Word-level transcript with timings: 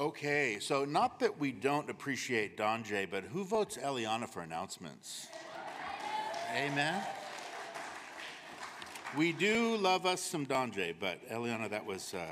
Okay, 0.00 0.56
so 0.60 0.86
not 0.86 1.20
that 1.20 1.38
we 1.38 1.52
don't 1.52 1.90
appreciate 1.90 2.56
Don 2.56 2.82
J, 2.82 3.04
but 3.04 3.22
who 3.22 3.44
votes 3.44 3.76
Eliana 3.76 4.26
for 4.26 4.40
announcements? 4.40 5.26
Amen. 6.56 7.02
We 9.14 9.32
do 9.32 9.76
love 9.76 10.06
us 10.06 10.22
some 10.22 10.46
Don 10.46 10.72
J, 10.72 10.94
but 10.98 11.28
Eliana, 11.28 11.68
that 11.68 11.84
was 11.84 12.14
uh, 12.14 12.24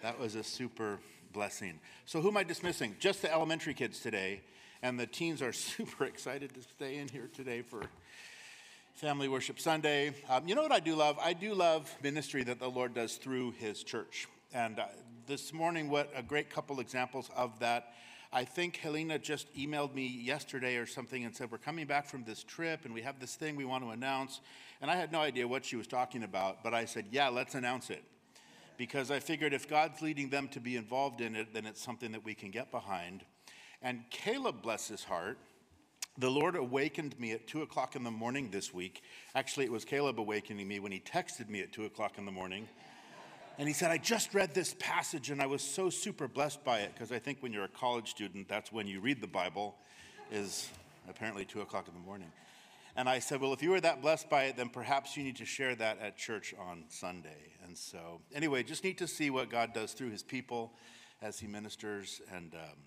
that 0.00 0.16
was 0.16 0.36
a 0.36 0.44
super 0.44 1.00
blessing. 1.32 1.80
So 2.04 2.20
who 2.20 2.28
am 2.28 2.36
I 2.36 2.44
dismissing? 2.44 2.94
Just 3.00 3.20
the 3.20 3.32
elementary 3.32 3.74
kids 3.74 3.98
today, 3.98 4.42
and 4.80 4.96
the 4.96 5.08
teens 5.08 5.42
are 5.42 5.52
super 5.52 6.04
excited 6.04 6.54
to 6.54 6.62
stay 6.62 6.98
in 6.98 7.08
here 7.08 7.28
today 7.34 7.62
for 7.62 7.82
Family 8.94 9.26
Worship 9.26 9.58
Sunday. 9.58 10.14
Um, 10.28 10.46
you 10.46 10.54
know 10.54 10.62
what 10.62 10.70
I 10.70 10.78
do 10.78 10.94
love? 10.94 11.18
I 11.20 11.32
do 11.32 11.52
love 11.52 11.92
ministry 12.00 12.44
that 12.44 12.60
the 12.60 12.70
Lord 12.70 12.94
does 12.94 13.16
through 13.16 13.54
His 13.58 13.82
church, 13.82 14.28
and 14.54 14.78
uh, 14.78 14.84
this 15.26 15.52
morning, 15.52 15.88
what 15.90 16.10
a 16.14 16.22
great 16.22 16.50
couple 16.50 16.78
examples 16.78 17.30
of 17.36 17.58
that. 17.58 17.92
I 18.32 18.44
think 18.44 18.76
Helena 18.76 19.18
just 19.18 19.52
emailed 19.54 19.94
me 19.94 20.06
yesterday 20.06 20.76
or 20.76 20.86
something 20.86 21.24
and 21.24 21.34
said, 21.34 21.50
We're 21.50 21.58
coming 21.58 21.86
back 21.86 22.06
from 22.06 22.24
this 22.24 22.44
trip 22.44 22.84
and 22.84 22.94
we 22.94 23.02
have 23.02 23.18
this 23.18 23.34
thing 23.34 23.56
we 23.56 23.64
want 23.64 23.84
to 23.84 23.90
announce. 23.90 24.40
And 24.80 24.90
I 24.90 24.96
had 24.96 25.10
no 25.10 25.20
idea 25.20 25.48
what 25.48 25.64
she 25.64 25.76
was 25.76 25.86
talking 25.86 26.22
about, 26.22 26.62
but 26.62 26.74
I 26.74 26.84
said, 26.84 27.06
Yeah, 27.10 27.28
let's 27.28 27.54
announce 27.54 27.90
it. 27.90 28.04
Because 28.76 29.10
I 29.10 29.20
figured 29.20 29.52
if 29.52 29.68
God's 29.68 30.02
leading 30.02 30.28
them 30.28 30.48
to 30.48 30.60
be 30.60 30.76
involved 30.76 31.20
in 31.20 31.34
it, 31.34 31.52
then 31.54 31.66
it's 31.66 31.82
something 31.82 32.12
that 32.12 32.24
we 32.24 32.34
can 32.34 32.50
get 32.50 32.70
behind. 32.70 33.24
And 33.82 34.02
Caleb, 34.10 34.62
bless 34.62 34.88
his 34.88 35.04
heart, 35.04 35.38
the 36.18 36.30
Lord 36.30 36.56
awakened 36.56 37.18
me 37.18 37.32
at 37.32 37.46
two 37.46 37.62
o'clock 37.62 37.96
in 37.96 38.04
the 38.04 38.10
morning 38.10 38.50
this 38.50 38.72
week. 38.72 39.02
Actually, 39.34 39.66
it 39.66 39.72
was 39.72 39.84
Caleb 39.84 40.18
awakening 40.18 40.66
me 40.66 40.80
when 40.80 40.92
he 40.92 41.00
texted 41.00 41.48
me 41.48 41.60
at 41.60 41.72
two 41.72 41.84
o'clock 41.84 42.18
in 42.18 42.24
the 42.24 42.32
morning. 42.32 42.68
And 43.58 43.66
he 43.66 43.72
said, 43.72 43.90
I 43.90 43.96
just 43.96 44.34
read 44.34 44.52
this 44.52 44.74
passage 44.78 45.30
and 45.30 45.40
I 45.40 45.46
was 45.46 45.62
so 45.62 45.88
super 45.88 46.28
blessed 46.28 46.62
by 46.62 46.80
it 46.80 46.92
because 46.92 47.10
I 47.10 47.18
think 47.18 47.38
when 47.40 47.52
you're 47.52 47.64
a 47.64 47.68
college 47.68 48.10
student, 48.10 48.48
that's 48.48 48.70
when 48.70 48.86
you 48.86 49.00
read 49.00 49.22
the 49.22 49.26
Bible, 49.26 49.76
is 50.30 50.68
apparently 51.08 51.46
two 51.46 51.62
o'clock 51.62 51.88
in 51.88 51.94
the 51.94 52.00
morning. 52.00 52.30
And 52.96 53.08
I 53.08 53.18
said, 53.18 53.40
Well, 53.40 53.52
if 53.52 53.62
you 53.62 53.70
were 53.70 53.80
that 53.80 54.02
blessed 54.02 54.28
by 54.28 54.44
it, 54.44 54.56
then 54.56 54.68
perhaps 54.68 55.16
you 55.16 55.22
need 55.22 55.36
to 55.36 55.44
share 55.46 55.74
that 55.76 55.98
at 56.00 56.18
church 56.18 56.54
on 56.58 56.84
Sunday. 56.88 57.52
And 57.64 57.76
so, 57.76 58.20
anyway, 58.34 58.62
just 58.62 58.84
need 58.84 58.98
to 58.98 59.06
see 59.06 59.30
what 59.30 59.50
God 59.50 59.72
does 59.72 59.92
through 59.92 60.10
his 60.10 60.22
people 60.22 60.72
as 61.22 61.38
he 61.38 61.46
ministers. 61.46 62.20
And 62.34 62.54
um, 62.54 62.78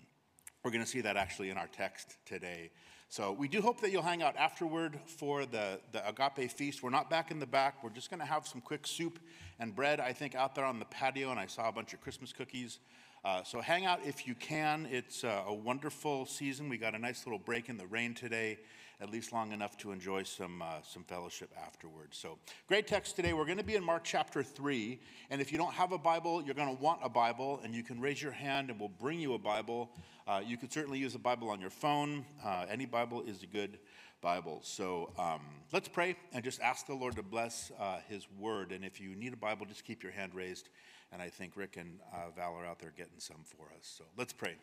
we're 0.64 0.72
going 0.72 0.84
to 0.84 0.90
see 0.90 1.00
that 1.00 1.16
actually 1.16 1.50
in 1.50 1.56
our 1.56 1.68
text 1.68 2.16
today. 2.26 2.70
So 3.12 3.32
we 3.32 3.48
do 3.48 3.60
hope 3.60 3.80
that 3.80 3.90
you'll 3.90 4.04
hang 4.04 4.22
out 4.22 4.36
afterward 4.36 4.96
for 5.04 5.44
the, 5.44 5.80
the 5.90 6.08
agape 6.08 6.48
feast. 6.48 6.80
We're 6.80 6.90
not 6.90 7.10
back 7.10 7.32
in 7.32 7.40
the 7.40 7.46
back. 7.46 7.82
We're 7.82 7.90
just 7.90 8.08
going 8.08 8.20
to 8.20 8.26
have 8.26 8.46
some 8.46 8.60
quick 8.60 8.86
soup 8.86 9.18
and 9.58 9.74
bread, 9.74 9.98
I 9.98 10.12
think, 10.12 10.36
out 10.36 10.54
there 10.54 10.64
on 10.64 10.78
the 10.78 10.84
patio. 10.84 11.32
And 11.32 11.40
I 11.40 11.46
saw 11.46 11.68
a 11.68 11.72
bunch 11.72 11.92
of 11.92 12.00
Christmas 12.00 12.32
cookies. 12.32 12.78
Uh, 13.24 13.42
so 13.42 13.60
hang 13.60 13.84
out 13.84 13.98
if 14.06 14.28
you 14.28 14.36
can. 14.36 14.86
It's 14.92 15.24
uh, 15.24 15.42
a 15.44 15.52
wonderful 15.52 16.24
season. 16.24 16.68
We 16.68 16.78
got 16.78 16.94
a 16.94 17.00
nice 17.00 17.26
little 17.26 17.40
break 17.40 17.68
in 17.68 17.78
the 17.78 17.86
rain 17.88 18.14
today, 18.14 18.58
at 19.00 19.10
least 19.10 19.32
long 19.32 19.52
enough 19.52 19.76
to 19.78 19.92
enjoy 19.92 20.22
some, 20.22 20.60
uh, 20.62 20.82
some 20.82 21.04
fellowship 21.04 21.50
afterwards. 21.64 22.18
So 22.18 22.38
great 22.66 22.86
text 22.86 23.16
today. 23.16 23.32
We're 23.32 23.46
going 23.46 23.58
to 23.58 23.64
be 23.64 23.76
in 23.76 23.84
Mark 23.84 24.04
chapter 24.04 24.42
3. 24.42 25.00
And 25.30 25.40
if 25.40 25.52
you 25.52 25.58
don't 25.58 25.72
have 25.72 25.92
a 25.92 25.98
Bible, 25.98 26.42
you're 26.42 26.54
going 26.54 26.74
to 26.76 26.82
want 26.82 27.00
a 27.02 27.08
Bible. 27.08 27.60
And 27.64 27.74
you 27.74 27.82
can 27.82 28.00
raise 28.00 28.20
your 28.22 28.32
hand 28.32 28.70
and 28.70 28.78
we'll 28.78 28.88
bring 28.88 29.18
you 29.18 29.34
a 29.34 29.38
Bible. 29.38 29.90
Uh, 30.26 30.42
you 30.44 30.56
could 30.56 30.72
certainly 30.72 30.98
use 30.98 31.14
a 31.14 31.18
Bible 31.18 31.48
on 31.48 31.60
your 31.60 31.70
phone. 31.70 32.24
Uh, 32.44 32.66
any 32.68 32.84
Bible 32.86 33.22
is 33.22 33.42
a 33.42 33.46
good 33.46 33.78
Bible. 34.20 34.60
So 34.62 35.12
um, 35.18 35.40
let's 35.72 35.88
pray 35.88 36.16
and 36.32 36.44
just 36.44 36.60
ask 36.60 36.86
the 36.86 36.94
Lord 36.94 37.16
to 37.16 37.22
bless 37.22 37.72
uh, 37.80 37.98
His 38.08 38.26
word. 38.38 38.72
And 38.72 38.84
if 38.84 39.00
you 39.00 39.16
need 39.16 39.32
a 39.32 39.36
Bible, 39.36 39.64
just 39.66 39.84
keep 39.84 40.02
your 40.02 40.12
hand 40.12 40.34
raised. 40.34 40.68
And 41.12 41.20
I 41.20 41.28
think 41.28 41.56
Rick 41.56 41.76
and 41.76 41.98
uh, 42.12 42.30
Val 42.36 42.54
are 42.54 42.66
out 42.66 42.78
there 42.78 42.92
getting 42.96 43.18
some 43.18 43.42
for 43.44 43.66
us. 43.76 43.94
So 43.98 44.04
let's 44.16 44.32
pray. 44.32 44.54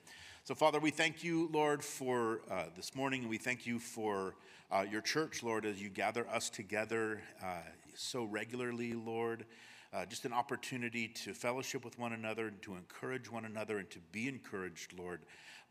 So, 0.44 0.56
Father, 0.56 0.80
we 0.80 0.92
thank 0.92 1.24
you, 1.24 1.50
Lord, 1.52 1.84
for 1.84 2.42
uh, 2.50 2.66
this 2.76 2.96
morning. 2.96 3.28
We 3.28 3.38
thank 3.38 3.66
you 3.66 3.80
for 3.80 4.36
uh, 4.72 4.86
your 4.90 5.02
church, 5.02 5.44
Lord, 5.44 5.66
as 5.66 5.82
you 5.82 5.90
gather 5.90 6.28
us 6.30 6.50
together 6.50 7.22
so 7.96 8.24
regularly, 8.24 8.94
Lord 8.94 9.46
uh, 9.94 10.06
just 10.06 10.26
an 10.26 10.34
opportunity 10.34 11.08
to 11.08 11.34
fellowship 11.34 11.86
with 11.86 11.98
one 11.98 12.14
another 12.14 12.48
and 12.48 12.62
to 12.62 12.76
encourage 12.76 13.32
one 13.32 13.46
another 13.46 13.78
and 13.78 13.90
to 13.90 14.00
be 14.12 14.28
encouraged, 14.28 14.98
Lord, 14.98 15.22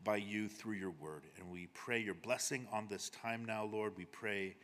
by 0.03 0.17
you 0.17 0.47
through 0.47 0.73
your 0.73 0.91
word. 0.91 1.23
And 1.37 1.49
we 1.49 1.67
pray 1.67 1.99
your 1.99 2.15
blessing 2.15 2.67
on 2.71 2.87
this 2.89 3.09
time 3.09 3.45
now, 3.45 3.65
Lord. 3.65 3.93
We 3.95 4.05
pray. 4.05 4.55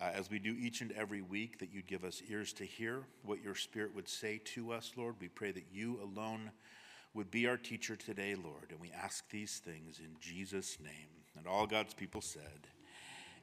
Uh, 0.00 0.10
as 0.14 0.30
we 0.30 0.38
do 0.38 0.56
each 0.58 0.80
and 0.80 0.92
every 0.92 1.20
week, 1.20 1.58
that 1.58 1.70
you'd 1.70 1.86
give 1.86 2.04
us 2.04 2.22
ears 2.30 2.54
to 2.54 2.64
hear 2.64 3.02
what 3.22 3.42
your 3.42 3.54
Spirit 3.54 3.94
would 3.94 4.08
say 4.08 4.40
to 4.44 4.72
us, 4.72 4.92
Lord. 4.96 5.16
We 5.20 5.28
pray 5.28 5.52
that 5.52 5.66
you 5.70 6.00
alone 6.02 6.52
would 7.12 7.30
be 7.30 7.46
our 7.46 7.58
teacher 7.58 7.96
today, 7.96 8.34
Lord. 8.34 8.68
And 8.70 8.80
we 8.80 8.90
ask 8.92 9.28
these 9.28 9.58
things 9.58 9.98
in 9.98 10.16
Jesus' 10.18 10.78
name. 10.80 11.08
And 11.36 11.46
all 11.46 11.66
God's 11.66 11.92
people 11.92 12.22
said, 12.22 12.68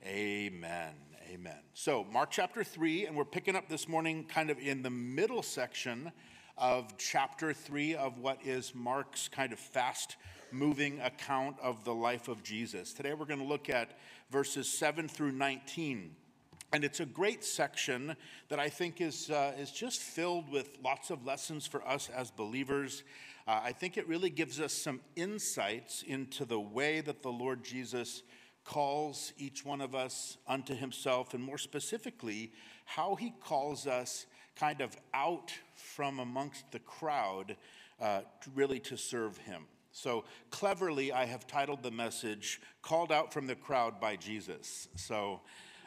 Amen. 0.04 0.94
Amen. 1.32 1.60
So, 1.74 2.06
Mark 2.12 2.32
chapter 2.32 2.64
3, 2.64 3.06
and 3.06 3.16
we're 3.16 3.26
picking 3.26 3.56
up 3.56 3.70
this 3.70 3.88
morning 3.88 4.24
kind 4.24 4.50
of 4.50 4.58
in 4.58 4.82
the 4.82 4.90
middle 4.90 5.44
section 5.44 6.12
of 6.58 6.98
chapter 6.98 7.54
3 7.54 7.96
of 7.96 8.18
what 8.18 8.40
is 8.44 8.74
Mark's 8.74 9.28
kind 9.28 9.54
of 9.54 9.60
fast 9.60 10.16
moving 10.52 11.00
account 11.02 11.58
of 11.62 11.84
the 11.84 11.94
life 11.94 12.30
of 12.30 12.42
Jesus. 12.42 12.94
Today 12.94 13.14
we're 13.14 13.26
going 13.26 13.42
to 13.42 13.46
look 13.46 13.70
at 13.70 14.00
verses 14.32 14.68
7 14.70 15.08
through 15.08 15.34
19. 15.34 16.16
And 16.74 16.84
it's 16.84 17.00
a 17.00 17.06
great 17.06 17.44
section 17.44 18.16
that 18.50 18.60
I 18.60 18.70
think 18.70 19.00
is, 19.00 19.30
uh, 19.30 19.54
is 19.58 19.72
just 19.72 20.02
filled 20.02 20.52
with 20.52 20.78
lots 20.84 21.10
of 21.10 21.26
lessons 21.26 21.66
for 21.66 21.86
us 21.88 22.10
as 22.10 22.30
believers. 22.30 23.04
Uh, 23.48 23.62
I 23.64 23.72
think 23.72 23.98
it 23.98 24.08
really 24.08 24.30
gives 24.30 24.60
us 24.60 24.74
some 24.74 25.00
insights 25.16 26.04
into 26.04 26.44
the 26.44 26.60
way 26.60 27.00
that 27.02 27.22
the 27.22 27.32
Lord 27.32 27.64
Jesus 27.64 28.24
calls 28.66 29.32
each 29.38 29.64
one 29.64 29.80
of 29.80 29.96
us 29.96 30.38
unto 30.46 30.76
himself, 30.76 31.34
and 31.34 31.42
more 31.42 31.58
specifically, 31.58 32.52
how 32.84 33.16
he 33.16 33.34
calls 33.40 33.88
us 33.88 34.26
kind 34.58 34.82
of 34.82 34.98
out 35.14 35.54
from 35.74 36.20
amongst 36.20 36.70
the 36.72 36.80
crowd 36.80 37.56
uh, 38.02 38.22
really 38.54 38.80
to 38.82 38.98
serve 38.98 39.38
him. 39.38 39.64
So 39.94 40.26
cleverly, 40.52 41.14
I 41.14 41.26
have 41.26 41.48
titled 41.48 41.82
the 41.82 41.92
message, 41.92 42.62
Called 42.82 43.12
Out 43.12 43.34
from 43.34 43.48
the 43.48 43.56
Crowd 43.56 44.00
by 44.00 44.18
Jesus. 44.18 44.90
So, 44.96 45.42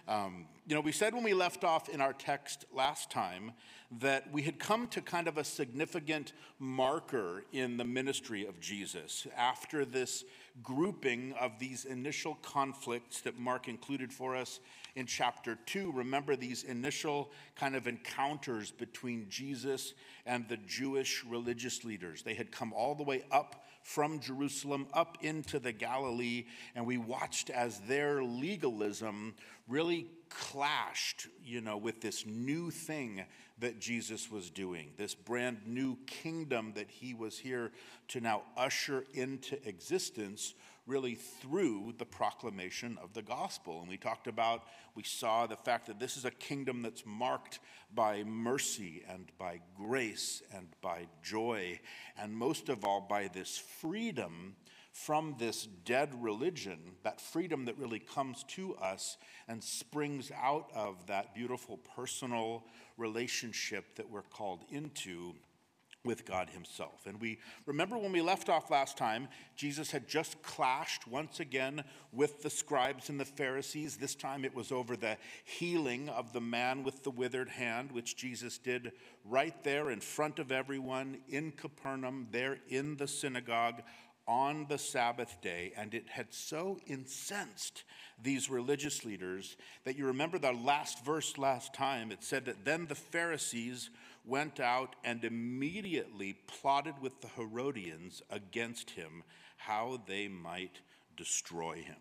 um, 0.08 0.46
you 0.66 0.74
know, 0.74 0.80
we 0.80 0.92
said 0.92 1.14
when 1.14 1.24
we 1.24 1.34
left 1.34 1.64
off 1.64 1.88
in 1.88 2.00
our 2.00 2.12
text 2.12 2.64
last 2.72 3.10
time 3.10 3.52
that 3.98 4.30
we 4.32 4.42
had 4.42 4.58
come 4.58 4.86
to 4.88 5.00
kind 5.00 5.26
of 5.26 5.36
a 5.36 5.42
significant 5.42 6.32
marker 6.58 7.44
in 7.52 7.76
the 7.76 7.84
ministry 7.84 8.46
of 8.46 8.60
Jesus 8.60 9.26
after 9.36 9.84
this 9.84 10.24
grouping 10.62 11.34
of 11.40 11.58
these 11.58 11.84
initial 11.84 12.36
conflicts 12.36 13.20
that 13.22 13.38
Mark 13.38 13.68
included 13.68 14.12
for 14.12 14.36
us 14.36 14.60
in 14.94 15.06
chapter 15.06 15.58
2. 15.66 15.90
Remember 15.92 16.36
these 16.36 16.62
initial 16.62 17.32
kind 17.56 17.74
of 17.74 17.88
encounters 17.88 18.70
between 18.70 19.26
Jesus 19.28 19.94
and 20.26 20.48
the 20.48 20.58
Jewish 20.58 21.24
religious 21.24 21.84
leaders. 21.84 22.22
They 22.22 22.34
had 22.34 22.52
come 22.52 22.72
all 22.72 22.94
the 22.94 23.02
way 23.02 23.24
up 23.32 23.64
from 23.82 24.20
Jerusalem 24.20 24.86
up 24.92 25.18
into 25.22 25.58
the 25.58 25.72
Galilee, 25.72 26.46
and 26.74 26.86
we 26.86 26.98
watched 26.98 27.50
as 27.50 27.80
their 27.80 28.22
legalism 28.22 29.34
really 29.66 30.06
clashed, 30.30 31.26
you 31.44 31.60
know, 31.60 31.76
with 31.76 32.00
this 32.00 32.24
new 32.24 32.70
thing 32.70 33.24
that 33.58 33.78
Jesus 33.78 34.30
was 34.30 34.48
doing, 34.48 34.92
this 34.96 35.14
brand 35.14 35.58
new 35.66 35.98
kingdom 36.06 36.72
that 36.76 36.90
he 36.90 37.12
was 37.12 37.38
here 37.38 37.72
to 38.08 38.20
now 38.20 38.42
usher 38.56 39.04
into 39.12 39.56
existence, 39.68 40.54
really 40.86 41.14
through 41.14 41.94
the 41.98 42.06
proclamation 42.06 42.98
of 43.02 43.12
the 43.12 43.22
gospel. 43.22 43.80
And 43.80 43.88
we 43.88 43.98
talked 43.98 44.26
about, 44.26 44.64
we 44.94 45.02
saw 45.02 45.46
the 45.46 45.56
fact 45.56 45.86
that 45.86 46.00
this 46.00 46.16
is 46.16 46.24
a 46.24 46.30
kingdom 46.30 46.82
that's 46.82 47.04
marked 47.04 47.60
by 47.94 48.24
mercy 48.24 49.02
and 49.08 49.30
by 49.38 49.60
grace 49.76 50.42
and 50.54 50.68
by 50.80 51.06
joy, 51.22 51.78
and 52.18 52.32
most 52.32 52.68
of 52.68 52.84
all 52.84 53.00
by 53.02 53.28
this 53.28 53.58
freedom 53.58 54.56
from 55.04 55.34
this 55.38 55.66
dead 55.84 56.10
religion, 56.22 56.78
that 57.04 57.20
freedom 57.20 57.64
that 57.64 57.78
really 57.78 57.98
comes 57.98 58.44
to 58.44 58.74
us 58.76 59.16
and 59.48 59.62
springs 59.64 60.30
out 60.42 60.70
of 60.74 61.06
that 61.06 61.34
beautiful 61.34 61.78
personal 61.96 62.64
relationship 62.98 63.94
that 63.96 64.10
we're 64.10 64.20
called 64.22 64.62
into 64.70 65.34
with 66.04 66.24
God 66.24 66.48
Himself. 66.48 67.06
And 67.06 67.20
we 67.20 67.38
remember 67.66 67.98
when 67.98 68.12
we 68.12 68.22
left 68.22 68.48
off 68.48 68.70
last 68.70 68.96
time, 68.96 69.28
Jesus 69.54 69.90
had 69.90 70.08
just 70.08 70.42
clashed 70.42 71.06
once 71.06 71.40
again 71.40 71.84
with 72.12 72.42
the 72.42 72.48
scribes 72.48 73.10
and 73.10 73.20
the 73.20 73.24
Pharisees. 73.24 73.96
This 73.96 74.14
time 74.14 74.44
it 74.44 74.54
was 74.54 74.72
over 74.72 74.96
the 74.96 75.18
healing 75.44 76.08
of 76.08 76.32
the 76.32 76.40
man 76.40 76.84
with 76.84 77.02
the 77.02 77.10
withered 77.10 77.50
hand, 77.50 77.92
which 77.92 78.16
Jesus 78.16 78.56
did 78.56 78.92
right 79.26 79.62
there 79.62 79.90
in 79.90 80.00
front 80.00 80.38
of 80.38 80.50
everyone 80.50 81.18
in 81.28 81.52
Capernaum, 81.52 82.28
there 82.30 82.58
in 82.68 82.96
the 82.96 83.08
synagogue 83.08 83.82
on 84.30 84.64
the 84.68 84.78
Sabbath 84.78 85.40
day, 85.42 85.72
and 85.76 85.92
it 85.92 86.08
had 86.08 86.32
so 86.32 86.78
incensed 86.86 87.82
these 88.22 88.48
religious 88.48 89.04
leaders 89.04 89.56
that 89.82 89.98
you 89.98 90.06
remember 90.06 90.38
the 90.38 90.52
last 90.52 91.04
verse 91.04 91.36
last 91.36 91.74
time. 91.74 92.12
It 92.12 92.22
said 92.22 92.44
that 92.44 92.64
then 92.64 92.86
the 92.86 92.94
Pharisees 92.94 93.90
went 94.24 94.60
out 94.60 94.94
and 95.02 95.24
immediately 95.24 96.36
plotted 96.46 96.94
with 97.00 97.20
the 97.20 97.26
Herodians 97.26 98.22
against 98.30 98.90
him 98.90 99.24
how 99.56 100.00
they 100.06 100.28
might 100.28 100.78
destroy 101.16 101.82
him. 101.82 101.96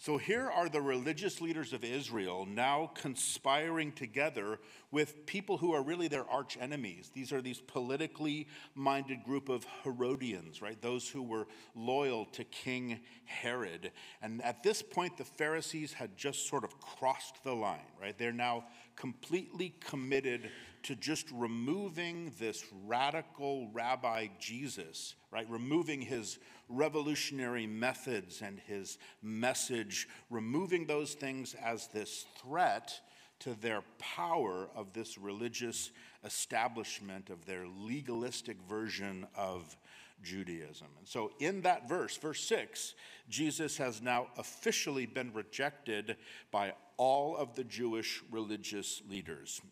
So 0.00 0.16
here 0.16 0.50
are 0.50 0.70
the 0.70 0.80
religious 0.80 1.42
leaders 1.42 1.74
of 1.74 1.84
Israel 1.84 2.46
now 2.46 2.90
conspiring 2.94 3.92
together 3.92 4.58
with 4.90 5.26
people 5.26 5.58
who 5.58 5.74
are 5.74 5.82
really 5.82 6.08
their 6.08 6.26
arch 6.26 6.56
enemies. 6.58 7.10
These 7.12 7.34
are 7.34 7.42
these 7.42 7.60
politically 7.60 8.48
minded 8.74 9.22
group 9.24 9.50
of 9.50 9.66
Herodians, 9.82 10.62
right? 10.62 10.80
Those 10.80 11.06
who 11.06 11.22
were 11.22 11.46
loyal 11.74 12.24
to 12.32 12.44
King 12.44 13.00
Herod. 13.26 13.92
And 14.22 14.42
at 14.42 14.62
this 14.62 14.80
point, 14.80 15.18
the 15.18 15.24
Pharisees 15.24 15.92
had 15.92 16.16
just 16.16 16.48
sort 16.48 16.64
of 16.64 16.80
crossed 16.80 17.44
the 17.44 17.54
line, 17.54 17.80
right? 18.00 18.16
They're 18.16 18.32
now 18.32 18.64
completely 19.00 19.74
committed 19.80 20.50
to 20.82 20.94
just 20.94 21.26
removing 21.32 22.32
this 22.38 22.64
radical 22.84 23.68
rabbi 23.72 24.28
Jesus, 24.38 25.14
right? 25.30 25.48
Removing 25.48 26.02
his 26.02 26.38
revolutionary 26.68 27.66
methods 27.66 28.42
and 28.42 28.60
his 28.66 28.98
message, 29.22 30.06
removing 30.28 30.86
those 30.86 31.14
things 31.14 31.56
as 31.64 31.86
this 31.86 32.26
threat 32.42 33.00
to 33.38 33.54
their 33.54 33.82
power 33.98 34.68
of 34.76 34.92
this 34.92 35.16
religious 35.16 35.92
establishment, 36.22 37.30
of 37.30 37.46
their 37.46 37.66
legalistic 37.66 38.58
version 38.68 39.26
of 39.34 39.78
Judaism. 40.22 40.88
And 40.98 41.08
so, 41.08 41.32
in 41.38 41.62
that 41.62 41.88
verse, 41.88 42.18
verse 42.18 42.44
6, 42.44 42.94
Jesus 43.30 43.78
has 43.78 44.02
now 44.02 44.26
officially 44.36 45.06
been 45.06 45.32
rejected 45.32 46.16
by 46.50 46.74
all 47.00 47.34
of 47.34 47.54
the 47.54 47.64
Jewish 47.64 48.22
religious 48.30 49.00
leaders. 49.08 49.62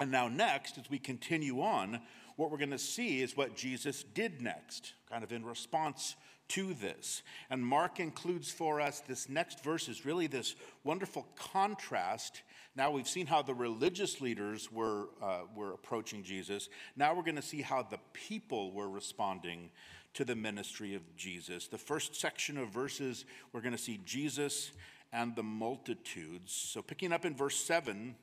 And 0.00 0.10
now, 0.10 0.28
next, 0.28 0.78
as 0.78 0.88
we 0.88 0.98
continue 0.98 1.60
on, 1.60 2.00
what 2.36 2.50
we're 2.50 2.56
going 2.56 2.70
to 2.70 2.78
see 2.78 3.20
is 3.20 3.36
what 3.36 3.54
Jesus 3.54 4.02
did 4.02 4.40
next, 4.40 4.94
kind 5.10 5.22
of 5.22 5.32
in 5.32 5.44
response 5.44 6.16
to 6.48 6.72
this. 6.72 7.22
And 7.50 7.64
Mark 7.64 8.00
includes 8.00 8.50
for 8.50 8.80
us 8.80 9.00
this 9.00 9.28
next 9.28 9.62
verse 9.62 9.86
is 9.86 10.06
really 10.06 10.28
this 10.28 10.54
wonderful 10.82 11.26
contrast. 11.36 12.40
Now 12.74 12.90
we've 12.90 13.06
seen 13.06 13.26
how 13.26 13.42
the 13.42 13.52
religious 13.52 14.22
leaders 14.22 14.72
were, 14.72 15.10
uh, 15.22 15.40
were 15.54 15.74
approaching 15.74 16.22
Jesus. 16.22 16.70
Now 16.96 17.14
we're 17.14 17.22
going 17.22 17.36
to 17.36 17.42
see 17.42 17.60
how 17.60 17.82
the 17.82 18.00
people 18.14 18.72
were 18.72 18.88
responding 18.88 19.70
to 20.14 20.24
the 20.24 20.34
ministry 20.34 20.94
of 20.94 21.02
Jesus. 21.16 21.68
The 21.68 21.76
first 21.76 22.16
section 22.16 22.56
of 22.56 22.70
verses, 22.70 23.26
we're 23.52 23.60
going 23.60 23.76
to 23.76 23.78
see 23.78 24.00
Jesus 24.06 24.72
and 25.12 25.36
the 25.36 25.42
multitudes. 25.42 26.52
So 26.52 26.82
picking 26.82 27.12
up 27.12 27.24
in 27.24 27.34
verse 27.34 27.56
7 27.56 28.14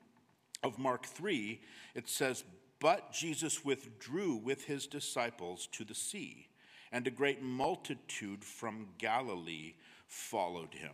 of 0.63 0.79
Mark 0.79 1.05
3, 1.05 1.61
it 1.95 2.09
says, 2.09 2.43
But 2.79 3.11
Jesus 3.11 3.63
withdrew 3.63 4.35
with 4.35 4.65
his 4.65 4.87
disciples 4.87 5.67
to 5.73 5.83
the 5.83 5.95
sea 5.95 6.49
and 6.91 7.05
a 7.05 7.11
great 7.11 7.41
multitude 7.41 8.43
from 8.43 8.87
Galilee 8.97 9.75
followed 10.07 10.73
him. 10.73 10.93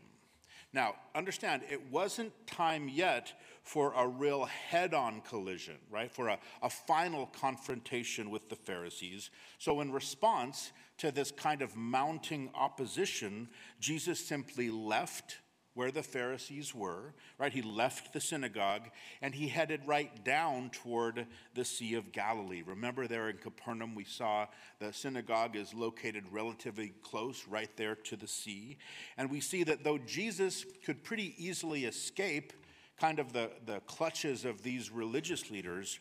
Now, 0.74 0.96
understand, 1.16 1.62
it 1.72 1.90
wasn't 1.90 2.34
time 2.48 2.90
yet 2.90 3.32
for 3.64 3.94
a 3.96 4.06
real 4.06 4.44
head 4.44 4.94
on 4.94 5.22
collision, 5.22 5.78
right? 5.90 6.12
For 6.12 6.28
a, 6.28 6.38
a 6.62 6.70
final 6.70 7.28
confrontation 7.28 8.30
with 8.30 8.50
the 8.50 8.58
Pharisees. 8.58 9.30
So, 9.58 9.80
in 9.80 9.94
response 9.94 10.74
to 10.98 11.12
this 11.12 11.32
kind 11.32 11.62
of 11.62 11.78
mounting 11.78 12.50
opposition, 12.54 13.48
Jesus 13.80 14.20
simply 14.20 14.70
left 14.70 15.38
where 15.76 15.92
the 15.92 16.02
Pharisees 16.02 16.74
were, 16.74 17.14
right? 17.38 17.54
He 17.54 17.62
left 17.62 18.14
the 18.14 18.22
synagogue 18.22 18.90
and 19.22 19.36
he 19.36 19.50
headed 19.50 19.82
right 19.86 20.24
down 20.24 20.72
toward 20.72 21.28
the 21.54 21.66
Sea 21.66 21.96
of 21.96 22.14
Galilee. 22.14 22.64
Remember, 22.66 23.08
there 23.08 23.30
in 23.30 23.38
Capernaum, 23.38 23.94
we 23.94 24.06
saw 24.06 24.48
the 24.80 24.94
synagogue 24.94 25.56
is 25.56 25.74
located 25.74 26.24
relatively 26.32 26.94
close, 27.04 27.46
right 27.48 27.70
there 27.76 27.96
to 27.96 28.16
the 28.16 28.28
sea. 28.28 28.78
And 29.18 29.30
we 29.30 29.42
see 29.42 29.64
that 29.66 29.84
though 29.84 29.98
Jesus 30.00 30.66
could 30.86 31.04
pretty 31.04 31.36
easily 31.38 31.84
escape 31.86 32.54
kind 32.98 33.20
of 33.20 33.34
the, 33.34 33.52
the 33.66 33.82
clutches 33.82 34.46
of 34.46 34.64
these 34.64 34.90
religious 34.90 35.52
leaders, 35.52 36.00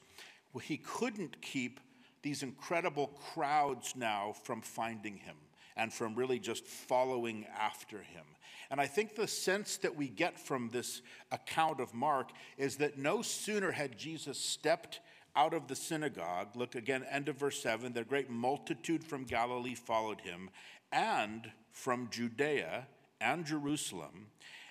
he 0.63 0.77
couldn't 0.77 1.43
keep 1.43 1.81
these 2.23 2.45
incredible 2.45 3.09
crowds 3.09 3.95
now 3.97 4.35
from 4.45 4.63
finding 4.63 5.17
him 5.17 5.35
and 5.77 5.93
from 5.93 6.15
really 6.15 6.39
just 6.39 6.65
following 6.67 7.47
after 7.59 7.99
him. 7.99 8.25
And 8.71 8.81
I 8.81 8.87
think 8.87 9.15
the 9.15 9.29
sense 9.29 9.77
that 9.79 9.97
we 9.97 10.09
get 10.09 10.39
from 10.39 10.71
this 10.71 11.03
account 11.31 11.81
of 11.81 11.95
Mark 11.95 12.31
is 12.57 12.77
that 12.77 12.99
no 12.99 13.23
sooner 13.23 13.71
had 13.71 13.99
Jesus 13.99 14.39
stepped 14.39 15.01
out 15.37 15.53
of 15.53 15.67
the 15.67 15.77
synagogue, 15.77 16.49
look 16.55 16.75
again, 16.75 17.05
end 17.11 17.29
of 17.29 17.37
verse 17.37 17.61
7, 17.61 17.93
the 17.93 18.05
great 18.05 18.31
multitude 18.31 19.03
from 19.03 19.25
Galilee 19.25 19.75
followed 19.75 20.21
him, 20.21 20.49
and 20.93 21.51
from 21.73 22.09
Judea 22.11 22.87
and 23.21 23.45
Jerusalem 23.45 24.29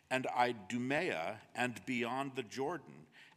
and 0.10 0.26
Idumea 0.28 1.42
and 1.56 1.86
beyond 1.86 2.32
the 2.36 2.44
Jordan, 2.44 2.94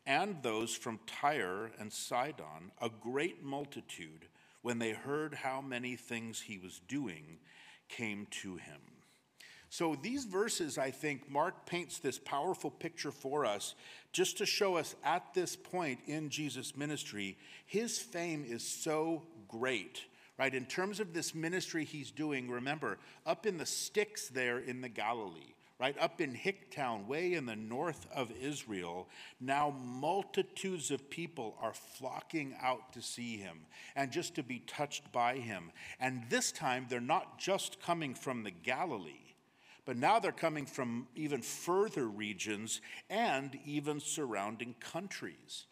and 0.06 0.36
those 0.42 0.74
from 0.74 1.00
Tyre 1.06 1.72
and 1.80 1.92
Sidon, 1.92 2.70
a 2.80 2.88
great 2.88 3.42
multitude, 3.42 4.26
when 4.62 4.78
they 4.78 4.90
heard 4.92 5.34
how 5.34 5.60
many 5.60 5.96
things 5.96 6.40
he 6.40 6.58
was 6.58 6.80
doing, 6.86 7.38
came 7.88 8.26
to 8.42 8.56
him. 8.56 8.80
So, 9.68 9.96
these 10.00 10.24
verses, 10.24 10.78
I 10.78 10.90
think, 10.90 11.30
Mark 11.30 11.66
paints 11.66 11.98
this 11.98 12.18
powerful 12.18 12.70
picture 12.70 13.10
for 13.10 13.44
us 13.44 13.74
just 14.12 14.38
to 14.38 14.46
show 14.46 14.76
us 14.76 14.94
at 15.04 15.34
this 15.34 15.56
point 15.56 15.98
in 16.06 16.30
Jesus' 16.30 16.76
ministry, 16.76 17.36
his 17.66 17.98
fame 17.98 18.44
is 18.48 18.66
so 18.66 19.24
great, 19.48 20.02
right? 20.38 20.54
In 20.54 20.66
terms 20.66 21.00
of 21.00 21.12
this 21.12 21.34
ministry 21.34 21.84
he's 21.84 22.10
doing, 22.10 22.48
remember, 22.48 22.98
up 23.26 23.44
in 23.44 23.58
the 23.58 23.66
sticks 23.66 24.28
there 24.28 24.58
in 24.58 24.80
the 24.80 24.88
Galilee, 24.88 25.55
right? 25.78 25.96
Up 25.98 26.20
in 26.20 26.34
Hicktown, 26.34 27.06
way 27.06 27.34
in 27.34 27.46
the 27.46 27.56
north 27.56 28.06
of 28.14 28.32
Israel, 28.40 29.08
now 29.40 29.74
multitudes 29.84 30.90
of 30.90 31.10
people 31.10 31.56
are 31.60 31.74
flocking 31.74 32.54
out 32.62 32.92
to 32.94 33.02
see 33.02 33.36
him 33.36 33.58
and 33.94 34.10
just 34.10 34.34
to 34.36 34.42
be 34.42 34.60
touched 34.60 35.12
by 35.12 35.36
him. 35.36 35.70
And 36.00 36.24
this 36.30 36.50
time, 36.52 36.86
they're 36.88 37.00
not 37.00 37.38
just 37.38 37.80
coming 37.80 38.14
from 38.14 38.42
the 38.42 38.50
Galilee 38.50 39.26
but 39.86 39.96
now 39.96 40.18
they're 40.18 40.32
coming 40.32 40.66
from 40.66 41.06
even 41.14 41.40
further 41.40 42.08
regions 42.08 42.80
and 43.08 43.56
even 43.64 44.00
surrounding 44.00 44.74
countries. 44.80 45.66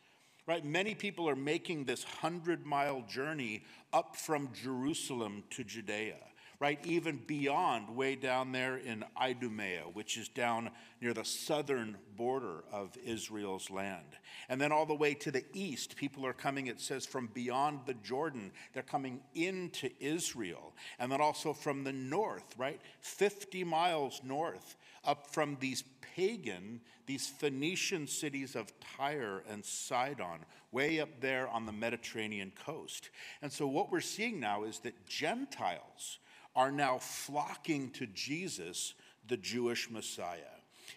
Right? 0.47 0.65
Many 0.65 0.95
people 0.95 1.29
are 1.29 1.37
making 1.37 1.85
this 1.85 2.05
100 2.05 2.65
mile 2.65 3.03
journey 3.09 3.65
up 3.93 4.15
from 4.15 4.51
Jerusalem 4.53 5.43
to 5.51 5.65
Judea 5.65 6.17
right? 6.61 6.79
Even 6.85 7.21
beyond, 7.27 7.95
way 7.95 8.17
down 8.17 8.53
there 8.53 8.77
in 8.77 9.05
Idumea, 9.21 9.83
which 9.93 10.17
is 10.17 10.29
down 10.29 10.71
near 11.01 11.13
the 11.13 11.25
southern 11.25 11.97
border 12.17 12.65
of 12.73 12.97
Israel's 13.05 13.71
land. 13.71 14.07
And 14.49 14.61
then 14.61 14.73
all 14.73 14.87
the 14.87 14.95
way 14.95 15.15
to 15.15 15.31
the 15.31 15.45
east, 15.53 15.97
people 15.97 16.25
are 16.27 16.33
coming, 16.33 16.67
it 16.67 16.81
says, 16.81 17.07
from 17.07 17.29
beyond 17.29 17.81
the 17.87 17.95
Jordan. 17.95 18.53
They're 18.73 18.83
coming 18.83 19.21
into 19.35 19.91
Israel. 20.01 20.73
And 20.99 21.11
then 21.11 21.21
also 21.21 21.53
from 21.53 21.85
the 21.85 21.93
north, 21.93 22.55
right? 22.57 22.81
50 23.01 23.65
miles 23.65 24.21
north, 24.25 24.77
up 25.05 25.27
from 25.27 25.57
these 25.61 25.85
pagan, 26.15 26.81
these 27.07 27.27
Phoenician 27.27 28.07
cities 28.07 28.55
of 28.57 28.73
Tyre 28.81 29.43
and 29.51 29.65
Sidon, 29.65 30.45
way 30.73 31.01
up 31.01 31.21
there 31.21 31.49
on 31.49 31.67
the 31.67 31.73
Mediterranean 31.73 32.53
coast. 32.65 33.11
And 33.43 33.53
so 33.53 33.67
what 33.67 33.93
we're 33.93 34.01
seeing 34.01 34.41
now 34.41 34.65
is 34.65 34.79
that 34.81 35.07
Gentiles, 35.07 36.19
are 36.57 36.73
now 36.73 36.99
flocking 36.99 37.91
to 37.91 38.07
Jesus, 38.07 38.95
the 39.27 39.37
Jewish 39.37 39.91
Messiah. 39.91 40.39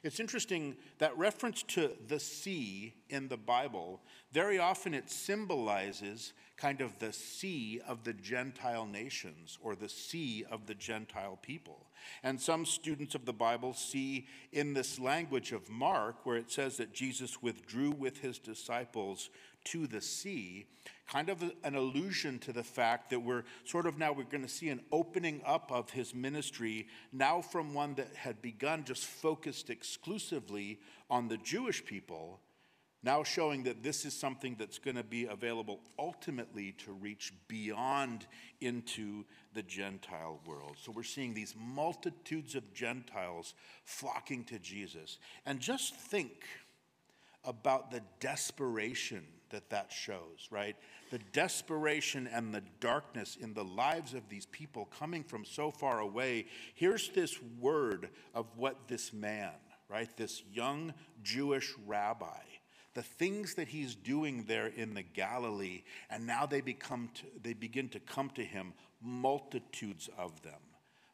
It's 0.04 0.20
interesting 0.20 0.76
that 1.00 1.18
reference 1.18 1.64
to 1.64 1.92
the 2.08 2.20
sea 2.20 2.94
in 3.10 3.28
the 3.28 3.38
Bible, 3.38 4.02
very 4.32 4.60
often 4.60 4.94
it 4.94 5.10
symbolizes 5.10 6.34
kind 6.58 6.82
of 6.82 6.98
the 7.00 7.14
sea 7.14 7.80
of 7.88 8.04
the 8.04 8.14
Gentile 8.14 8.86
nations 8.86 9.58
or 9.62 9.76
the 9.76 9.90
sea 9.90 10.44
of 10.50 10.66
the 10.66 10.76
Gentile 10.76 11.38
people. 11.42 11.86
And 12.24 12.40
some 12.40 12.66
students 12.66 13.16
of 13.16 13.26
the 13.26 13.34
Bible 13.34 13.74
see 13.74 14.28
in 14.52 14.74
this 14.74 15.00
language 15.00 15.52
of 15.52 15.70
Mark, 15.70 16.26
where 16.26 16.38
it 16.38 16.52
says 16.52 16.78
that 16.78 16.94
Jesus 16.94 17.42
withdrew 17.42 17.92
with 17.92 18.20
his 18.20 18.40
disciples 18.40 19.30
to 19.66 19.88
the 19.88 20.02
sea, 20.02 20.66
kind 21.08 21.30
of 21.30 21.44
an 21.64 21.76
allusion 21.76 22.38
to 22.40 22.52
the 22.52 22.64
fact 22.64 23.10
that 23.10 23.20
we're 23.20 23.44
sort 23.64 23.86
of 23.86 23.98
now 23.98 24.12
we're 24.12 24.24
going 24.24 24.44
to 24.44 24.50
see 24.50 24.70
an 24.70 24.82
opening 24.92 25.42
up 25.46 25.72
of 25.72 25.90
his 25.90 26.14
ministry 26.14 26.88
now 27.12 27.42
from 27.42 27.74
one 27.74 27.96
that 27.96 28.14
had 28.16 28.42
begun 28.42 28.84
just 28.84 29.06
focused 29.06 29.70
exclusively 29.70 30.80
on 31.10 31.28
the 31.28 31.38
Jewish 31.38 31.84
people 31.86 32.40
now 33.04 33.24
showing 33.24 33.64
that 33.64 33.84
this 33.84 34.06
is 34.06 34.14
something 34.14 34.56
that's 34.58 34.80
going 34.80 34.98
to 34.98 35.04
be 35.04 35.26
available 35.26 35.80
ultimately 36.00 36.74
to 36.74 36.92
reach 36.92 37.32
beyond 37.48 38.26
into 38.60 39.24
the 39.54 39.62
Gentile 39.64 40.40
world. 40.46 40.76
So 40.82 40.92
we're 40.92 41.04
seeing 41.04 41.34
these 41.34 41.56
multitudes 41.58 42.56
of 42.56 42.74
Gentiles 42.74 43.54
flocking 43.86 44.44
to 44.46 44.60
Jesus. 44.60 45.20
And 45.46 45.60
just 45.60 45.96
think 45.96 46.44
about 47.46 47.92
the 47.92 48.02
desperation 48.20 49.24
that 49.50 49.70
that 49.70 49.92
shows, 49.92 50.48
right? 50.51 50.75
The 51.12 51.20
desperation 51.32 52.27
and 52.27 52.54
the 52.54 52.63
darkness 52.80 53.38
in 53.39 53.54
the 53.54 53.63
lives 53.63 54.13
of 54.13 54.27
these 54.30 54.46
people 54.48 54.86
coming 55.00 55.24
from 55.24 55.46
so 55.46 55.72
far 55.72 56.00
away. 56.00 56.48
Here's 56.75 57.10
this 57.10 57.38
word 57.60 58.10
of 58.34 58.46
what 58.56 58.88
this 58.88 59.13
man, 59.13 59.54
right, 59.89 60.10
this 60.18 60.44
young 60.51 60.94
Jewish 61.24 61.74
rabbi, 61.86 62.42
the 62.94 63.04
things 63.04 63.54
that 63.56 63.68
he's 63.68 63.96
doing 63.96 64.46
there 64.48 64.68
in 64.68 64.94
the 64.94 65.04
Galilee, 65.04 65.84
and 66.10 66.25
now 66.25 66.46
they 66.46 66.62
become 66.62 67.10
to, 67.16 67.24
they 67.44 67.54
begin 67.54 67.89
to 67.89 68.00
come 68.00 68.30
to 68.32 68.44
him, 68.44 68.74
multitudes 69.01 70.10
of 70.18 70.42
them. 70.42 70.60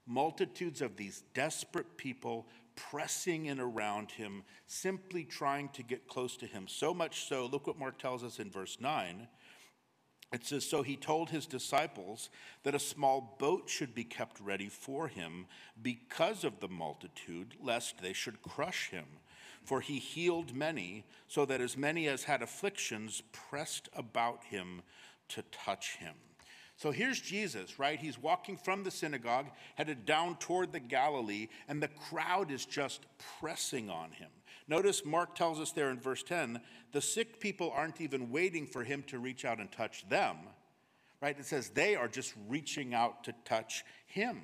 Multitudes 0.05 0.81
of 0.81 0.97
these 0.97 1.23
desperate 1.33 1.97
people 1.97 2.47
pressing 2.75 3.45
in 3.47 3.59
around 3.59 4.11
him, 4.11 4.43
simply 4.67 5.23
trying 5.23 5.69
to 5.69 5.83
get 5.83 6.07
close 6.07 6.37
to 6.37 6.45
him. 6.45 6.67
So 6.67 6.93
much 6.93 7.27
so, 7.27 7.45
look 7.45 7.67
what 7.67 7.79
Mark 7.79 7.97
tells 7.99 8.23
us 8.23 8.39
in 8.39 8.49
verse 8.49 8.77
9. 8.79 9.27
It 10.33 10.45
says, 10.45 10.65
So 10.65 10.81
he 10.81 10.95
told 10.95 11.29
his 11.29 11.45
disciples 11.45 12.29
that 12.63 12.73
a 12.73 12.79
small 12.79 13.37
boat 13.39 13.69
should 13.69 13.93
be 13.93 14.03
kept 14.03 14.39
ready 14.39 14.67
for 14.67 15.07
him 15.07 15.45
because 15.81 16.43
of 16.43 16.59
the 16.59 16.67
multitude, 16.67 17.53
lest 17.61 18.01
they 18.01 18.13
should 18.13 18.41
crush 18.41 18.89
him. 18.89 19.05
For 19.63 19.79
he 19.79 19.99
healed 19.99 20.55
many, 20.55 21.05
so 21.27 21.45
that 21.45 21.61
as 21.61 21.77
many 21.77 22.07
as 22.07 22.23
had 22.23 22.41
afflictions 22.41 23.21
pressed 23.31 23.89
about 23.93 24.43
him 24.45 24.81
to 25.29 25.43
touch 25.51 25.97
him. 25.97 26.15
So 26.75 26.91
here's 26.91 27.19
Jesus, 27.19 27.79
right? 27.79 27.99
He's 27.99 28.17
walking 28.17 28.57
from 28.57 28.83
the 28.83 28.91
synagogue, 28.91 29.47
headed 29.75 30.05
down 30.05 30.37
toward 30.37 30.71
the 30.71 30.79
Galilee, 30.79 31.47
and 31.67 31.81
the 31.81 31.87
crowd 31.87 32.51
is 32.51 32.65
just 32.65 33.05
pressing 33.39 33.89
on 33.89 34.11
him. 34.11 34.29
Notice 34.67 35.05
Mark 35.05 35.35
tells 35.35 35.59
us 35.59 35.71
there 35.71 35.89
in 35.89 35.99
verse 35.99 36.23
10 36.23 36.59
the 36.91 37.01
sick 37.01 37.39
people 37.39 37.71
aren't 37.75 38.01
even 38.01 38.31
waiting 38.31 38.67
for 38.67 38.83
him 38.83 39.03
to 39.07 39.19
reach 39.19 39.45
out 39.45 39.59
and 39.59 39.71
touch 39.71 40.07
them, 40.09 40.37
right? 41.21 41.37
It 41.37 41.45
says 41.45 41.69
they 41.69 41.95
are 41.95 42.07
just 42.07 42.33
reaching 42.47 42.93
out 42.93 43.23
to 43.23 43.33
touch 43.45 43.83
him. 44.05 44.41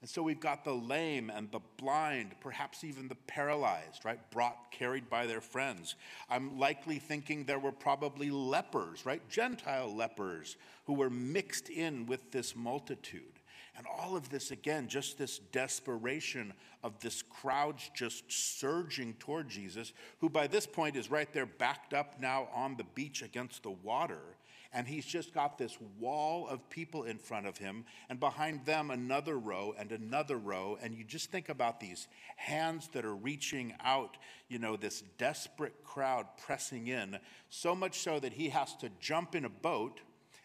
And 0.00 0.08
so 0.08 0.22
we've 0.22 0.38
got 0.38 0.64
the 0.64 0.74
lame 0.74 1.28
and 1.28 1.50
the 1.50 1.60
blind, 1.76 2.36
perhaps 2.40 2.84
even 2.84 3.08
the 3.08 3.16
paralyzed, 3.16 4.04
right? 4.04 4.18
Brought, 4.30 4.70
carried 4.70 5.10
by 5.10 5.26
their 5.26 5.40
friends. 5.40 5.96
I'm 6.30 6.56
likely 6.56 7.00
thinking 7.00 7.44
there 7.44 7.58
were 7.58 7.72
probably 7.72 8.30
lepers, 8.30 9.04
right? 9.04 9.28
Gentile 9.28 9.92
lepers 9.92 10.56
who 10.84 10.94
were 10.94 11.10
mixed 11.10 11.68
in 11.68 12.06
with 12.06 12.30
this 12.30 12.54
multitude. 12.54 13.22
And 13.76 13.86
all 13.86 14.16
of 14.16 14.28
this, 14.30 14.52
again, 14.52 14.86
just 14.88 15.18
this 15.18 15.38
desperation 15.38 16.52
of 16.84 16.98
this 17.00 17.22
crowd 17.22 17.76
just 17.94 18.24
surging 18.30 19.14
toward 19.14 19.48
Jesus, 19.48 19.92
who 20.20 20.28
by 20.28 20.46
this 20.46 20.66
point 20.66 20.96
is 20.96 21.10
right 21.10 21.32
there 21.32 21.46
backed 21.46 21.92
up 21.92 22.20
now 22.20 22.48
on 22.54 22.76
the 22.76 22.86
beach 22.94 23.22
against 23.22 23.64
the 23.64 23.70
water 23.70 24.20
and 24.72 24.86
he's 24.86 25.06
just 25.06 25.32
got 25.32 25.56
this 25.56 25.78
wall 25.98 26.46
of 26.48 26.68
people 26.68 27.04
in 27.04 27.18
front 27.18 27.46
of 27.46 27.56
him, 27.56 27.84
and 28.08 28.20
behind 28.20 28.66
them 28.66 28.90
another 28.90 29.38
row 29.38 29.74
and 29.78 29.92
another 29.92 30.36
row. 30.36 30.78
And 30.82 30.94
you 30.94 31.04
just 31.04 31.30
think 31.30 31.48
about 31.48 31.80
these 31.80 32.06
hands 32.36 32.88
that 32.92 33.04
are 33.04 33.14
reaching 33.14 33.74
out, 33.82 34.16
you 34.48 34.58
know, 34.58 34.76
this 34.76 35.02
desperate 35.16 35.84
crowd 35.84 36.26
pressing 36.44 36.88
in, 36.88 37.18
so 37.48 37.74
much 37.74 37.98
so 38.00 38.20
that 38.20 38.32
he 38.32 38.50
has 38.50 38.74
to 38.76 38.90
jump 39.00 39.34
in 39.34 39.44
a 39.44 39.50
boat 39.50 40.00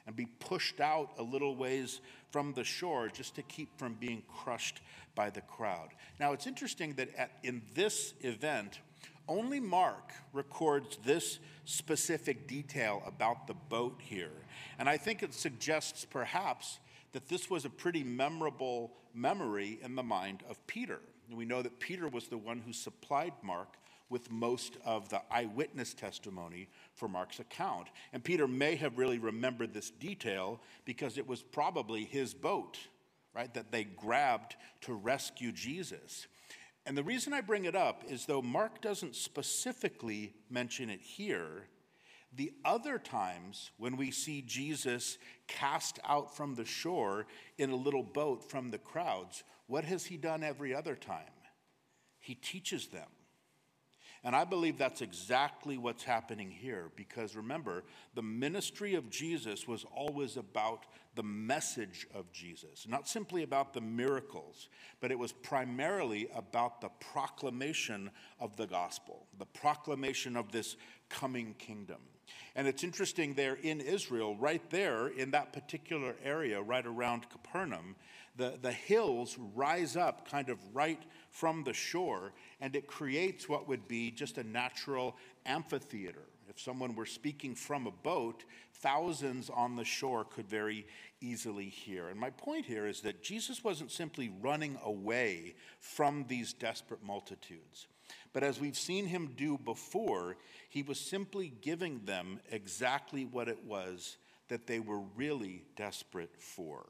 and 0.06 0.16
be 0.16 0.26
pushed 0.26 0.80
out 0.80 1.12
a 1.18 1.24
little 1.24 1.56
ways 1.56 2.02
from 2.32 2.54
the 2.54 2.64
shore 2.64 3.10
just 3.10 3.36
to 3.36 3.42
keep 3.44 3.78
from 3.78 3.94
being 3.94 4.24
crushed 4.28 4.82
by 5.16 5.30
the 5.30 5.42
crowd. 5.42 5.90
Now, 6.20 6.34
it's 6.34 6.48
interesting 6.48 6.94
that 6.96 7.16
at, 7.16 7.32
in 7.44 7.62
this 7.76 8.14
event, 8.22 8.80
only 9.28 9.60
Mark 9.60 10.12
records 10.32 10.98
this 11.04 11.40
specific 11.66 12.48
detail 12.48 13.02
about 13.06 13.48
the 13.48 13.54
boat 13.54 14.00
here. 14.02 14.32
And 14.80 14.90
I 14.90 14.98
think 14.98 15.24
it 15.24 15.34
suggests 15.34 16.06
perhaps 16.06 16.80
that 17.14 17.30
this 17.30 17.50
was 17.50 17.66
a 17.66 17.70
pretty 17.70 18.04
memorable 18.04 18.92
memory 19.14 19.80
in 19.84 19.96
the 19.96 20.04
mind 20.04 20.44
of 20.50 20.66
Peter. 20.68 21.00
And 21.30 21.38
we 21.38 21.46
know 21.46 21.62
that 21.62 21.80
Peter 21.80 22.08
was 22.08 22.28
the 22.28 22.38
one 22.38 22.60
who 22.60 22.74
supplied 22.74 23.34
Mark 23.42 23.78
with 24.10 24.30
most 24.30 24.78
of 24.86 25.10
the 25.10 25.22
eyewitness 25.32 25.94
testimony 25.94 26.68
for 26.94 27.08
Mark's 27.08 27.40
account. 27.40 27.88
And 28.12 28.24
Peter 28.24 28.48
may 28.48 28.76
have 28.76 28.98
really 28.98 29.18
remembered 29.18 29.74
this 29.74 29.90
detail 29.90 30.60
because 30.86 31.18
it 31.18 31.28
was 31.28 31.42
probably 31.42 32.04
his 32.04 32.34
boat, 32.34 32.78
right, 33.34 33.52
that 33.54 33.72
they 33.72 33.86
grabbed 33.86 34.56
to 34.82 34.94
rescue 34.94 35.52
Jesus. 35.52 36.28
And 36.86 36.98
the 36.98 37.04
reason 37.04 37.34
I 37.34 37.42
bring 37.42 37.66
it 37.66 37.76
up 37.76 38.04
is 38.10 38.26
though 38.26 38.42
Mark 38.42 38.82
doesn't 38.82 39.16
specifically 39.16 40.34
mention 40.50 40.90
it 40.90 41.02
here, 41.02 41.68
the 42.36 42.52
other 42.66 42.98
times 42.98 43.72
when 43.78 43.96
we 43.96 44.12
see 44.12 44.42
Jesus 44.42 45.18
cast 45.48 46.00
out 46.04 46.36
from 46.36 46.56
the 46.56 46.66
shore 46.66 47.28
in 47.58 47.70
a 47.70 47.76
little 47.76 48.04
boat 48.04 48.50
from 48.50 48.72
the 48.72 48.80
crowds, 48.80 49.44
what 49.68 49.86
has 49.86 50.06
he 50.06 50.18
done 50.18 50.44
every 50.44 50.74
other 50.74 50.96
time? 50.96 51.24
He 52.20 52.36
teaches 52.36 52.88
them. 52.88 53.08
And 54.26 54.36
I 54.36 54.46
believe 54.46 54.78
that's 54.78 55.02
exactly 55.02 55.78
what's 55.78 56.04
happening 56.04 56.50
here 56.50 56.92
because 56.96 57.36
remember, 57.36 57.84
the 58.16 58.22
ministry 58.22 58.96
of 58.96 59.10
Jesus 59.10 59.68
was 59.68 59.86
always 59.94 60.38
about 60.38 60.86
the 61.16 61.24
message 61.24 62.08
of 62.14 62.32
Jesus, 62.32 62.88
not 62.88 63.08
simply 63.08 63.44
about 63.44 63.74
the 63.74 63.82
miracles, 63.82 64.70
but 65.02 65.12
it 65.12 65.20
was 65.20 65.34
primarily 65.34 66.30
about 66.34 66.80
the 66.80 66.90
proclamation 67.00 68.10
of 68.40 68.56
the 68.56 68.66
gospel, 68.66 69.28
the 69.38 69.46
proclamation 69.46 70.38
of 70.38 70.52
this 70.52 70.78
coming 71.10 71.54
kingdom. 71.60 72.00
And 72.56 72.68
it's 72.68 72.84
interesting 72.84 73.34
there 73.34 73.56
in 73.56 73.82
Israel, 73.82 74.38
right 74.38 74.68
there 74.70 75.08
in 75.08 75.32
that 75.32 75.54
particular 75.54 76.16
area, 76.24 76.62
right 76.62 76.86
around 76.86 77.30
Capernaum, 77.30 77.96
the, 78.36 78.58
the 78.62 78.72
hills 78.72 79.38
rise 79.54 79.96
up 79.96 80.30
kind 80.30 80.50
of 80.50 80.58
right 80.74 81.02
from 81.32 81.64
the 81.64 81.74
shore, 81.74 82.34
and 82.62 82.76
it 82.76 82.88
creates 82.88 83.48
what 83.48 83.68
would 83.68 83.88
be 83.88 84.12
just 84.12 84.38
a 84.38 84.44
natural 84.44 85.16
amphitheater. 85.46 86.26
If 86.50 86.60
someone 86.60 86.96
were 86.96 87.06
speaking 87.06 87.56
from 87.56 87.88
a 87.88 87.92
boat, 87.92 88.44
thousands 88.76 89.50
on 89.50 89.76
the 89.76 89.86
shore 89.86 90.26
could 90.26 90.48
very 90.48 90.86
easily 91.22 91.70
hear. 91.70 92.10
And 92.10 92.20
my 92.20 92.30
point 92.32 92.66
here 92.66 92.86
is 92.86 93.02
that 93.02 93.24
Jesus 93.24 93.64
wasn't 93.64 93.92
simply 93.92 94.32
running 94.42 94.78
away 94.84 95.56
from 95.80 96.26
these 96.28 96.54
desperate 96.54 97.04
multitudes. 97.04 97.88
But 98.34 98.44
as 98.44 98.60
we've 98.60 98.78
seen 98.78 99.06
him 99.06 99.34
do 99.38 99.58
before, 99.58 100.38
he 100.70 100.84
was 100.84 101.00
simply 101.00 101.54
giving 101.62 102.02
them 102.06 102.40
exactly 102.52 103.26
what 103.26 103.48
it 103.48 103.64
was 103.64 104.18
that 104.50 104.68
they 104.68 104.80
were 104.80 105.02
really 105.16 105.64
desperate 105.76 106.36
for. 106.38 106.86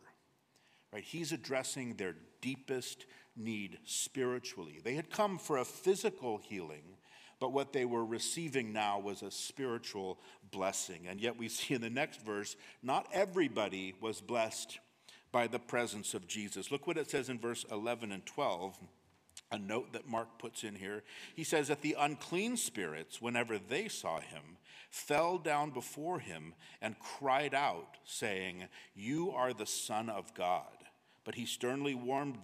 Right? 0.94 1.04
He's 1.04 1.32
addressing 1.32 1.96
their 1.96 2.16
deepest 2.42 3.06
need 3.36 3.80
spiritually. 3.84 4.80
They 4.84 4.94
had 4.94 5.10
come 5.10 5.40
for 5.40 5.58
a 5.58 5.66
physical 5.66 6.38
healing, 6.38 6.84
but 7.40 7.52
what 7.52 7.74
they 7.74 7.86
were 7.86 8.06
receiving 8.06 8.72
now 8.72 9.00
was 9.00 9.24
a 9.24 9.32
spiritual 9.32 10.20
blessing. 10.52 11.08
And 11.08 11.20
yet 11.20 11.38
we 11.38 11.50
see 11.50 11.74
in 11.74 11.82
the 11.82 11.90
next 11.90 12.24
verse, 12.24 12.56
not 12.84 13.08
everybody 13.12 13.96
was 14.00 14.22
blessed 14.22 14.80
by 15.32 15.48
the 15.48 15.60
presence 15.60 16.14
of 16.14 16.28
Jesus. 16.28 16.72
Look 16.72 16.86
what 16.86 16.98
it 16.98 17.10
says 17.10 17.28
in 17.28 17.40
verse 17.40 17.66
11 17.72 18.12
and 18.12 18.26
12 18.26 18.78
a 19.54 19.60
note 19.60 19.94
that 19.94 20.10
Mark 20.10 20.40
puts 20.40 20.64
in 20.64 20.76
here. 20.76 21.04
He 21.36 21.44
says 21.44 21.68
that 21.68 21.82
the 21.82 21.96
unclean 22.00 22.58
spirits, 22.58 23.22
whenever 23.22 23.60
they 23.60 23.88
saw 23.88 24.20
him, 24.20 24.58
fell 24.90 25.38
down 25.38 25.70
before 25.70 26.20
him 26.20 26.56
and 26.82 26.98
cried 27.00 27.54
out, 27.54 27.98
saying, 28.04 28.64
You 28.96 29.32
are 29.32 29.54
the 29.54 29.68
Son 29.68 30.10
of 30.10 30.34
God. 30.34 30.83
But 31.24 31.36
he 31.36 31.46
sternly 31.46 31.96
warned, 31.96 32.40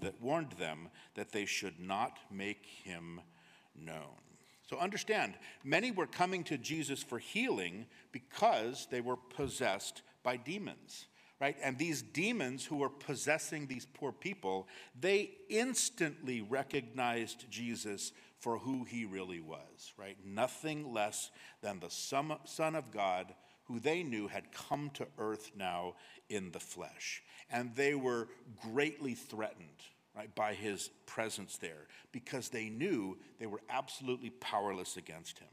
them 0.58 0.90
that 1.16 1.32
they 1.32 1.46
should 1.46 1.80
not 1.80 2.20
make 2.32 2.66
him 2.66 3.22
known. 3.76 4.18
So 4.70 4.78
understand, 4.78 5.34
many 5.64 5.92
were 5.92 6.08
coming 6.08 6.44
to 6.46 6.58
Jesus 6.58 7.02
for 7.02 7.18
healing 7.18 7.88
because 8.12 8.88
they 8.92 9.02
were 9.02 9.18
possessed 9.18 10.04
by 10.24 10.38
demons 10.38 11.08
right? 11.40 11.56
And 11.64 11.78
these 11.78 12.02
demons 12.02 12.66
who 12.66 12.78
were 12.78 12.90
possessing 12.90 13.68
these 13.68 13.86
poor 13.86 14.12
people, 14.12 14.68
they 15.00 15.32
instantly 15.50 16.42
recognized 16.42 17.50
Jesus 17.50 18.12
for 18.40 18.58
who 18.58 18.84
he 18.84 19.06
really 19.06 19.40
was, 19.40 19.94
right? 19.98 20.18
Nothing 20.26 20.94
less 20.94 21.32
than 21.62 21.80
the 21.80 21.90
Son 21.90 22.76
of 22.76 22.92
God 22.92 23.34
who 23.70 23.80
they 23.80 24.04
knew 24.04 24.28
had 24.28 24.52
come 24.52 24.90
to 24.96 25.08
earth 25.18 25.52
now 25.56 25.94
in 26.28 26.52
the 26.52 26.60
flesh. 26.60 27.24
And 27.52 27.74
they 27.76 27.94
were 27.96 28.28
greatly 28.64 29.14
threatened, 29.14 29.68
right, 30.16 30.34
by 30.34 30.56
his 30.56 30.90
presence 31.06 31.58
there 31.58 31.88
because 32.12 32.50
they 32.50 32.70
knew 32.70 33.18
they 33.40 33.46
were 33.46 33.62
absolutely 33.70 34.32
powerless 34.32 34.98
against 34.98 35.40
him. 35.40 35.48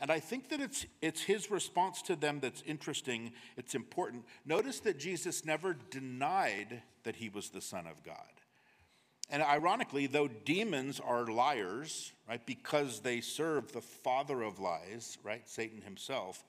And 0.00 0.10
I 0.10 0.18
think 0.18 0.48
that 0.48 0.60
it's, 0.60 0.84
it's 1.00 1.22
his 1.22 1.50
response 1.50 2.02
to 2.02 2.16
them 2.16 2.40
that's 2.40 2.62
interesting, 2.66 3.32
it's 3.56 3.74
important. 3.74 4.24
Notice 4.44 4.80
that 4.80 4.98
Jesus 4.98 5.44
never 5.44 5.76
denied 5.90 6.82
that 7.04 7.16
he 7.16 7.28
was 7.28 7.50
the 7.50 7.60
Son 7.60 7.86
of 7.86 8.02
God. 8.02 8.16
And 9.30 9.42
ironically, 9.42 10.06
though 10.06 10.28
demons 10.28 11.00
are 11.00 11.26
liars, 11.26 12.12
right, 12.28 12.44
because 12.44 13.00
they 13.00 13.20
serve 13.20 13.72
the 13.72 13.80
father 13.80 14.42
of 14.42 14.58
lies, 14.58 15.16
right, 15.22 15.48
Satan 15.48 15.80
himself, 15.80 16.44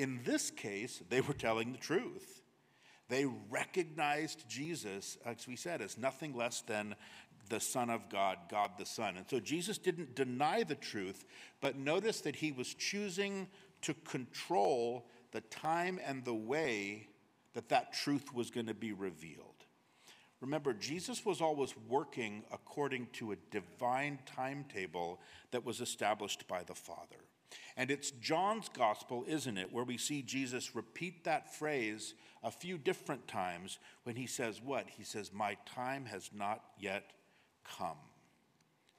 in 0.00 0.20
this 0.24 0.50
case, 0.50 1.02
they 1.10 1.20
were 1.20 1.34
telling 1.34 1.72
the 1.72 1.78
truth. 1.78 2.40
They 3.10 3.26
recognized 3.50 4.48
Jesus, 4.48 5.18
as 5.26 5.46
we 5.46 5.56
said, 5.56 5.82
as 5.82 5.98
nothing 5.98 6.34
less 6.34 6.62
than 6.62 6.94
the 7.50 7.60
Son 7.60 7.90
of 7.90 8.08
God, 8.08 8.38
God 8.50 8.70
the 8.78 8.86
Son. 8.86 9.18
And 9.18 9.28
so 9.28 9.40
Jesus 9.40 9.76
didn't 9.76 10.14
deny 10.14 10.62
the 10.62 10.74
truth, 10.74 11.26
but 11.60 11.76
notice 11.76 12.22
that 12.22 12.36
he 12.36 12.50
was 12.50 12.72
choosing 12.72 13.46
to 13.82 13.92
control 13.92 15.06
the 15.32 15.42
time 15.42 16.00
and 16.06 16.24
the 16.24 16.32
way 16.32 17.08
that 17.52 17.68
that 17.68 17.92
truth 17.92 18.32
was 18.32 18.50
going 18.50 18.68
to 18.68 18.74
be 18.74 18.92
revealed. 18.92 19.44
Remember, 20.40 20.72
Jesus 20.72 21.26
was 21.26 21.42
always 21.42 21.74
working 21.90 22.42
according 22.50 23.08
to 23.14 23.32
a 23.32 23.36
divine 23.50 24.18
timetable 24.24 25.20
that 25.50 25.66
was 25.66 25.82
established 25.82 26.48
by 26.48 26.62
the 26.62 26.74
Father. 26.74 27.18
And 27.76 27.90
it's 27.90 28.10
John's 28.10 28.68
gospel, 28.68 29.24
isn't 29.26 29.58
it, 29.58 29.72
where 29.72 29.84
we 29.84 29.96
see 29.96 30.22
Jesus 30.22 30.74
repeat 30.74 31.24
that 31.24 31.54
phrase 31.54 32.14
a 32.42 32.50
few 32.50 32.78
different 32.78 33.28
times 33.28 33.78
when 34.04 34.16
he 34.16 34.26
says, 34.26 34.60
What? 34.62 34.88
He 34.88 35.04
says, 35.04 35.32
My 35.32 35.56
time 35.66 36.06
has 36.06 36.30
not 36.34 36.62
yet 36.78 37.10
come. 37.78 37.96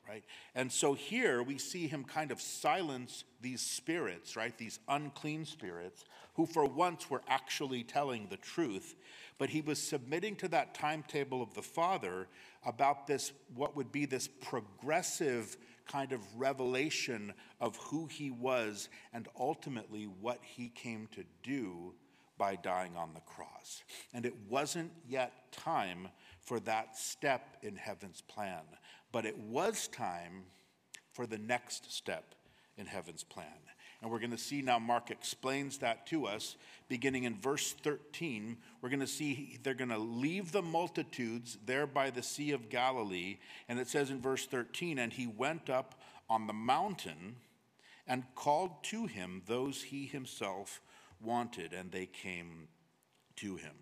Right? 0.07 0.23
And 0.55 0.71
so 0.71 0.93
here 0.93 1.43
we 1.43 1.57
see 1.57 1.87
him 1.87 2.03
kind 2.03 2.31
of 2.31 2.41
silence 2.41 3.23
these 3.39 3.61
spirits, 3.61 4.35
right? 4.35 4.57
These 4.57 4.79
unclean 4.87 5.45
spirits, 5.45 6.03
who 6.33 6.45
for 6.45 6.65
once 6.65 7.09
were 7.09 7.21
actually 7.27 7.83
telling 7.83 8.27
the 8.27 8.37
truth. 8.37 8.95
But 9.37 9.49
he 9.49 9.61
was 9.61 9.81
submitting 9.81 10.35
to 10.37 10.47
that 10.49 10.73
timetable 10.73 11.41
of 11.41 11.53
the 11.53 11.61
Father 11.61 12.27
about 12.65 13.07
this, 13.07 13.31
what 13.55 13.75
would 13.75 13.91
be 13.91 14.05
this 14.05 14.27
progressive 14.27 15.55
kind 15.87 16.11
of 16.13 16.21
revelation 16.35 17.33
of 17.59 17.75
who 17.77 18.05
he 18.05 18.31
was 18.31 18.89
and 19.13 19.27
ultimately 19.39 20.05
what 20.05 20.39
he 20.41 20.69
came 20.69 21.07
to 21.15 21.23
do 21.43 21.93
by 22.37 22.55
dying 22.55 22.95
on 22.97 23.13
the 23.13 23.21
cross. 23.21 23.83
And 24.13 24.25
it 24.25 24.33
wasn't 24.49 24.91
yet 25.07 25.51
time 25.51 26.07
for 26.39 26.59
that 26.61 26.97
step 26.97 27.57
in 27.61 27.75
heaven's 27.75 28.21
plan, 28.21 28.63
but 29.11 29.25
it 29.25 29.37
was 29.37 29.87
time 29.87 30.43
for 31.13 31.27
the 31.27 31.37
next 31.37 31.91
step 31.91 32.33
in 32.77 32.85
heaven's 32.85 33.23
plan. 33.23 33.45
And 34.01 34.09
we're 34.09 34.19
going 34.19 34.31
to 34.31 34.37
see 34.37 34.61
now 34.61 34.79
Mark 34.79 35.11
explains 35.11 35.77
that 35.79 36.07
to 36.07 36.25
us 36.25 36.55
beginning 36.89 37.25
in 37.25 37.39
verse 37.39 37.73
13. 37.83 38.57
We're 38.81 38.89
going 38.89 38.99
to 38.99 39.07
see 39.07 39.59
they're 39.61 39.73
going 39.75 39.89
to 39.89 39.99
leave 39.99 40.51
the 40.51 40.63
multitudes 40.63 41.57
there 41.65 41.85
by 41.85 42.09
the 42.09 42.23
Sea 42.23 42.51
of 42.51 42.69
Galilee. 42.69 43.37
And 43.69 43.79
it 43.79 43.87
says 43.87 44.09
in 44.09 44.19
verse 44.19 44.47
13, 44.47 44.97
and 44.97 45.13
he 45.13 45.27
went 45.27 45.69
up 45.69 46.01
on 46.29 46.47
the 46.47 46.53
mountain 46.53 47.35
and 48.07 48.23
called 48.33 48.83
to 48.85 49.05
him 49.05 49.43
those 49.45 49.83
he 49.83 50.07
himself 50.07 50.81
wanted, 51.21 51.71
and 51.71 51.91
they 51.91 52.07
came 52.07 52.67
to 53.37 53.55
him. 53.55 53.73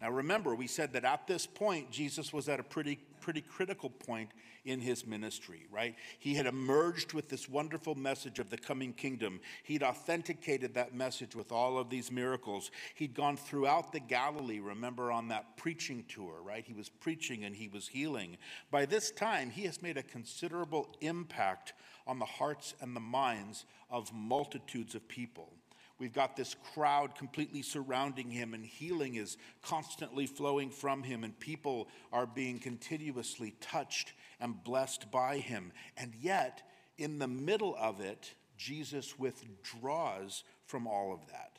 Now 0.00 0.10
remember, 0.10 0.54
we 0.54 0.66
said 0.66 0.92
that 0.92 1.04
at 1.04 1.26
this 1.26 1.46
point, 1.46 1.90
Jesus 1.90 2.32
was 2.32 2.48
at 2.48 2.60
a 2.60 2.64
pretty, 2.64 2.98
pretty 3.24 3.40
critical 3.40 3.88
point 3.88 4.28
in 4.66 4.78
his 4.78 5.06
ministry, 5.06 5.66
right? 5.70 5.94
He 6.18 6.34
had 6.34 6.44
emerged 6.44 7.14
with 7.14 7.30
this 7.30 7.48
wonderful 7.48 7.94
message 7.94 8.38
of 8.38 8.50
the 8.50 8.58
coming 8.58 8.92
kingdom. 8.92 9.40
He'd 9.62 9.82
authenticated 9.82 10.74
that 10.74 10.94
message 10.94 11.34
with 11.34 11.50
all 11.50 11.78
of 11.78 11.88
these 11.88 12.12
miracles. 12.12 12.70
He'd 12.94 13.14
gone 13.14 13.38
throughout 13.38 13.92
the 13.92 14.00
Galilee, 14.00 14.60
remember, 14.60 15.10
on 15.10 15.28
that 15.28 15.56
preaching 15.56 16.04
tour, 16.06 16.42
right? 16.44 16.66
He 16.66 16.74
was 16.74 16.90
preaching 16.90 17.44
and 17.44 17.56
he 17.56 17.68
was 17.68 17.88
healing. 17.88 18.36
By 18.70 18.84
this 18.84 19.10
time, 19.10 19.48
he 19.48 19.62
has 19.62 19.80
made 19.80 19.96
a 19.96 20.02
considerable 20.02 20.94
impact 21.00 21.72
on 22.06 22.18
the 22.18 22.26
hearts 22.26 22.74
and 22.82 22.94
the 22.94 23.00
minds 23.00 23.64
of 23.88 24.12
multitudes 24.12 24.94
of 24.94 25.08
people. 25.08 25.50
We've 25.98 26.12
got 26.12 26.36
this 26.36 26.56
crowd 26.74 27.14
completely 27.14 27.62
surrounding 27.62 28.30
him, 28.30 28.52
and 28.52 28.64
healing 28.64 29.14
is 29.14 29.36
constantly 29.62 30.26
flowing 30.26 30.70
from 30.70 31.04
him, 31.04 31.22
and 31.22 31.38
people 31.38 31.88
are 32.12 32.26
being 32.26 32.58
continuously 32.58 33.54
touched 33.60 34.12
and 34.40 34.62
blessed 34.64 35.10
by 35.10 35.38
him. 35.38 35.72
And 35.96 36.12
yet, 36.20 36.62
in 36.98 37.18
the 37.18 37.28
middle 37.28 37.76
of 37.78 38.00
it, 38.00 38.34
Jesus 38.56 39.18
withdraws 39.18 40.42
from 40.66 40.86
all 40.86 41.12
of 41.12 41.26
that. 41.30 41.58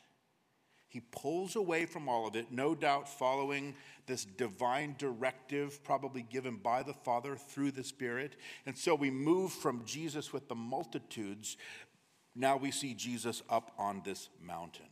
He 0.88 1.00
pulls 1.00 1.56
away 1.56 1.84
from 1.84 2.08
all 2.08 2.26
of 2.26 2.36
it, 2.36 2.50
no 2.50 2.74
doubt 2.74 3.06
following 3.06 3.74
this 4.06 4.24
divine 4.24 4.94
directive, 4.96 5.82
probably 5.84 6.22
given 6.22 6.56
by 6.56 6.82
the 6.82 6.94
Father 6.94 7.36
through 7.36 7.72
the 7.72 7.84
Spirit. 7.84 8.36
And 8.64 8.78
so 8.78 8.94
we 8.94 9.10
move 9.10 9.52
from 9.52 9.84
Jesus 9.84 10.32
with 10.32 10.48
the 10.48 10.54
multitudes 10.54 11.58
now 12.36 12.56
we 12.56 12.70
see 12.70 12.94
Jesus 12.94 13.42
up 13.48 13.72
on 13.78 14.02
this 14.04 14.28
mountain, 14.42 14.86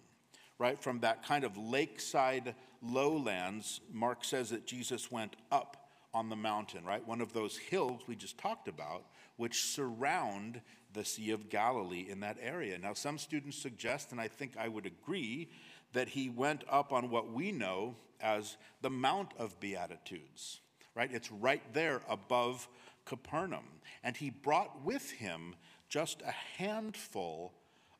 right? 0.58 0.82
From 0.82 1.00
that 1.00 1.24
kind 1.24 1.44
of 1.44 1.56
lakeside 1.56 2.54
lowlands, 2.82 3.80
Mark 3.92 4.24
says 4.24 4.50
that 4.50 4.66
Jesus 4.66 5.10
went 5.10 5.36
up 5.52 5.88
on 6.12 6.28
the 6.28 6.36
mountain, 6.36 6.84
right? 6.84 7.06
One 7.06 7.20
of 7.20 7.32
those 7.32 7.56
hills 7.56 8.02
we 8.06 8.16
just 8.16 8.38
talked 8.38 8.68
about, 8.68 9.04
which 9.36 9.64
surround 9.64 10.60
the 10.92 11.04
Sea 11.04 11.32
of 11.32 11.48
Galilee 11.48 12.06
in 12.08 12.20
that 12.20 12.38
area. 12.40 12.78
Now, 12.78 12.94
some 12.94 13.18
students 13.18 13.58
suggest, 13.58 14.12
and 14.12 14.20
I 14.20 14.28
think 14.28 14.52
I 14.56 14.68
would 14.68 14.86
agree, 14.86 15.50
that 15.92 16.08
he 16.08 16.28
went 16.28 16.62
up 16.70 16.92
on 16.92 17.10
what 17.10 17.32
we 17.32 17.50
know 17.52 17.96
as 18.20 18.56
the 18.80 18.90
Mount 18.90 19.32
of 19.38 19.58
Beatitudes, 19.60 20.60
right? 20.94 21.10
It's 21.12 21.32
right 21.32 21.62
there 21.72 22.00
above 22.08 22.68
Capernaum. 23.04 23.64
And 24.02 24.16
he 24.16 24.30
brought 24.30 24.84
with 24.84 25.10
him 25.10 25.56
just 25.88 26.22
a 26.22 26.34
handful 26.58 27.52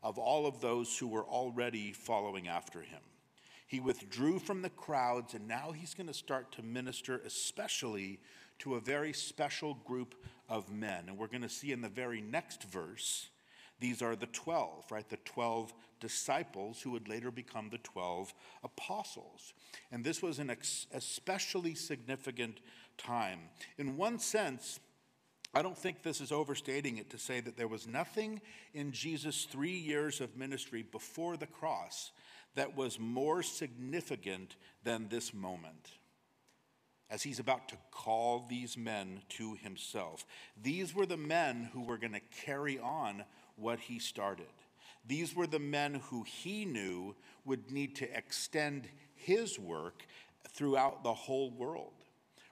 of 0.02 0.18
all 0.18 0.46
of 0.46 0.60
those 0.60 0.98
who 0.98 1.08
were 1.08 1.24
already 1.24 1.92
following 1.92 2.48
after 2.48 2.80
him. 2.80 3.00
He 3.66 3.80
withdrew 3.80 4.38
from 4.38 4.62
the 4.62 4.70
crowds, 4.70 5.34
and 5.34 5.48
now 5.48 5.72
he's 5.72 5.94
going 5.94 6.06
to 6.06 6.14
start 6.14 6.52
to 6.52 6.62
minister, 6.62 7.20
especially 7.24 8.20
to 8.60 8.74
a 8.74 8.80
very 8.80 9.12
special 9.12 9.74
group 9.86 10.14
of 10.48 10.70
men. 10.70 11.04
And 11.08 11.18
we're 11.18 11.26
going 11.26 11.42
to 11.42 11.48
see 11.48 11.72
in 11.72 11.80
the 11.80 11.88
very 11.88 12.20
next 12.20 12.64
verse, 12.64 13.28
these 13.80 14.02
are 14.02 14.14
the 14.14 14.26
12, 14.26 14.90
right? 14.90 15.08
The 15.08 15.16
12 15.24 15.74
disciples 16.00 16.80
who 16.80 16.90
would 16.92 17.08
later 17.08 17.30
become 17.30 17.70
the 17.70 17.78
12 17.78 18.32
apostles. 18.62 19.54
And 19.90 20.04
this 20.04 20.22
was 20.22 20.38
an 20.38 20.54
especially 20.92 21.74
significant 21.74 22.60
time. 22.96 23.40
In 23.78 23.96
one 23.96 24.18
sense, 24.18 24.78
I 25.54 25.62
don't 25.62 25.78
think 25.78 26.02
this 26.02 26.20
is 26.20 26.32
overstating 26.32 26.98
it 26.98 27.10
to 27.10 27.18
say 27.18 27.40
that 27.40 27.56
there 27.56 27.68
was 27.68 27.86
nothing 27.86 28.40
in 28.72 28.90
Jesus' 28.90 29.44
three 29.44 29.76
years 29.76 30.20
of 30.20 30.36
ministry 30.36 30.82
before 30.82 31.36
the 31.36 31.46
cross 31.46 32.10
that 32.56 32.76
was 32.76 32.98
more 32.98 33.42
significant 33.42 34.56
than 34.82 35.08
this 35.08 35.32
moment. 35.32 35.90
As 37.08 37.22
he's 37.22 37.38
about 37.38 37.68
to 37.68 37.76
call 37.92 38.46
these 38.48 38.76
men 38.76 39.20
to 39.30 39.54
himself, 39.54 40.26
these 40.60 40.94
were 40.94 41.06
the 41.06 41.16
men 41.16 41.68
who 41.72 41.82
were 41.82 41.98
going 41.98 42.14
to 42.14 42.44
carry 42.44 42.78
on 42.78 43.24
what 43.56 43.78
he 43.78 43.98
started. 43.98 44.46
These 45.06 45.36
were 45.36 45.46
the 45.46 45.58
men 45.58 46.00
who 46.06 46.22
he 46.22 46.64
knew 46.64 47.14
would 47.44 47.70
need 47.70 47.94
to 47.96 48.16
extend 48.16 48.88
his 49.14 49.58
work 49.58 50.04
throughout 50.48 51.04
the 51.04 51.14
whole 51.14 51.50
world. 51.50 51.92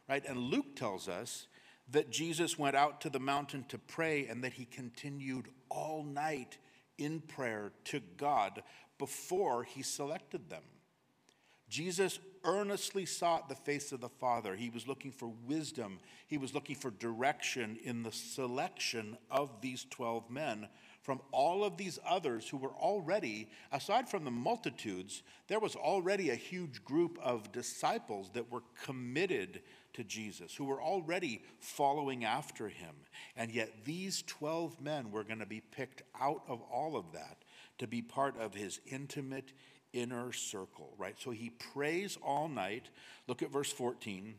Right? 0.08 0.24
And 0.26 0.38
Luke 0.38 0.76
tells 0.76 1.08
us 1.08 1.46
that 1.92 2.10
Jesus 2.10 2.58
went 2.58 2.76
out 2.76 3.00
to 3.02 3.10
the 3.10 3.20
mountain 3.20 3.64
to 3.68 3.78
pray 3.78 4.26
and 4.26 4.42
that 4.44 4.54
he 4.54 4.64
continued 4.64 5.48
all 5.68 6.02
night 6.02 6.58
in 6.98 7.20
prayer 7.20 7.72
to 7.84 8.00
God 8.16 8.62
before 8.98 9.64
he 9.64 9.82
selected 9.82 10.50
them. 10.50 10.62
Jesus 11.68 12.18
earnestly 12.44 13.06
sought 13.06 13.48
the 13.48 13.54
face 13.54 13.92
of 13.92 14.00
the 14.00 14.08
Father. 14.08 14.54
He 14.56 14.68
was 14.68 14.86
looking 14.86 15.12
for 15.12 15.32
wisdom, 15.46 15.98
he 16.26 16.38
was 16.38 16.54
looking 16.54 16.76
for 16.76 16.90
direction 16.90 17.78
in 17.82 18.02
the 18.02 18.12
selection 18.12 19.16
of 19.30 19.60
these 19.60 19.86
12 19.90 20.30
men 20.30 20.68
from 21.02 21.20
all 21.32 21.64
of 21.64 21.76
these 21.76 21.98
others 22.06 22.48
who 22.48 22.56
were 22.56 22.74
already, 22.74 23.48
aside 23.72 24.08
from 24.08 24.24
the 24.24 24.30
multitudes, 24.30 25.24
there 25.48 25.58
was 25.58 25.74
already 25.74 26.30
a 26.30 26.36
huge 26.36 26.84
group 26.84 27.18
of 27.20 27.50
disciples 27.50 28.30
that 28.34 28.50
were 28.50 28.62
committed 28.84 29.62
to 29.94 30.04
Jesus, 30.04 30.54
who 30.54 30.64
were 30.64 30.80
already 30.80 31.42
following 31.58 32.24
after 32.24 32.68
him. 32.68 32.94
And 33.36 33.50
yet 33.50 33.84
these 33.84 34.22
12 34.22 34.80
men 34.80 35.10
were 35.10 35.24
going 35.24 35.40
to 35.40 35.46
be 35.46 35.60
picked 35.60 36.02
out 36.20 36.42
of 36.48 36.60
all 36.62 36.96
of 36.96 37.12
that 37.12 37.38
to 37.78 37.86
be 37.86 38.02
part 38.02 38.38
of 38.38 38.54
his 38.54 38.80
intimate 38.86 39.52
inner 39.92 40.32
circle, 40.32 40.94
right? 40.98 41.16
So 41.18 41.30
he 41.30 41.50
prays 41.50 42.18
all 42.22 42.48
night. 42.48 42.88
Look 43.26 43.42
at 43.42 43.52
verse 43.52 43.72
14. 43.72 44.34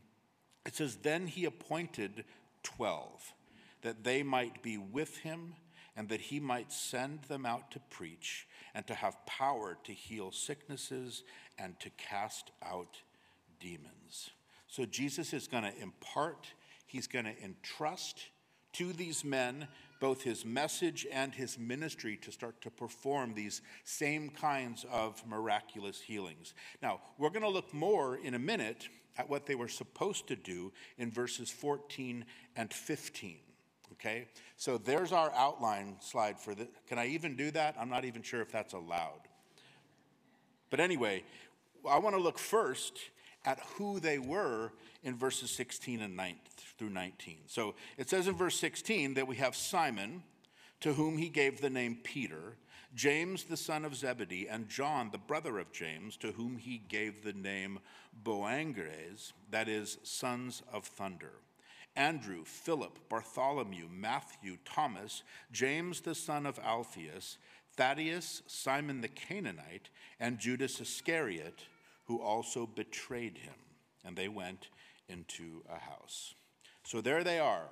It 0.66 0.76
says, 0.76 0.98
Then 0.98 1.28
he 1.28 1.46
appointed 1.46 2.26
12 2.64 3.34
that 3.82 4.04
they 4.04 4.24
might 4.24 4.64
be 4.64 4.78
with 4.78 5.18
him 5.18 5.56
and 5.96 6.10
that 6.10 6.22
he 6.22 6.40
might 6.40 6.72
send 6.72 7.22
them 7.24 7.46
out 7.46 7.72
to 7.72 7.80
preach 7.90 8.48
and 8.74 8.88
to 8.88 8.96
have 8.96 9.26
power 9.26 9.78
to 9.84 9.94
heal 9.94 10.32
sicknesses 10.32 11.24
and 11.60 11.80
to 11.80 11.90
cast 11.92 12.52
out 12.64 12.98
demons. 13.60 14.32
So 14.74 14.86
Jesus 14.86 15.34
is 15.34 15.48
going 15.48 15.62
to 15.62 15.82
impart, 15.84 16.48
he's 16.88 17.06
going 17.06 17.26
to 17.26 17.44
entrust 17.44 18.26
to 18.72 18.92
these 18.92 19.24
men 19.24 19.68
both 20.00 20.24
his 20.24 20.46
message 20.46 21.06
and 21.14 21.32
his 21.32 21.60
ministry 21.60 22.18
to 22.24 22.32
start 22.32 22.60
to 22.62 22.72
perform 22.72 23.36
these 23.36 23.62
same 23.84 24.32
kinds 24.32 24.84
of 24.92 25.24
miraculous 25.28 26.02
healings. 26.02 26.56
Now, 26.82 27.02
we're 27.20 27.30
going 27.30 27.44
to 27.44 27.50
look 27.50 27.72
more 27.72 28.18
in 28.18 28.34
a 28.34 28.40
minute 28.40 28.90
at 29.16 29.30
what 29.30 29.46
they 29.46 29.54
were 29.54 29.68
supposed 29.68 30.26
to 30.30 30.36
do 30.36 30.74
in 30.98 31.12
verses 31.12 31.52
14 31.52 32.26
and 32.56 32.74
15. 32.74 33.38
Okay? 33.92 34.28
So 34.58 34.80
there's 34.80 35.12
our 35.12 35.32
outline 35.36 35.98
slide 36.00 36.40
for 36.40 36.56
the. 36.56 36.68
Can 36.88 36.98
I 36.98 37.10
even 37.10 37.36
do 37.36 37.52
that? 37.52 37.76
I'm 37.80 37.92
not 37.92 38.06
even 38.06 38.24
sure 38.24 38.42
if 38.42 38.52
that's 38.52 38.74
allowed. 38.74 39.22
But 40.72 40.80
anyway, 40.80 41.26
I 41.88 42.00
want 42.00 42.16
to 42.16 42.22
look 42.22 42.40
first 42.40 42.98
at 43.46 43.60
who 43.78 44.00
they 44.00 44.20
were 44.20 44.72
in 45.04 45.16
verses 45.16 45.52
16 45.52 46.02
and 46.02 46.16
19 46.16 46.40
through 46.78 46.90
19. 46.90 47.38
So 47.48 47.76
it 47.98 48.10
says 48.10 48.28
in 48.28 48.36
verse 48.36 48.60
16 48.60 49.16
that 49.16 49.28
we 49.28 49.36
have 49.38 49.56
Simon, 49.56 50.24
to 50.82 50.94
whom 50.94 51.18
he 51.18 51.30
gave 51.30 51.62
the 51.62 51.70
name 51.70 51.98
Peter, 52.04 52.58
James 52.96 53.46
the 53.46 53.58
son 53.58 53.86
of 53.86 53.96
Zebedee, 53.96 54.48
and 54.48 54.70
John 54.70 55.10
the 55.12 55.18
brother 55.18 55.58
of 55.60 55.72
James, 55.72 56.18
to 56.18 56.32
whom 56.32 56.58
he 56.58 56.78
gave 56.78 57.24
the 57.24 57.34
name 57.34 57.80
Boanerges, 58.24 59.34
that 59.50 59.68
is, 59.68 59.98
sons 60.04 60.62
of 60.72 60.86
thunder. 60.86 61.32
Andrew, 61.96 62.44
Philip, 62.44 62.98
Bartholomew, 63.10 63.88
Matthew, 63.92 64.58
Thomas, 64.66 65.24
James 65.52 66.02
the 66.02 66.16
son 66.16 66.46
of 66.46 66.60
Alphaeus, 66.60 67.38
Thaddeus, 67.76 68.44
Simon 68.48 69.02
the 69.02 69.08
Canaanite, 69.08 69.90
and 70.20 70.40
Judas 70.40 70.80
Iscariot, 70.80 71.64
who 72.06 72.22
also 72.22 72.66
betrayed 72.66 73.38
him. 73.38 73.54
And 74.06 74.18
they 74.18 74.28
went 74.28 74.70
into 75.08 75.64
a 75.70 75.80
house. 75.80 76.36
So 76.84 77.02
there 77.02 77.24
they 77.24 77.40
are, 77.40 77.70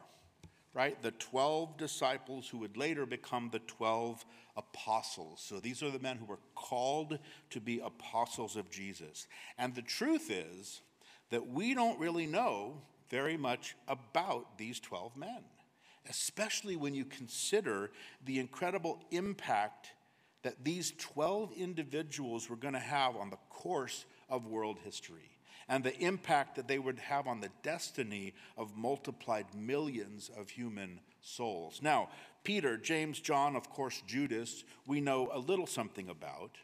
right? 0.73 1.01
The 1.01 1.11
12 1.11 1.77
disciples 1.77 2.47
who 2.47 2.59
would 2.59 2.77
later 2.77 3.05
become 3.05 3.49
the 3.51 3.59
12 3.59 4.23
apostles. 4.55 5.43
So 5.45 5.59
these 5.59 5.83
are 5.83 5.89
the 5.89 5.99
men 5.99 6.17
who 6.17 6.25
were 6.25 6.39
called 6.55 7.19
to 7.49 7.59
be 7.59 7.79
apostles 7.79 8.55
of 8.55 8.69
Jesus. 8.69 9.27
And 9.57 9.75
the 9.75 9.81
truth 9.81 10.31
is 10.31 10.81
that 11.29 11.47
we 11.47 11.73
don't 11.73 11.99
really 11.99 12.25
know 12.27 12.81
very 13.09 13.37
much 13.37 13.75
about 13.87 14.57
these 14.57 14.79
12 14.79 15.17
men, 15.17 15.43
especially 16.09 16.77
when 16.77 16.93
you 16.93 17.03
consider 17.03 17.91
the 18.25 18.39
incredible 18.39 18.99
impact 19.11 19.89
that 20.43 20.63
these 20.63 20.93
12 20.97 21.51
individuals 21.53 22.49
were 22.49 22.55
going 22.55 22.73
to 22.73 22.79
have 22.79 23.15
on 23.15 23.29
the 23.29 23.37
course 23.49 24.05
of 24.31 24.47
world 24.47 24.79
history 24.83 25.37
and 25.67 25.83
the 25.83 25.97
impact 25.99 26.55
that 26.55 26.67
they 26.67 26.79
would 26.79 26.99
have 26.99 27.27
on 27.27 27.39
the 27.39 27.49
destiny 27.63 28.33
of 28.57 28.75
multiplied 28.75 29.45
millions 29.55 30.31
of 30.35 30.49
human 30.49 30.99
souls. 31.21 31.79
Now, 31.81 32.09
Peter, 32.43 32.77
James, 32.77 33.19
John, 33.19 33.55
of 33.55 33.69
course, 33.69 34.01
Judas, 34.07 34.63
we 34.87 34.99
know 34.99 35.29
a 35.31 35.39
little 35.39 35.67
something 35.67 36.09
about. 36.09 36.57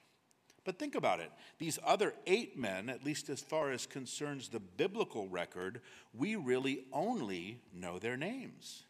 But 0.65 0.77
think 0.77 0.95
about 0.95 1.21
it. 1.21 1.32
These 1.60 1.80
other 1.86 2.13
eight 2.25 2.58
men, 2.58 2.89
at 2.89 3.06
least 3.06 3.30
as 3.30 3.39
far 3.39 3.71
as 3.71 3.86
concerns 3.86 4.49
the 4.49 4.60
biblical 4.60 5.30
record, 5.30 5.80
we 6.13 6.36
really 6.36 6.84
only 6.91 7.62
know 7.73 7.99
their 7.99 8.17
names, 8.17 8.84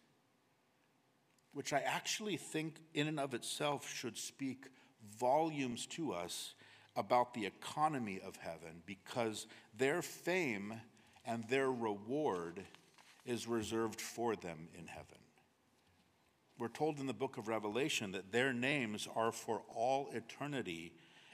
which 1.54 1.74
I 1.74 1.82
actually 1.82 2.38
think, 2.38 2.78
in 2.96 3.08
and 3.08 3.20
of 3.20 3.36
itself, 3.36 3.94
should 3.94 4.18
speak 4.18 4.66
volumes 5.20 5.86
to 5.88 6.13
us 6.13 6.56
about 6.98 7.34
the 7.34 7.46
economy 7.46 8.20
of 8.26 8.36
heaven 8.38 8.82
because 8.86 9.48
their 9.78 10.02
fame 10.02 10.74
and 11.26 11.48
their 11.48 11.72
reward 11.72 12.64
is 13.26 13.48
reserved 13.48 14.02
for 14.02 14.36
them 14.36 14.68
in 14.78 14.88
heaven. 14.88 15.20
We're 16.60 16.70
told 16.70 17.00
in 17.00 17.06
the 17.06 17.14
book 17.14 17.38
of 17.38 17.48
Revelation 17.48 18.14
that 18.14 18.32
their 18.32 18.52
names 18.52 19.08
are 19.16 19.32
for 19.32 19.62
all 19.74 20.10
eternity 20.12 20.92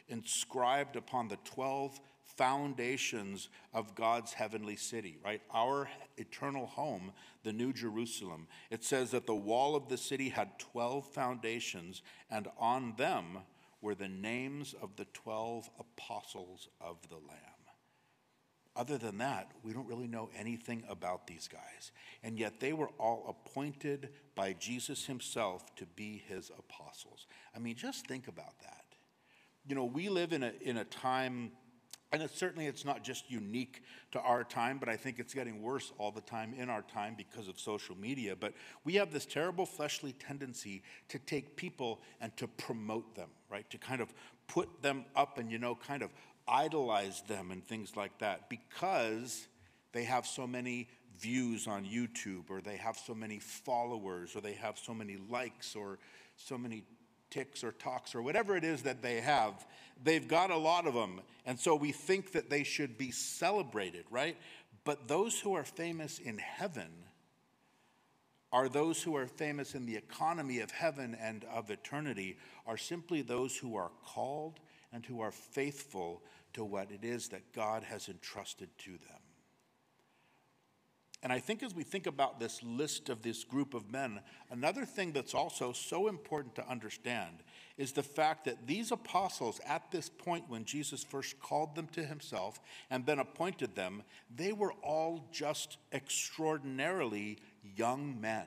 inscribed 0.10 0.98
upon 0.98 1.30
the 1.30 1.38
12 1.46 1.98
foundations 2.36 3.48
of 3.74 3.96
God's 3.96 4.34
heavenly 4.34 4.76
city, 4.76 5.18
right? 5.24 5.42
Our 5.54 5.90
eternal 6.18 6.66
home, 6.66 7.14
the 7.44 7.54
New 7.54 7.72
Jerusalem. 7.72 8.48
It 8.70 8.84
says 8.84 9.12
that 9.12 9.28
the 9.28 9.36
wall 9.36 9.76
of 9.76 9.88
the 9.88 9.98
city 9.98 10.30
had 10.30 10.60
12 10.60 11.06
foundations, 11.06 12.02
and 12.30 12.48
on 12.58 12.96
them 12.98 13.40
were 13.84 13.94
the 13.94 14.08
names 14.08 14.74
of 14.82 14.96
the 14.96 15.06
12 15.14 15.70
apostles 15.80 16.70
of 16.82 16.98
the 17.10 17.16
Lamb. 17.16 17.38
Other 18.76 18.98
than 18.98 19.20
that, 19.20 19.52
we 19.62 19.72
don't 19.72 19.88
really 19.88 20.08
know 20.08 20.32
anything 20.36 20.84
about 20.90 21.28
these 21.28 21.48
guys. 21.48 21.92
And 22.24 22.40
yet 22.40 22.60
they 22.60 22.74
were 22.74 22.90
all 22.98 23.26
appointed 23.30 24.10
by 24.34 24.54
Jesus 24.54 25.06
himself 25.06 25.76
to 25.76 25.86
be 25.86 26.24
his 26.28 26.50
apostles. 26.58 27.28
I 27.56 27.60
mean, 27.60 27.76
just 27.76 28.08
think 28.08 28.28
about 28.28 28.58
that 28.62 28.84
you 29.66 29.76
know, 29.76 29.86
we 29.86 30.10
live 30.10 30.34
in 30.34 30.44
a, 30.44 30.52
in 30.62 30.78
a 30.78 30.84
time, 30.84 31.52
and 32.14 32.22
it, 32.22 32.30
certainly 32.38 32.68
it's 32.68 32.86
not 32.86 33.04
just 33.04 33.30
unique 33.30 33.82
to 34.12 34.20
our 34.22 34.44
time, 34.44 34.78
but 34.78 34.88
I 34.88 34.96
think 34.96 35.18
it's 35.18 35.34
getting 35.34 35.64
worse 35.64 35.92
all 35.98 36.12
the 36.12 36.22
time 36.22 36.54
in 36.56 36.70
our 36.70 36.84
time 36.84 37.16
because 37.18 37.48
of 37.48 37.60
social 37.60 37.98
media. 37.98 38.36
But 38.36 38.54
we 38.86 38.94
have 38.96 39.12
this 39.12 39.26
terrible 39.26 39.66
fleshly 39.66 40.14
tendency 40.14 40.84
to 41.10 41.18
take 41.18 41.56
people 41.56 42.02
and 42.22 42.36
to 42.38 42.48
promote 42.48 43.16
them, 43.16 43.30
right? 43.50 43.68
To 43.72 43.80
kind 43.80 44.00
of 44.00 44.14
put 44.48 44.84
them 44.84 45.06
up 45.16 45.40
and, 45.40 45.52
you 45.52 45.58
know, 45.58 45.74
kind 45.74 46.04
of 46.04 46.12
idolize 46.48 47.24
them 47.24 47.50
and 47.50 47.66
things 47.66 47.96
like 47.96 48.16
that 48.20 48.48
because 48.48 49.48
they 49.92 50.04
have 50.04 50.28
so 50.28 50.46
many 50.46 50.90
views 51.20 51.68
on 51.68 51.84
YouTube 51.84 52.50
or 52.50 52.62
they 52.62 52.78
have 52.78 52.98
so 52.98 53.16
many 53.16 53.40
followers 53.40 54.36
or 54.36 54.42
they 54.42 54.54
have 54.54 54.78
so 54.78 54.94
many 54.94 55.18
likes 55.30 55.76
or 55.76 55.98
so 56.36 56.58
many 56.58 56.84
ticks 57.34 57.64
or 57.64 57.72
talks 57.72 58.14
or 58.14 58.22
whatever 58.22 58.56
it 58.56 58.64
is 58.64 58.84
that 58.84 59.02
they 59.02 59.20
have, 59.22 59.66
they've 60.04 60.28
got 60.28 60.52
a 60.52 60.58
lot 60.58 60.86
of 60.86 60.94
them. 60.94 61.22
And 61.46 61.60
so 61.60 61.76
we 61.76 61.92
think 61.92 62.32
that 62.34 62.50
they 62.50 62.64
should 62.64 62.98
be 62.98 63.12
celebrated, 63.12 64.06
right? 64.12 64.38
But 64.84 65.08
those 65.08 65.40
who 65.40 65.56
are 65.56 65.64
famous 65.64 66.20
in 66.20 66.38
heaven 66.38 66.90
are 68.52 68.70
those 68.70 69.02
who 69.02 69.16
are 69.16 69.26
famous 69.26 69.74
in 69.74 69.88
the 69.88 69.96
economy 69.96 70.60
of 70.60 70.70
heaven 70.70 71.18
and 71.20 71.44
of 71.46 71.72
eternity, 71.72 72.38
are 72.68 72.78
simply 72.78 73.24
those 73.24 73.58
who 73.58 73.76
are 73.76 73.90
called 74.06 74.60
and 74.92 75.04
who 75.04 75.22
are 75.22 75.32
faithful 75.32 76.22
to 76.54 76.64
what 76.64 76.92
it 76.92 77.04
is 77.04 77.30
that 77.30 77.52
God 77.52 77.82
has 77.82 78.10
entrusted 78.10 78.70
to 78.78 78.92
them. 78.92 79.23
And 81.24 81.32
I 81.32 81.40
think 81.40 81.64
as 81.64 81.74
we 81.74 81.84
think 81.84 82.06
about 82.06 82.38
this 82.38 82.62
list 82.62 83.08
of 83.08 83.22
this 83.22 83.46
group 83.46 83.74
of 83.74 83.90
men, 83.90 84.20
another 84.52 84.84
thing 84.84 85.14
that's 85.14 85.34
also 85.34 85.72
so 85.72 86.10
important 86.10 86.54
to 86.56 86.70
understand 86.70 87.38
is 87.78 87.94
the 87.94 88.04
fact 88.04 88.44
that 88.44 88.68
these 88.68 88.92
apostles, 88.92 89.62
at 89.66 89.90
this 89.90 90.10
point 90.10 90.44
when 90.50 90.66
Jesus 90.66 91.02
first 91.02 91.40
called 91.40 91.76
them 91.76 91.88
to 91.94 92.04
himself 92.04 92.60
and 92.90 93.06
then 93.06 93.20
appointed 93.20 93.74
them, 93.74 94.04
they 94.36 94.52
were 94.52 94.74
all 94.84 95.30
just 95.32 95.78
extraordinarily 95.94 97.38
young 97.78 98.20
men, 98.20 98.46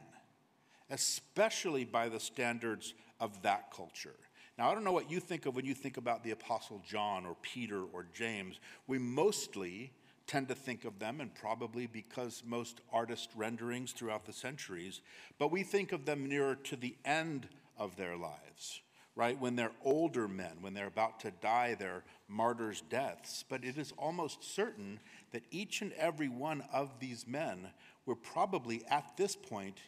especially 0.91 1.87
by 1.87 2.11
the 2.11 2.21
standards 2.21 2.93
of 3.21 3.41
that 3.41 3.73
culture. 3.75 4.17
Now, 4.59 4.71
I 4.71 4.75
don't 4.75 4.85
know 4.85 4.93
what 4.93 5.11
you 5.11 5.19
think 5.19 5.47
of 5.47 5.57
when 5.57 5.65
you 5.65 5.75
think 5.75 5.97
about 5.97 6.25
the 6.25 6.33
Apostle 6.33 6.83
John 6.87 7.25
or 7.25 7.37
Peter 7.41 7.83
or 7.93 8.07
James. 8.15 8.61
We 8.87 8.99
mostly 8.99 9.93
tend 10.27 10.49
to 10.49 10.55
think 10.55 10.85
of 10.85 10.99
them, 10.99 11.21
and 11.21 11.35
probably 11.35 11.87
because 11.87 12.43
most 12.45 12.81
artist 12.93 13.31
renderings 13.37 13.93
throughout 13.93 14.25
the 14.25 14.33
centuries, 14.33 15.01
but 15.39 15.51
we 15.53 15.63
think 15.63 15.93
of 15.93 16.05
them 16.05 16.29
nearer 16.29 16.55
to 16.55 16.77
the 16.77 16.97
end 17.05 17.49
of 17.79 17.97
their 17.97 18.17
lives, 18.17 18.81
right? 19.15 19.41
When 19.41 19.57
they're 19.57 19.73
older 19.85 20.27
men, 20.27 20.59
when 20.61 20.75
they're 20.75 20.87
about 20.87 21.21
to 21.21 21.31
die 21.31 21.75
their 21.75 22.03
martyrs' 22.29 22.83
deaths. 22.89 23.45
But 23.49 23.65
it 23.65 23.79
is 23.79 23.93
almost 23.97 24.43
certain 24.43 24.99
that 25.33 25.45
each 25.51 25.83
and 25.83 25.93
every 25.93 26.29
one 26.29 26.65
of 26.73 26.99
these 26.99 27.27
men 27.27 27.69
were 28.05 28.17
probably 28.17 28.83
at 28.91 29.17
this 29.17 29.37
point 29.37 29.79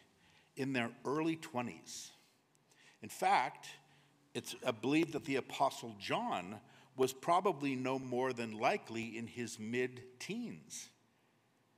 in 0.56 0.72
their 0.72 0.90
early 1.04 1.36
20s. 1.36 2.10
In 3.02 3.08
fact, 3.08 3.68
it's 4.34 4.54
believed 4.80 5.12
that 5.12 5.24
the 5.24 5.36
Apostle 5.36 5.94
John 5.98 6.60
was 6.98 7.12
probably 7.12 7.74
no 7.74 7.98
more 7.98 8.32
than 8.32 8.58
likely 8.58 9.16
in 9.16 9.26
his 9.26 9.58
mid 9.58 10.02
teens. 10.18 10.90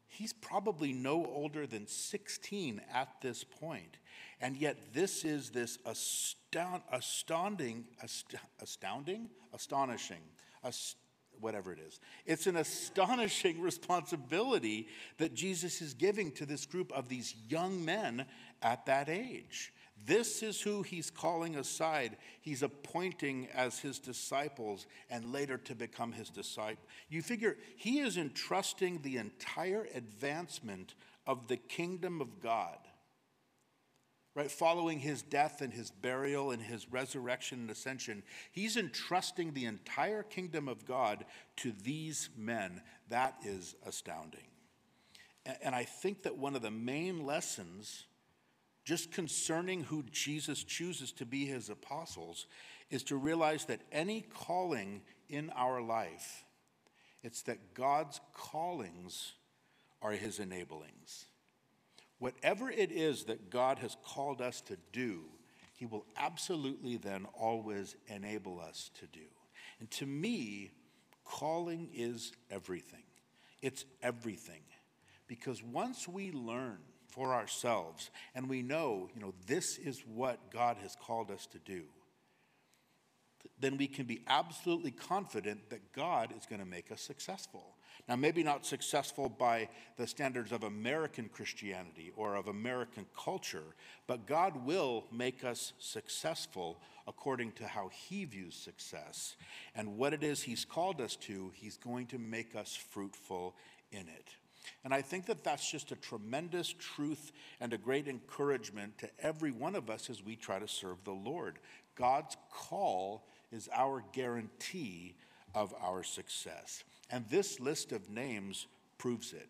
He's 0.08 0.32
probably 0.32 0.92
no 0.92 1.24
older 1.24 1.66
than 1.66 1.86
16 1.86 2.80
at 2.92 3.08
this 3.20 3.44
point. 3.44 3.98
And 4.40 4.56
yet, 4.56 4.92
this 4.92 5.24
is 5.24 5.50
this 5.50 5.78
astound, 5.86 6.82
astounding, 6.90 7.84
astounding, 8.60 9.30
astonishing, 9.52 10.22
ast- 10.64 10.96
whatever 11.40 11.72
it 11.72 11.78
is. 11.78 12.00
It's 12.26 12.46
an 12.46 12.56
astonishing 12.56 13.60
responsibility 13.62 14.88
that 15.18 15.34
Jesus 15.34 15.80
is 15.80 15.94
giving 15.94 16.32
to 16.32 16.46
this 16.46 16.66
group 16.66 16.90
of 16.92 17.08
these 17.08 17.34
young 17.48 17.84
men 17.84 18.26
at 18.62 18.86
that 18.86 19.08
age. 19.08 19.72
This 20.06 20.42
is 20.42 20.60
who 20.60 20.82
he's 20.82 21.10
calling 21.10 21.56
aside. 21.56 22.16
He's 22.40 22.62
appointing 22.62 23.48
as 23.54 23.78
his 23.78 23.98
disciples 23.98 24.86
and 25.10 25.32
later 25.32 25.58
to 25.58 25.74
become 25.74 26.12
his 26.12 26.30
disciple. 26.30 26.84
You 27.08 27.22
figure 27.22 27.56
he 27.76 28.00
is 28.00 28.16
entrusting 28.16 29.02
the 29.02 29.18
entire 29.18 29.86
advancement 29.94 30.94
of 31.26 31.48
the 31.48 31.58
kingdom 31.58 32.20
of 32.20 32.40
God, 32.40 32.78
right? 34.34 34.50
Following 34.50 35.00
his 35.00 35.22
death 35.22 35.60
and 35.60 35.72
his 35.72 35.90
burial 35.90 36.50
and 36.50 36.62
his 36.62 36.90
resurrection 36.90 37.60
and 37.60 37.70
ascension, 37.70 38.22
he's 38.52 38.76
entrusting 38.76 39.52
the 39.52 39.66
entire 39.66 40.22
kingdom 40.22 40.66
of 40.66 40.86
God 40.86 41.26
to 41.56 41.72
these 41.84 42.30
men. 42.36 42.80
That 43.10 43.36
is 43.44 43.74
astounding. 43.86 44.46
And 45.62 45.74
I 45.74 45.84
think 45.84 46.22
that 46.22 46.38
one 46.38 46.56
of 46.56 46.62
the 46.62 46.70
main 46.70 47.26
lessons 47.26 48.06
just 48.90 49.12
concerning 49.12 49.84
who 49.84 50.02
Jesus 50.10 50.64
chooses 50.64 51.12
to 51.12 51.24
be 51.24 51.46
his 51.46 51.70
apostles 51.70 52.48
is 52.90 53.04
to 53.04 53.14
realize 53.14 53.66
that 53.66 53.82
any 53.92 54.22
calling 54.34 55.00
in 55.28 55.48
our 55.50 55.80
life, 55.80 56.44
it's 57.22 57.42
that 57.42 57.72
God's 57.72 58.20
callings 58.34 59.34
are 60.02 60.10
his 60.10 60.40
enablings. 60.40 61.26
Whatever 62.18 62.68
it 62.68 62.90
is 62.90 63.22
that 63.26 63.48
God 63.48 63.78
has 63.78 63.96
called 64.04 64.40
us 64.40 64.60
to 64.62 64.76
do, 64.92 65.20
he 65.72 65.86
will 65.86 66.04
absolutely 66.16 66.96
then 66.96 67.26
always 67.32 67.94
enable 68.08 68.58
us 68.58 68.90
to 68.98 69.06
do. 69.06 69.28
And 69.78 69.88
to 69.92 70.06
me, 70.06 70.72
calling 71.24 71.90
is 71.94 72.32
everything. 72.50 73.04
It's 73.62 73.84
everything. 74.02 74.62
Because 75.28 75.62
once 75.62 76.08
we 76.08 76.32
learn 76.32 76.78
for 77.10 77.34
ourselves 77.34 78.10
and 78.34 78.48
we 78.48 78.62
know, 78.62 79.08
you 79.14 79.20
know, 79.20 79.34
this 79.46 79.78
is 79.78 80.02
what 80.06 80.50
God 80.52 80.76
has 80.82 80.96
called 80.96 81.30
us 81.30 81.46
to 81.46 81.58
do, 81.58 81.84
then 83.58 83.76
we 83.76 83.86
can 83.86 84.06
be 84.06 84.22
absolutely 84.26 84.90
confident 84.90 85.70
that 85.70 85.92
God 85.92 86.32
is 86.36 86.46
going 86.46 86.60
to 86.60 86.66
make 86.66 86.90
us 86.90 87.00
successful. 87.00 87.76
Now, 88.08 88.16
maybe 88.16 88.42
not 88.42 88.66
successful 88.66 89.28
by 89.28 89.68
the 89.96 90.06
standards 90.06 90.52
of 90.52 90.64
American 90.64 91.28
Christianity 91.28 92.12
or 92.16 92.34
of 92.34 92.48
American 92.48 93.06
culture, 93.16 93.74
but 94.06 94.26
God 94.26 94.64
will 94.64 95.04
make 95.12 95.44
us 95.44 95.74
successful 95.78 96.80
according 97.06 97.52
to 97.52 97.66
how 97.66 97.90
He 97.92 98.24
views 98.24 98.54
success. 98.54 99.36
And 99.74 99.96
what 99.96 100.14
it 100.14 100.22
is 100.22 100.42
He's 100.42 100.64
called 100.64 101.00
us 101.00 101.16
to, 101.16 101.52
He's 101.54 101.76
going 101.76 102.06
to 102.08 102.18
make 102.18 102.56
us 102.56 102.74
fruitful 102.74 103.54
in 103.92 104.08
it. 104.08 104.28
And 104.84 104.94
I 104.94 105.02
think 105.02 105.26
that 105.26 105.44
that's 105.44 105.70
just 105.70 105.92
a 105.92 105.96
tremendous 105.96 106.72
truth 106.72 107.32
and 107.60 107.72
a 107.72 107.78
great 107.78 108.08
encouragement 108.08 108.98
to 108.98 109.10
every 109.20 109.50
one 109.50 109.74
of 109.74 109.90
us 109.90 110.10
as 110.10 110.24
we 110.24 110.36
try 110.36 110.58
to 110.58 110.68
serve 110.68 111.04
the 111.04 111.10
Lord. 111.12 111.58
God's 111.96 112.36
call 112.50 113.26
is 113.52 113.68
our 113.74 114.02
guarantee 114.12 115.16
of 115.54 115.74
our 115.82 116.02
success. 116.02 116.84
And 117.10 117.24
this 117.28 117.60
list 117.60 117.92
of 117.92 118.08
names 118.08 118.66
proves 118.98 119.32
it. 119.32 119.48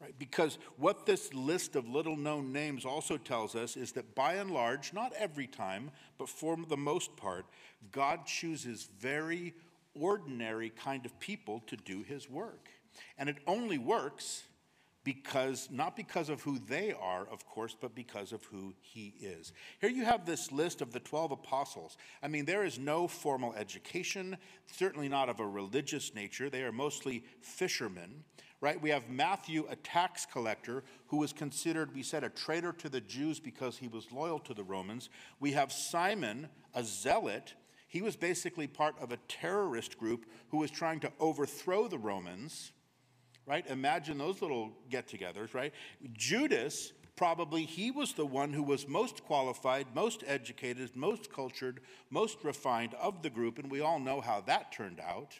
Right? 0.00 0.14
Because 0.18 0.58
what 0.76 1.06
this 1.06 1.32
list 1.32 1.74
of 1.74 1.88
little 1.88 2.16
known 2.16 2.52
names 2.52 2.84
also 2.84 3.16
tells 3.16 3.54
us 3.54 3.76
is 3.76 3.92
that 3.92 4.14
by 4.14 4.34
and 4.34 4.50
large, 4.50 4.92
not 4.92 5.12
every 5.18 5.46
time, 5.46 5.90
but 6.18 6.28
for 6.28 6.56
the 6.68 6.76
most 6.76 7.16
part, 7.16 7.46
God 7.92 8.26
chooses 8.26 8.88
very 8.98 9.54
ordinary 9.94 10.68
kind 10.68 11.06
of 11.06 11.18
people 11.18 11.62
to 11.68 11.76
do 11.76 12.02
his 12.02 12.28
work. 12.28 12.68
And 13.18 13.28
it 13.28 13.38
only 13.46 13.78
works 13.78 14.44
because, 15.06 15.68
not 15.70 15.94
because 15.96 16.28
of 16.28 16.42
who 16.42 16.58
they 16.58 16.92
are, 16.92 17.28
of 17.30 17.46
course, 17.46 17.76
but 17.80 17.94
because 17.94 18.32
of 18.32 18.42
who 18.46 18.74
he 18.80 19.14
is. 19.20 19.52
Here 19.80 19.88
you 19.88 20.04
have 20.04 20.26
this 20.26 20.50
list 20.50 20.82
of 20.82 20.92
the 20.92 20.98
12 20.98 21.30
apostles. 21.30 21.96
I 22.24 22.26
mean, 22.26 22.44
there 22.44 22.64
is 22.64 22.76
no 22.76 23.06
formal 23.06 23.54
education, 23.54 24.36
certainly 24.72 25.08
not 25.08 25.28
of 25.28 25.38
a 25.38 25.46
religious 25.46 26.12
nature. 26.12 26.50
They 26.50 26.64
are 26.64 26.72
mostly 26.72 27.22
fishermen, 27.40 28.24
right? 28.60 28.82
We 28.82 28.90
have 28.90 29.08
Matthew, 29.08 29.68
a 29.70 29.76
tax 29.76 30.26
collector, 30.26 30.82
who 31.06 31.18
was 31.18 31.32
considered, 31.32 31.94
we 31.94 32.02
said, 32.02 32.24
a 32.24 32.28
traitor 32.28 32.72
to 32.72 32.88
the 32.88 33.00
Jews 33.00 33.38
because 33.38 33.76
he 33.76 33.86
was 33.86 34.10
loyal 34.10 34.40
to 34.40 34.54
the 34.54 34.64
Romans. 34.64 35.08
We 35.38 35.52
have 35.52 35.70
Simon, 35.70 36.48
a 36.74 36.82
zealot. 36.82 37.54
He 37.86 38.02
was 38.02 38.16
basically 38.16 38.66
part 38.66 38.96
of 39.00 39.12
a 39.12 39.18
terrorist 39.28 39.98
group 39.98 40.26
who 40.48 40.56
was 40.56 40.72
trying 40.72 40.98
to 40.98 41.12
overthrow 41.20 41.86
the 41.86 41.96
Romans 41.98 42.72
right? 43.46 43.66
Imagine 43.68 44.18
those 44.18 44.42
little 44.42 44.72
get 44.90 45.08
togethers, 45.08 45.54
right? 45.54 45.72
Judas, 46.12 46.92
probably 47.14 47.64
he 47.64 47.90
was 47.90 48.12
the 48.12 48.26
one 48.26 48.52
who 48.52 48.62
was 48.62 48.86
most 48.86 49.24
qualified, 49.24 49.86
most 49.94 50.22
educated, 50.26 50.94
most 50.94 51.32
cultured, 51.32 51.80
most 52.10 52.38
refined 52.44 52.94
of 52.94 53.22
the 53.22 53.30
group, 53.30 53.58
and 53.58 53.70
we 53.70 53.80
all 53.80 53.98
know 53.98 54.20
how 54.20 54.42
that 54.42 54.72
turned 54.72 55.00
out 55.00 55.38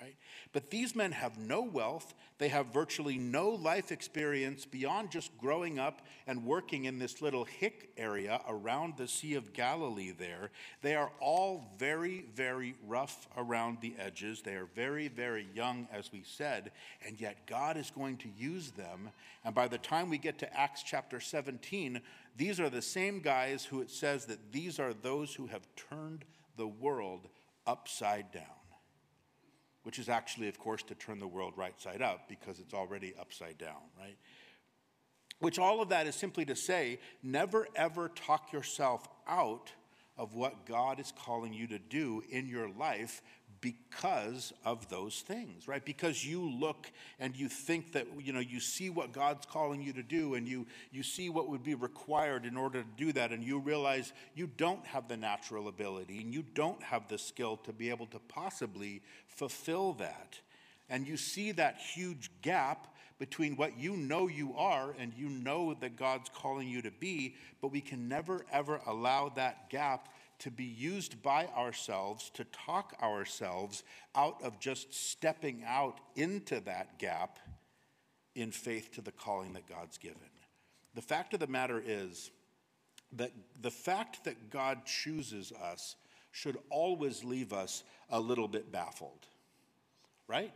right? 0.00 0.16
But 0.52 0.70
these 0.70 0.94
men 0.94 1.12
have 1.12 1.38
no 1.38 1.62
wealth. 1.62 2.14
They 2.38 2.48
have 2.48 2.66
virtually 2.66 3.16
no 3.16 3.50
life 3.50 3.92
experience 3.92 4.64
beyond 4.64 5.10
just 5.10 5.36
growing 5.38 5.78
up 5.78 6.02
and 6.26 6.44
working 6.44 6.84
in 6.84 6.98
this 6.98 7.22
little 7.22 7.44
hick 7.44 7.90
area 7.96 8.40
around 8.48 8.96
the 8.96 9.06
Sea 9.06 9.34
of 9.34 9.52
Galilee 9.52 10.12
there. 10.12 10.50
They 10.82 10.94
are 10.94 11.10
all 11.20 11.70
very, 11.78 12.26
very 12.34 12.74
rough 12.86 13.28
around 13.36 13.78
the 13.80 13.94
edges. 13.98 14.42
They 14.42 14.54
are 14.54 14.68
very, 14.74 15.08
very 15.08 15.46
young, 15.54 15.88
as 15.92 16.12
we 16.12 16.22
said, 16.24 16.72
and 17.06 17.20
yet 17.20 17.46
God 17.46 17.76
is 17.76 17.90
going 17.90 18.16
to 18.18 18.28
use 18.36 18.72
them. 18.72 19.10
And 19.44 19.54
by 19.54 19.68
the 19.68 19.78
time 19.78 20.10
we 20.10 20.18
get 20.18 20.38
to 20.38 20.58
Acts 20.58 20.82
chapter 20.82 21.20
17, 21.20 22.00
these 22.36 22.58
are 22.58 22.70
the 22.70 22.82
same 22.82 23.20
guys 23.20 23.64
who 23.64 23.80
it 23.80 23.90
says 23.90 24.26
that 24.26 24.52
these 24.52 24.80
are 24.80 24.92
those 24.92 25.34
who 25.34 25.46
have 25.46 25.66
turned 25.76 26.24
the 26.56 26.66
world 26.66 27.28
upside 27.66 28.32
down 28.32 28.63
which 29.84 29.98
is 29.98 30.08
actually, 30.08 30.48
of 30.48 30.58
course, 30.58 30.82
to 30.82 30.94
turn 30.94 31.20
the 31.20 31.26
world 31.26 31.54
right 31.56 31.80
side 31.80 32.02
up 32.02 32.28
because 32.28 32.58
it's 32.58 32.74
already 32.74 33.14
upside 33.18 33.56
down, 33.56 33.82
right? 33.98 34.16
Which 35.38 35.58
all 35.58 35.80
of 35.80 35.90
that 35.90 36.06
is 36.06 36.14
simply 36.14 36.44
to 36.46 36.56
say, 36.56 36.98
never 37.22 37.68
ever 37.76 38.08
talk 38.08 38.52
yourself 38.52 39.06
out 39.28 39.72
of 40.16 40.34
what 40.34 40.64
God 40.66 41.00
is 41.00 41.12
calling 41.24 41.52
you 41.52 41.66
to 41.68 41.78
do 41.78 42.22
in 42.30 42.46
your 42.46 42.68
life 42.68 43.20
because 43.64 44.52
of 44.66 44.90
those 44.90 45.20
things, 45.20 45.66
right? 45.66 45.82
Because 45.82 46.22
you 46.22 46.50
look 46.50 46.92
and 47.18 47.34
you 47.34 47.48
think 47.48 47.92
that, 47.92 48.06
you 48.22 48.30
know, 48.30 48.40
you 48.40 48.60
see 48.60 48.90
what 48.90 49.10
God's 49.10 49.46
calling 49.46 49.80
you 49.80 49.94
to 49.94 50.02
do 50.02 50.34
and 50.34 50.46
you, 50.46 50.66
you 50.92 51.02
see 51.02 51.30
what 51.30 51.48
would 51.48 51.64
be 51.64 51.74
required 51.74 52.44
in 52.44 52.58
order 52.58 52.82
to 52.82 52.88
do 52.98 53.10
that, 53.12 53.32
and 53.32 53.42
you 53.42 53.58
realize 53.58 54.12
you 54.34 54.46
don't 54.58 54.84
have 54.84 55.08
the 55.08 55.16
natural 55.16 55.68
ability 55.68 56.20
and 56.20 56.34
you 56.34 56.44
don't 56.54 56.82
have 56.82 57.08
the 57.08 57.16
skill 57.16 57.56
to 57.64 57.72
be 57.72 57.88
able 57.88 58.04
to 58.08 58.18
possibly 58.28 59.00
fulfill 59.28 59.94
that. 59.94 60.38
And 60.90 61.08
you 61.08 61.16
see 61.16 61.52
that 61.52 61.78
huge 61.78 62.30
gap 62.42 62.94
between 63.18 63.56
what 63.56 63.78
you 63.78 63.96
know 63.96 64.28
you 64.28 64.54
are 64.58 64.94
and 64.98 65.14
you 65.16 65.30
know 65.30 65.72
that 65.80 65.96
God's 65.96 66.28
calling 66.28 66.68
you 66.68 66.82
to 66.82 66.90
be, 66.90 67.36
but 67.62 67.72
we 67.72 67.80
can 67.80 68.08
never 68.08 68.44
ever 68.52 68.82
allow 68.86 69.30
that 69.36 69.70
gap 69.70 70.10
to 70.40 70.50
be 70.50 70.64
used 70.64 71.22
by 71.22 71.46
ourselves 71.56 72.30
to 72.34 72.44
talk 72.44 72.94
ourselves 73.02 73.82
out 74.14 74.42
of 74.42 74.58
just 74.58 74.92
stepping 74.92 75.62
out 75.66 76.00
into 76.16 76.60
that 76.60 76.98
gap 76.98 77.38
in 78.34 78.50
faith 78.50 78.92
to 78.92 79.00
the 79.00 79.12
calling 79.12 79.52
that 79.52 79.68
God's 79.68 79.98
given. 79.98 80.18
The 80.94 81.02
fact 81.02 81.34
of 81.34 81.40
the 81.40 81.46
matter 81.46 81.82
is 81.84 82.30
that 83.12 83.32
the 83.60 83.70
fact 83.70 84.24
that 84.24 84.50
God 84.50 84.84
chooses 84.84 85.52
us 85.52 85.96
should 86.30 86.58
always 86.70 87.22
leave 87.22 87.52
us 87.52 87.84
a 88.10 88.18
little 88.18 88.48
bit 88.48 88.72
baffled, 88.72 89.26
right? 90.26 90.54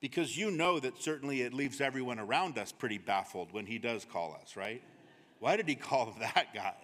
Because 0.00 0.36
you 0.36 0.50
know 0.50 0.80
that 0.80 1.02
certainly 1.02 1.42
it 1.42 1.52
leaves 1.52 1.80
everyone 1.80 2.18
around 2.18 2.56
us 2.56 2.72
pretty 2.72 2.96
baffled 2.98 3.52
when 3.52 3.66
He 3.66 3.78
does 3.78 4.06
call 4.10 4.38
us, 4.40 4.56
right? 4.56 4.82
Why 5.38 5.56
did 5.56 5.68
He 5.68 5.74
call 5.74 6.16
that 6.20 6.54
guy? 6.54 6.74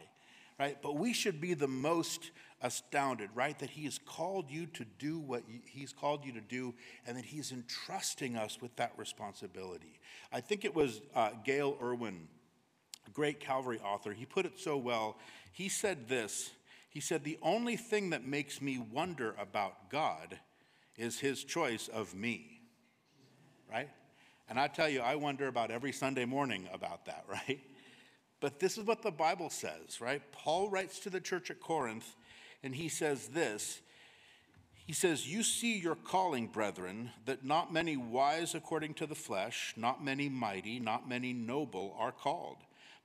Right? 0.59 0.77
But 0.83 0.97
we 0.97 1.13
should 1.13 1.41
be 1.41 1.55
the 1.55 1.69
most 1.69 2.31
astounded, 2.63 3.31
right? 3.35 3.59
That 3.59 3.71
He 3.71 3.85
has 3.85 3.99
called 3.99 4.51
you 4.51 4.67
to 4.67 4.85
do 4.99 5.19
what 5.19 5.43
He's 5.65 5.93
called 5.93 6.25
you 6.25 6.33
to 6.33 6.41
do, 6.41 6.75
and 7.07 7.17
that 7.17 7.25
He's 7.25 7.53
entrusting 7.53 8.37
us 8.37 8.59
with 8.61 8.75
that 8.77 8.93
responsibility. 8.97 10.01
I 10.33 10.41
think 10.41 10.65
it 10.65 10.75
was 10.75 11.01
uh, 11.15 11.31
Gayle 11.45 11.77
Erwin, 11.83 12.29
a 13.07 13.11
great 13.11 13.41
Calvary 13.41 13.81
author, 13.85 14.13
he 14.13 14.27
put 14.27 14.47
it 14.47 14.59
so 14.59 14.77
well. 14.77 15.17
He 15.53 15.69
said 15.69 16.09
this 16.09 16.51
He 16.89 17.01
said, 17.01 17.25
The 17.25 17.39
only 17.43 17.77
thing 17.77 18.11
that 18.11 18.27
makes 18.27 18.61
me 18.61 18.79
wonder 18.79 19.35
about 19.39 19.91
God 19.91 20.39
is 20.97 21.21
His 21.21 21.45
choice 21.45 21.89
of 21.89 22.15
me, 22.15 22.61
right? 23.71 23.91
And 24.49 24.61
I 24.61 24.69
tell 24.69 24.89
you, 24.89 25.01
I 25.01 25.17
wonder 25.17 25.49
about 25.49 25.71
every 25.71 25.93
Sunday 25.93 26.25
morning 26.25 26.69
about 26.73 27.07
that, 27.07 27.25
right? 27.29 27.61
But 28.41 28.61
this 28.61 28.77
is 28.77 28.85
what 28.85 29.03
the 29.03 29.11
Bible 29.11 29.51
says, 29.51 30.01
right? 30.01 30.23
Paul 30.33 30.69
writes 30.69 30.99
to 31.01 31.11
the 31.11 31.21
church 31.21 31.51
at 31.51 31.61
Corinth, 31.61 32.15
and 32.63 32.75
he 32.75 32.89
says 32.89 33.29
this 33.29 33.81
He 34.87 34.93
says, 34.93 35.27
You 35.27 35.43
see 35.43 35.79
your 35.79 35.95
calling, 35.95 36.47
brethren, 36.47 37.11
that 37.25 37.45
not 37.45 37.73
many 37.73 37.97
wise 37.97 38.55
according 38.55 38.95
to 38.95 39.07
the 39.07 39.15
flesh, 39.15 39.73
not 39.77 40.05
many 40.05 40.29
mighty, 40.29 40.79
not 40.79 41.09
many 41.09 41.33
noble 41.33 41.97
are 41.99 42.13
called. 42.13 42.59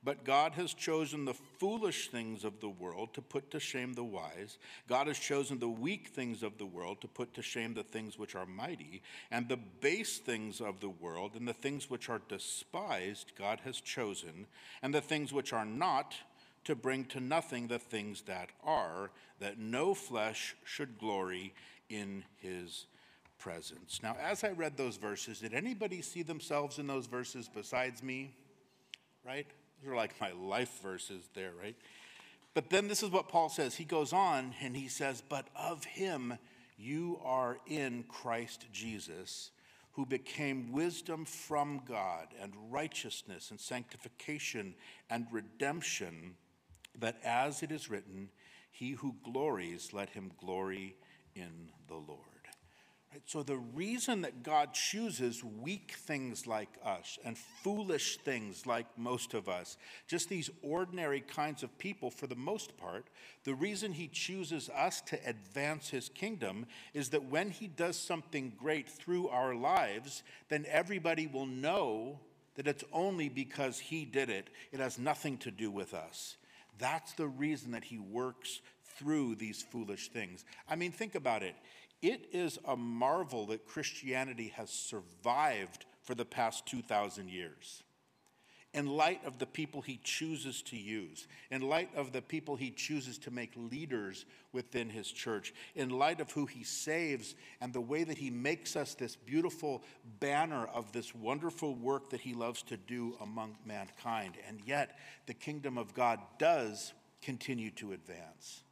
But 0.04 0.24
God 0.24 0.52
has 0.54 0.74
chosen 0.74 1.24
the 1.24 1.34
foolish 1.34 2.10
things 2.10 2.44
of 2.44 2.58
the 2.60 2.68
world 2.68 3.14
to 3.14 3.22
put 3.22 3.50
to 3.52 3.60
shame 3.60 3.92
the 3.92 4.02
wise. 4.02 4.58
God 4.88 5.06
has 5.06 5.18
chosen 5.18 5.60
the 5.60 5.68
weak 5.68 6.08
things 6.08 6.42
of 6.42 6.58
the 6.58 6.66
world 6.66 7.00
to 7.02 7.08
put 7.08 7.34
to 7.34 7.42
shame 7.42 7.74
the 7.74 7.84
things 7.84 8.18
which 8.18 8.34
are 8.34 8.46
mighty. 8.46 9.02
And 9.30 9.48
the 9.48 9.58
base 9.80 10.18
things 10.18 10.60
of 10.60 10.80
the 10.80 10.88
world 10.88 11.32
and 11.36 11.46
the 11.46 11.52
things 11.52 11.88
which 11.88 12.08
are 12.08 12.20
despised, 12.28 13.32
God 13.38 13.60
has 13.64 13.80
chosen. 13.80 14.46
And 14.82 14.92
the 14.92 15.00
things 15.00 15.32
which 15.32 15.52
are 15.52 15.66
not, 15.66 16.14
to 16.64 16.74
bring 16.74 17.04
to 17.06 17.20
nothing 17.20 17.68
the 17.68 17.78
things 17.78 18.22
that 18.22 18.50
are, 18.64 19.10
that 19.40 19.58
no 19.58 19.94
flesh 19.94 20.54
should 20.64 20.98
glory 20.98 21.54
in 21.88 22.24
his 22.36 22.86
presence. 23.38 24.00
Now, 24.02 24.16
as 24.22 24.44
I 24.44 24.50
read 24.50 24.76
those 24.76 24.96
verses, 24.96 25.40
did 25.40 25.54
anybody 25.54 26.02
see 26.02 26.22
themselves 26.22 26.78
in 26.78 26.86
those 26.86 27.06
verses 27.06 27.50
besides 27.52 28.02
me? 28.02 28.32
Right? 29.26 29.46
Those 29.82 29.92
are 29.92 29.96
like 29.96 30.20
my 30.20 30.32
life 30.32 30.80
verses 30.82 31.28
there, 31.34 31.52
right? 31.60 31.76
But 32.54 32.70
then 32.70 32.88
this 32.88 33.02
is 33.02 33.10
what 33.10 33.28
Paul 33.28 33.48
says. 33.48 33.74
He 33.74 33.84
goes 33.84 34.12
on 34.12 34.54
and 34.60 34.76
he 34.76 34.88
says, 34.88 35.22
But 35.26 35.48
of 35.56 35.84
him 35.84 36.38
you 36.76 37.18
are 37.24 37.58
in 37.66 38.04
Christ 38.08 38.66
Jesus, 38.72 39.50
who 39.92 40.06
became 40.06 40.72
wisdom 40.72 41.24
from 41.24 41.82
God 41.86 42.28
and 42.40 42.52
righteousness 42.70 43.50
and 43.50 43.60
sanctification 43.60 44.74
and 45.10 45.26
redemption, 45.30 46.34
that 46.98 47.18
as 47.24 47.62
it 47.62 47.72
is 47.72 47.90
written, 47.90 48.28
He 48.70 48.92
who 48.92 49.16
glories, 49.24 49.92
let 49.92 50.10
him 50.10 50.32
glory 50.38 50.96
in 51.34 51.70
the 51.88 51.94
Lord. 51.94 52.31
So, 53.26 53.42
the 53.42 53.56
reason 53.56 54.22
that 54.22 54.42
God 54.42 54.72
chooses 54.72 55.44
weak 55.44 55.92
things 55.96 56.46
like 56.46 56.68
us 56.84 57.18
and 57.24 57.36
foolish 57.36 58.16
things 58.18 58.66
like 58.66 58.86
most 58.96 59.34
of 59.34 59.48
us, 59.48 59.76
just 60.06 60.28
these 60.28 60.50
ordinary 60.62 61.20
kinds 61.20 61.62
of 61.62 61.76
people 61.78 62.10
for 62.10 62.26
the 62.26 62.34
most 62.36 62.76
part, 62.76 63.06
the 63.44 63.54
reason 63.54 63.92
He 63.92 64.08
chooses 64.08 64.70
us 64.70 65.00
to 65.02 65.18
advance 65.26 65.90
His 65.90 66.08
kingdom 66.08 66.66
is 66.94 67.10
that 67.10 67.24
when 67.24 67.50
He 67.50 67.68
does 67.68 67.98
something 67.98 68.52
great 68.58 68.88
through 68.88 69.28
our 69.28 69.54
lives, 69.54 70.22
then 70.48 70.64
everybody 70.68 71.26
will 71.26 71.46
know 71.46 72.18
that 72.54 72.66
it's 72.66 72.84
only 72.92 73.28
because 73.28 73.78
He 73.78 74.04
did 74.04 74.30
it. 74.30 74.48
It 74.72 74.80
has 74.80 74.98
nothing 74.98 75.38
to 75.38 75.50
do 75.50 75.70
with 75.70 75.94
us. 75.94 76.36
That's 76.78 77.12
the 77.12 77.28
reason 77.28 77.72
that 77.72 77.84
He 77.84 77.98
works 77.98 78.60
through 78.98 79.36
these 79.36 79.62
foolish 79.62 80.08
things. 80.08 80.44
I 80.68 80.76
mean, 80.76 80.92
think 80.92 81.14
about 81.14 81.42
it. 81.42 81.54
It 82.02 82.26
is 82.32 82.58
a 82.66 82.76
marvel 82.76 83.46
that 83.46 83.66
Christianity 83.66 84.52
has 84.56 84.70
survived 84.70 85.86
for 86.02 86.16
the 86.16 86.24
past 86.24 86.66
2,000 86.66 87.30
years. 87.30 87.84
In 88.74 88.86
light 88.86 89.20
of 89.26 89.38
the 89.38 89.46
people 89.46 89.82
he 89.82 90.00
chooses 90.02 90.62
to 90.62 90.78
use, 90.78 91.28
in 91.50 91.60
light 91.60 91.90
of 91.94 92.12
the 92.12 92.22
people 92.22 92.56
he 92.56 92.70
chooses 92.70 93.18
to 93.18 93.30
make 93.30 93.52
leaders 93.54 94.24
within 94.52 94.88
his 94.88 95.12
church, 95.12 95.52
in 95.74 95.90
light 95.90 96.20
of 96.20 96.32
who 96.32 96.46
he 96.46 96.64
saves 96.64 97.34
and 97.60 97.72
the 97.72 97.82
way 97.82 98.02
that 98.02 98.16
he 98.16 98.30
makes 98.30 98.74
us 98.74 98.94
this 98.94 99.14
beautiful 99.14 99.82
banner 100.20 100.64
of 100.74 100.90
this 100.90 101.14
wonderful 101.14 101.74
work 101.74 102.08
that 102.10 102.22
he 102.22 102.32
loves 102.32 102.62
to 102.62 102.78
do 102.78 103.14
among 103.20 103.56
mankind. 103.66 104.36
And 104.48 104.58
yet, 104.64 104.98
the 105.26 105.34
kingdom 105.34 105.76
of 105.76 105.92
God 105.92 106.18
does 106.38 106.94
continue 107.20 107.70
to 107.72 107.92
advance. 107.92 108.62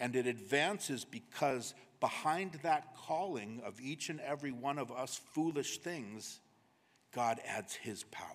And 0.00 0.16
it 0.16 0.26
advances 0.26 1.04
because 1.04 1.72
behind 2.06 2.52
that 2.62 2.94
calling 2.94 3.60
of 3.66 3.80
each 3.80 4.10
and 4.10 4.20
every 4.20 4.52
one 4.52 4.78
of 4.78 4.92
us 4.92 5.20
foolish 5.32 5.78
things, 5.78 6.38
God 7.12 7.40
adds 7.44 7.74
his 7.74 8.04
power. 8.04 8.28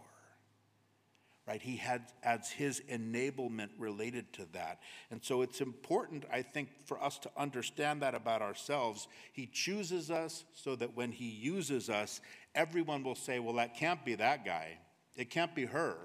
Right? 1.47 1.62
He 1.62 1.77
had, 1.77 2.01
adds 2.21 2.49
his 2.49 2.81
enablement 2.91 3.69
related 3.79 4.34
to 4.34 4.47
that. 4.51 4.81
And 5.10 5.23
so 5.23 5.41
it's 5.41 5.62
important, 5.62 6.25
I 6.29 6.41
think, 6.41 6.67
for 6.86 7.01
us 7.01 7.17
to 7.19 7.31
understand 7.38 8.01
that 8.01 8.13
about 8.13 8.41
ourselves. 8.41 9.07
He 9.31 9.45
chooses 9.47 10.12
us 10.12 10.43
so 10.53 10.75
that 10.75 10.97
when 10.97 11.13
he 11.13 11.29
uses 11.29 11.89
us, 11.89 12.19
everyone 12.53 13.05
will 13.05 13.15
say, 13.15 13.39
well, 13.39 13.53
that 13.53 13.77
can't 13.77 14.03
be 14.03 14.15
that 14.15 14.43
guy. 14.43 14.79
It 15.15 15.29
can't 15.29 15.55
be 15.55 15.63
her. 15.63 15.95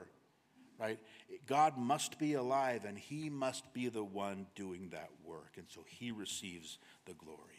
Right? 0.79 1.01
God 1.49 1.77
must 1.77 2.21
be 2.21 2.35
alive 2.35 2.85
and 2.85 2.97
he 2.97 3.29
must 3.29 3.73
be 3.75 3.89
the 3.89 4.05
one 4.05 4.47
doing 4.55 4.91
that 4.93 5.11
work. 5.25 5.55
And 5.57 5.67
so 5.69 5.85
he 5.89 6.13
receives 6.13 6.79
the 7.07 7.15
glory. 7.15 7.56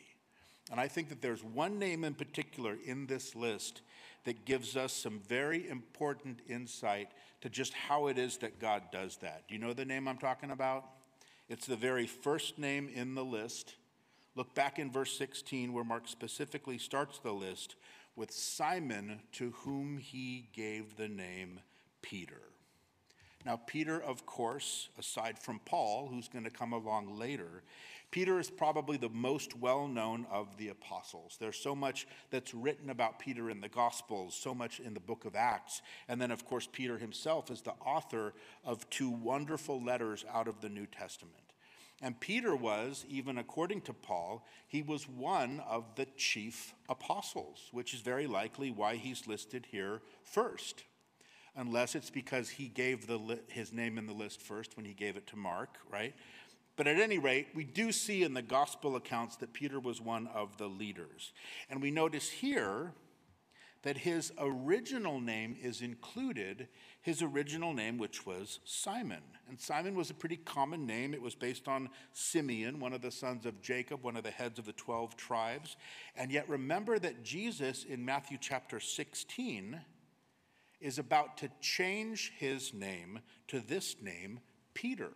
And 0.71 0.79
I 0.79 0.87
think 0.87 1.09
that 1.09 1.21
there's 1.21 1.43
one 1.43 1.79
name 1.79 2.03
in 2.03 2.13
particular 2.13 2.77
in 2.85 3.07
this 3.07 3.35
list 3.35 3.81
that 4.25 4.45
gives 4.45 4.75
us 4.75 4.91
some 4.91 5.21
very 5.27 5.67
important 5.69 6.41
insight 6.49 7.09
to 7.41 7.49
just 7.49 7.73
how 7.73 8.07
it 8.07 8.17
is 8.17 8.37
that 8.39 8.59
God 8.59 8.83
does 8.91 9.17
that. 9.17 9.47
Do 9.47 9.55
you 9.55 9.61
know 9.61 9.73
the 9.73 9.85
name 9.85 10.07
I'm 10.07 10.17
talking 10.17 10.51
about? 10.51 10.85
It's 11.47 11.65
the 11.65 11.77
very 11.77 12.07
first 12.07 12.59
name 12.59 12.89
in 12.93 13.15
the 13.15 13.23
list. 13.23 13.75
Look 14.35 14.53
back 14.53 14.79
in 14.79 14.91
verse 14.91 15.17
16 15.17 15.71
where 15.71 15.85
Mark 15.85 16.07
specifically 16.07 16.77
starts 16.77 17.19
the 17.19 17.31
list 17.31 17.75
with 18.17 18.31
Simon, 18.31 19.21
to 19.33 19.51
whom 19.59 19.99
he 19.99 20.49
gave 20.51 20.97
the 20.97 21.07
name 21.07 21.59
Peter. 22.01 22.41
Now, 23.47 23.61
Peter, 23.65 24.01
of 24.01 24.25
course, 24.25 24.89
aside 24.99 25.39
from 25.39 25.61
Paul, 25.63 26.09
who's 26.11 26.27
going 26.27 26.43
to 26.43 26.51
come 26.51 26.73
along 26.73 27.17
later, 27.17 27.63
Peter 28.11 28.41
is 28.41 28.49
probably 28.49 28.97
the 28.97 29.07
most 29.07 29.55
well 29.55 29.87
known 29.87 30.27
of 30.29 30.57
the 30.57 30.67
apostles. 30.67 31.37
There's 31.39 31.55
so 31.55 31.73
much 31.73 32.07
that's 32.29 32.53
written 32.53 32.89
about 32.89 33.19
Peter 33.19 33.49
in 33.49 33.61
the 33.61 33.69
Gospels, 33.69 34.35
so 34.35 34.53
much 34.53 34.81
in 34.81 34.93
the 34.93 34.99
book 34.99 35.23
of 35.23 35.33
Acts. 35.33 35.81
And 36.09 36.21
then, 36.21 36.29
of 36.29 36.43
course, 36.43 36.67
Peter 36.69 36.97
himself 36.97 37.49
is 37.49 37.61
the 37.61 37.71
author 37.85 38.33
of 38.65 38.89
two 38.89 39.09
wonderful 39.09 39.81
letters 39.81 40.25
out 40.29 40.49
of 40.49 40.59
the 40.59 40.67
New 40.67 40.85
Testament. 40.85 41.53
And 42.01 42.19
Peter 42.19 42.53
was, 42.53 43.05
even 43.07 43.37
according 43.37 43.79
to 43.83 43.93
Paul, 43.93 44.45
he 44.67 44.81
was 44.81 45.07
one 45.07 45.61
of 45.69 45.95
the 45.95 46.07
chief 46.17 46.75
apostles, 46.89 47.69
which 47.71 47.93
is 47.93 48.01
very 48.01 48.27
likely 48.27 48.71
why 48.71 48.97
he's 48.97 49.25
listed 49.25 49.67
here 49.71 50.01
first 50.21 50.83
unless 51.57 51.95
it's 51.95 52.11
because 52.11 52.49
he 52.49 52.67
gave 52.67 53.07
the, 53.07 53.39
his 53.47 53.73
name 53.73 53.97
in 53.97 54.05
the 54.05 54.13
list 54.13 54.41
first 54.41 54.77
when 54.77 54.85
he 54.85 54.93
gave 54.93 55.17
it 55.17 55.27
to 55.27 55.35
Mark, 55.35 55.77
right? 55.91 56.13
But 56.77 56.87
at 56.87 56.99
any 56.99 57.17
rate, 57.17 57.47
we 57.55 57.63
do 57.63 57.91
see 57.91 58.23
in 58.23 58.35
the 58.35 58.43
gospel 58.43 58.95
accounts 58.95 59.35
that 59.37 59.51
Peter 59.51 59.79
was 59.79 59.99
one 59.99 60.27
of 60.27 60.57
the 60.57 60.67
leaders. 60.67 61.33
And 61.69 61.81
we 61.81 61.89
notice 61.89 62.29
here 62.29 62.93
that 63.81 63.97
his 63.97 64.31
original 64.37 65.19
name 65.19 65.55
is 65.59 65.81
included, 65.81 66.67
his 67.01 67.23
original 67.23 67.73
name, 67.73 67.97
which 67.97 68.25
was 68.27 68.59
Simon. 68.63 69.21
And 69.49 69.59
Simon 69.59 69.95
was 69.95 70.11
a 70.11 70.13
pretty 70.13 70.37
common 70.37 70.85
name. 70.85 71.15
It 71.15 71.21
was 71.21 71.33
based 71.33 71.67
on 71.67 71.89
Simeon, 72.13 72.79
one 72.79 72.93
of 72.93 73.01
the 73.01 73.11
sons 73.11 73.47
of 73.47 73.61
Jacob, 73.61 74.03
one 74.03 74.17
of 74.17 74.23
the 74.23 74.29
heads 74.29 74.59
of 74.59 74.65
the 74.65 74.73
12 74.73 75.15
tribes. 75.15 75.77
And 76.15 76.31
yet 76.31 76.47
remember 76.47 76.99
that 76.99 77.23
Jesus 77.23 77.83
in 77.83 78.05
Matthew 78.05 78.37
chapter 78.39 78.79
16 78.79 79.79
is 80.79 80.99
about 80.99 81.37
to 81.37 81.49
change 81.61 82.33
his 82.37 82.73
name 82.73 83.19
to 83.47 83.59
this 83.59 83.95
name, 84.01 84.39
Peter, 84.73 85.11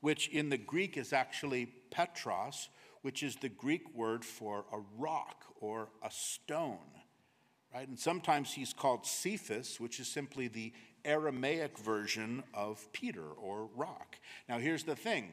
which 0.00 0.28
in 0.28 0.48
the 0.48 0.58
Greek 0.58 0.96
is 0.96 1.12
actually 1.12 1.66
Petros, 1.90 2.68
which 3.02 3.22
is 3.22 3.36
the 3.36 3.48
Greek 3.48 3.94
word 3.94 4.24
for 4.24 4.64
a 4.72 4.78
rock 4.96 5.44
or 5.60 5.88
a 6.02 6.10
stone. 6.10 6.78
Right? 7.74 7.88
And 7.88 7.98
sometimes 7.98 8.52
he's 8.52 8.72
called 8.72 9.06
Cephas, 9.06 9.80
which 9.80 9.98
is 9.98 10.06
simply 10.06 10.48
the 10.48 10.72
Aramaic 11.04 11.78
version 11.78 12.42
of 12.54 12.92
Peter 12.92 13.24
or 13.24 13.68
rock. 13.74 14.18
Now, 14.48 14.58
here's 14.58 14.84
the 14.84 14.96
thing 14.96 15.32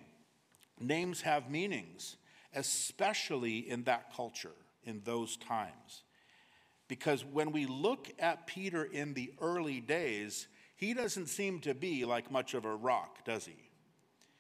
names 0.80 1.22
have 1.22 1.50
meanings, 1.50 2.18
especially 2.54 3.70
in 3.70 3.84
that 3.84 4.14
culture, 4.16 4.56
in 4.84 5.02
those 5.04 5.38
times. 5.38 6.04
Because 6.90 7.24
when 7.24 7.54
we 7.54 7.68
look 7.68 8.10
at 8.20 8.48
Peter 8.48 8.84
in 8.84 9.14
the 9.14 9.32
early 9.40 9.80
days, 9.80 10.48
he 10.76 10.94
doesn't 10.94 11.28
seem 11.28 11.60
to 11.62 11.74
be 11.74 12.04
like 12.04 12.30
much 12.32 12.54
of 12.54 12.66
a 12.66 12.76
rock, 12.76 13.24
does 13.24 13.46
he? 13.46 13.70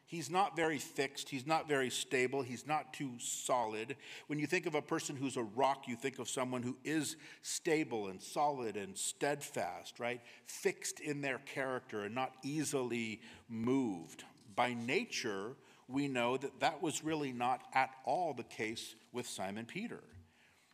He's 0.05 0.31
not 0.31 0.55
very 0.55 0.79
fixed. 0.79 1.29
He's 1.29 1.45
not 1.45 1.67
very 1.67 1.91
stable. 1.91 2.41
He's 2.41 2.65
not 2.65 2.93
too 2.93 3.11
solid. 3.19 3.95
When 4.25 4.39
you 4.39 4.47
think 4.47 4.65
of 4.65 4.73
a 4.73 4.81
person 4.81 5.15
who's 5.15 5.37
a 5.37 5.43
rock, 5.43 5.87
you 5.87 5.95
think 5.95 6.17
of 6.17 6.27
someone 6.27 6.63
who 6.63 6.77
is 6.83 7.15
stable 7.43 8.07
and 8.07 8.19
solid 8.19 8.75
and 8.75 8.97
steadfast, 8.97 9.99
right? 9.99 10.19
Fixed 10.45 10.99
in 10.99 11.21
their 11.21 11.37
character 11.37 12.05
and 12.05 12.15
not 12.15 12.33
easily 12.41 13.21
moved. 13.47 14.23
By 14.55 14.73
nature, 14.73 15.51
we 15.87 16.07
know 16.07 16.37
that 16.37 16.59
that 16.59 16.81
was 16.81 17.03
really 17.03 17.31
not 17.31 17.61
at 17.75 17.91
all 18.03 18.33
the 18.33 18.43
case 18.43 18.95
with 19.13 19.27
Simon 19.27 19.65
Peter. 19.65 20.01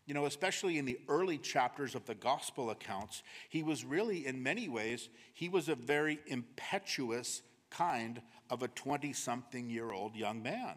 You 0.05 0.13
know, 0.13 0.25
especially 0.25 0.77
in 0.77 0.85
the 0.85 0.99
early 1.09 1.37
chapters 1.37 1.95
of 1.95 2.05
the 2.05 2.15
gospel 2.15 2.69
accounts, 2.69 3.23
he 3.49 3.63
was 3.63 3.83
really, 3.83 4.27
in 4.27 4.43
many 4.43 4.69
ways, 4.69 5.09
he 5.33 5.49
was 5.49 5.67
a 5.67 5.75
very 5.75 6.19
impetuous 6.27 7.41
kind 7.71 8.21
of 8.49 8.61
a 8.61 8.67
20 8.67 9.13
something 9.13 9.69
year 9.69 9.91
old 9.91 10.15
young 10.15 10.43
man. 10.43 10.75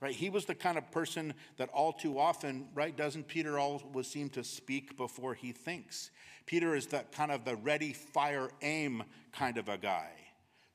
Right? 0.00 0.14
He 0.14 0.30
was 0.30 0.44
the 0.44 0.54
kind 0.54 0.78
of 0.78 0.90
person 0.92 1.34
that 1.56 1.70
all 1.70 1.92
too 1.92 2.20
often, 2.20 2.68
right, 2.74 2.96
doesn't 2.96 3.26
Peter 3.26 3.58
always 3.58 4.06
seem 4.06 4.28
to 4.30 4.44
speak 4.44 4.96
before 4.96 5.34
he 5.34 5.50
thinks? 5.50 6.10
Peter 6.46 6.76
is 6.76 6.86
that 6.88 7.10
kind 7.10 7.32
of 7.32 7.44
the 7.44 7.56
ready, 7.56 7.92
fire, 7.92 8.50
aim 8.62 9.02
kind 9.32 9.58
of 9.58 9.68
a 9.68 9.76
guy. 9.76 10.10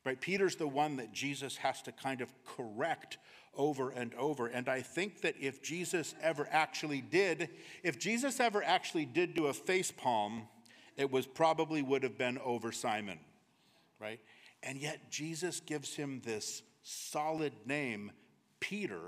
Right? 0.06 0.20
Peter's 0.20 0.58
the 0.58 0.68
one 0.68 0.98
that 0.98 1.14
Jesus 1.14 1.58
has 1.58 1.82
to 1.84 1.92
kind 1.92 2.22
of 2.22 2.34
correct 2.46 3.18
over 3.56 3.90
and 3.92 4.14
over. 4.16 4.48
And 4.48 4.68
I 4.68 4.82
think 4.82 5.22
that 5.22 5.36
if 5.40 5.62
Jesus 5.62 6.14
ever 6.22 6.48
actually 6.52 7.02
did, 7.02 7.50
if 7.84 8.00
Jesus 8.00 8.40
ever 8.40 8.64
actually 8.64 9.06
did 9.06 9.34
do 9.34 9.48
a 9.48 9.54
face 9.54 9.92
palm, 9.92 10.48
it 10.98 11.12
was 11.12 11.26
probably 11.26 11.82
would 11.82 12.04
have 12.04 12.18
been 12.18 12.38
over 12.40 12.72
Simon, 12.72 13.20
right? 14.00 14.20
And 14.62 14.78
yet 14.78 15.12
Jesus 15.12 15.60
gives 15.60 15.96
him 15.96 16.22
this 16.24 16.64
solid 16.84 17.54
name, 17.66 18.12
Peter, 18.60 19.02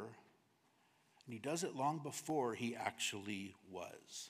and 1.26 1.34
he 1.34 1.40
does 1.40 1.64
it 1.64 1.76
long 1.76 2.00
before 2.00 2.54
he 2.54 2.76
actually 2.76 3.56
was. 3.70 4.30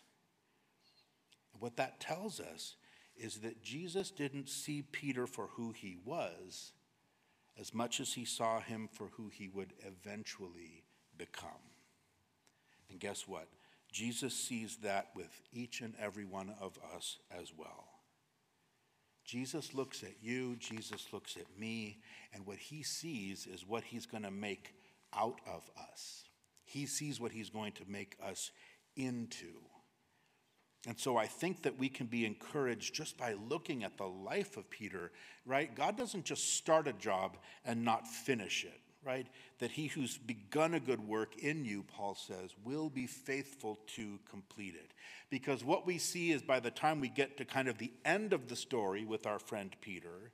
And 1.54 1.62
what 1.62 1.78
that 1.78 2.00
tells 2.00 2.40
us 2.40 2.76
is 3.18 3.38
that 3.38 3.64
Jesus 3.64 4.12
didn't 4.12 4.50
see 4.50 4.82
Peter 4.82 5.28
for 5.28 5.48
who 5.56 5.72
he 5.72 5.98
was 6.04 6.74
as 7.60 7.74
much 7.74 8.00
as 8.00 8.14
he 8.14 8.26
saw 8.26 8.60
him 8.60 8.90
for 8.92 9.08
who 9.14 9.30
he 9.30 9.48
would 9.48 9.74
eventually 9.86 10.84
become. 11.18 11.50
And 12.90 13.00
guess 13.00 13.28
what? 13.28 13.48
Jesus 13.92 14.34
sees 14.34 14.78
that 14.84 15.08
with 15.16 15.42
each 15.54 15.82
and 15.82 15.94
every 16.00 16.26
one 16.26 16.54
of 16.60 16.78
us 16.96 17.18
as 17.32 17.54
well. 17.56 17.88
Jesus 19.24 19.74
looks 19.74 20.04
at 20.04 20.22
you, 20.22 20.56
Jesus 20.58 21.08
looks 21.12 21.36
at 21.36 21.60
me, 21.60 22.00
and 22.34 22.46
what 22.46 22.58
he 22.58 22.84
sees 22.84 23.48
is 23.48 23.66
what 23.66 23.84
he's 23.84 24.06
going 24.06 24.24
to 24.24 24.32
make 24.32 24.74
out 25.14 25.40
of 25.48 25.70
us. 25.92 26.26
He 26.66 26.86
sees 26.86 27.20
what 27.20 27.32
he's 27.32 27.50
going 27.50 27.72
to 27.74 27.84
make 27.88 28.18
us 28.24 28.52
into. 28.96 29.54
And 30.88 31.00
so 31.00 31.18
I 31.18 31.26
think 31.26 31.64
that 31.64 31.80
we 31.80 31.90
can 31.90 32.06
be 32.06 32.26
encouraged 32.26 32.94
just 32.94 33.18
by 33.18 33.34
looking 33.34 33.84
at 33.84 33.98
the 33.98 34.06
life 34.06 34.56
of 34.56 34.70
Peter, 34.70 35.12
right? 35.46 35.74
God 35.74 35.98
doesn't 35.98 36.26
just 36.26 36.54
start 36.54 36.88
a 36.88 36.94
job 36.94 37.38
and 37.66 37.84
not 37.84 38.08
finish 38.08 38.64
it, 38.64 38.80
right? 39.04 39.26
That 39.60 39.72
he 39.72 39.88
who's 39.88 40.18
begun 40.18 40.76
a 40.76 40.80
good 40.80 41.06
work 41.08 41.38
in 41.40 41.66
you, 41.66 41.84
Paul 41.84 42.16
says, 42.16 42.52
will 42.64 42.90
be 42.90 43.08
faithful 43.08 43.80
to 43.96 44.20
complete 44.30 44.76
it. 44.76 44.92
Because 45.32 45.64
what 45.64 45.88
we 45.88 45.98
see 45.98 46.32
is 46.32 46.44
by 46.44 46.60
the 46.60 46.72
time 46.72 47.02
we 47.02 47.10
get 47.10 47.38
to 47.38 47.46
kind 47.46 47.68
of 47.68 47.80
the 47.80 47.92
end 48.04 48.32
of 48.32 48.48
the 48.48 48.56
story 48.56 49.06
with 49.06 49.26
our 49.26 49.40
friend 49.40 49.76
Peter, 49.82 50.32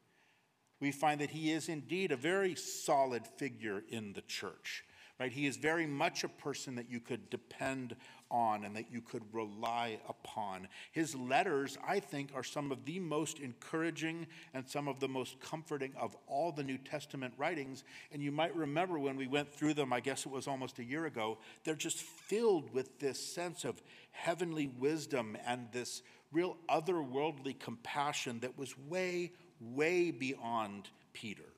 we 0.82 0.92
find 0.92 1.22
that 1.22 1.30
he 1.30 1.52
is 1.52 1.70
indeed 1.70 2.12
a 2.12 2.18
very 2.18 2.56
solid 2.56 3.26
figure 3.26 3.84
in 3.88 4.14
the 4.14 4.22
church. 4.22 4.84
Right? 5.20 5.32
He 5.32 5.46
is 5.46 5.58
very 5.58 5.86
much 5.86 6.24
a 6.24 6.30
person 6.30 6.76
that 6.76 6.90
you 6.90 7.00
could 7.00 7.30
depend 7.30 7.96
on 8.32 8.64
and 8.64 8.76
that 8.76 8.92
you 8.92 9.02
could 9.02 9.24
rely 9.32 10.00
upon. 10.08 10.68
His 10.92 11.14
letters, 11.16 11.78
I 11.86 12.00
think, 12.00 12.32
are 12.34 12.44
some 12.44 12.72
of 12.72 12.86
the 12.86 13.00
most 13.00 13.40
encouraging 13.40 14.26
and 14.54 14.68
some 14.68 14.88
of 14.88 15.00
the 15.00 15.08
most 15.08 15.40
comforting 15.40 15.94
of 16.00 16.16
all 16.28 16.52
the 16.52 16.64
New 16.64 16.78
Testament 16.78 17.34
writings. 17.38 17.84
And 18.12 18.24
you 18.24 18.32
might 18.32 18.56
remember 18.56 18.98
when 18.98 19.18
we 19.18 19.28
went 19.28 19.54
through 19.54 19.76
them, 19.76 19.94
I 19.94 20.00
guess 20.00 20.26
it 20.26 20.32
was 20.32 20.48
almost 20.48 20.80
a 20.80 20.84
year 20.84 21.06
ago, 21.06 21.38
they're 21.64 21.76
just 21.76 22.00
filled 22.00 22.74
with 22.74 23.00
this 23.00 23.20
sense 23.20 23.64
of 23.66 23.82
heavenly 24.12 24.68
wisdom 24.68 25.38
and 25.46 25.68
this 25.72 26.02
real 26.32 26.58
otherworldly 26.70 27.60
compassion 27.60 28.40
that 28.40 28.58
was 28.58 28.78
way, 28.78 29.34
way 29.60 30.12
beyond 30.12 30.90
Peter. 31.14 31.51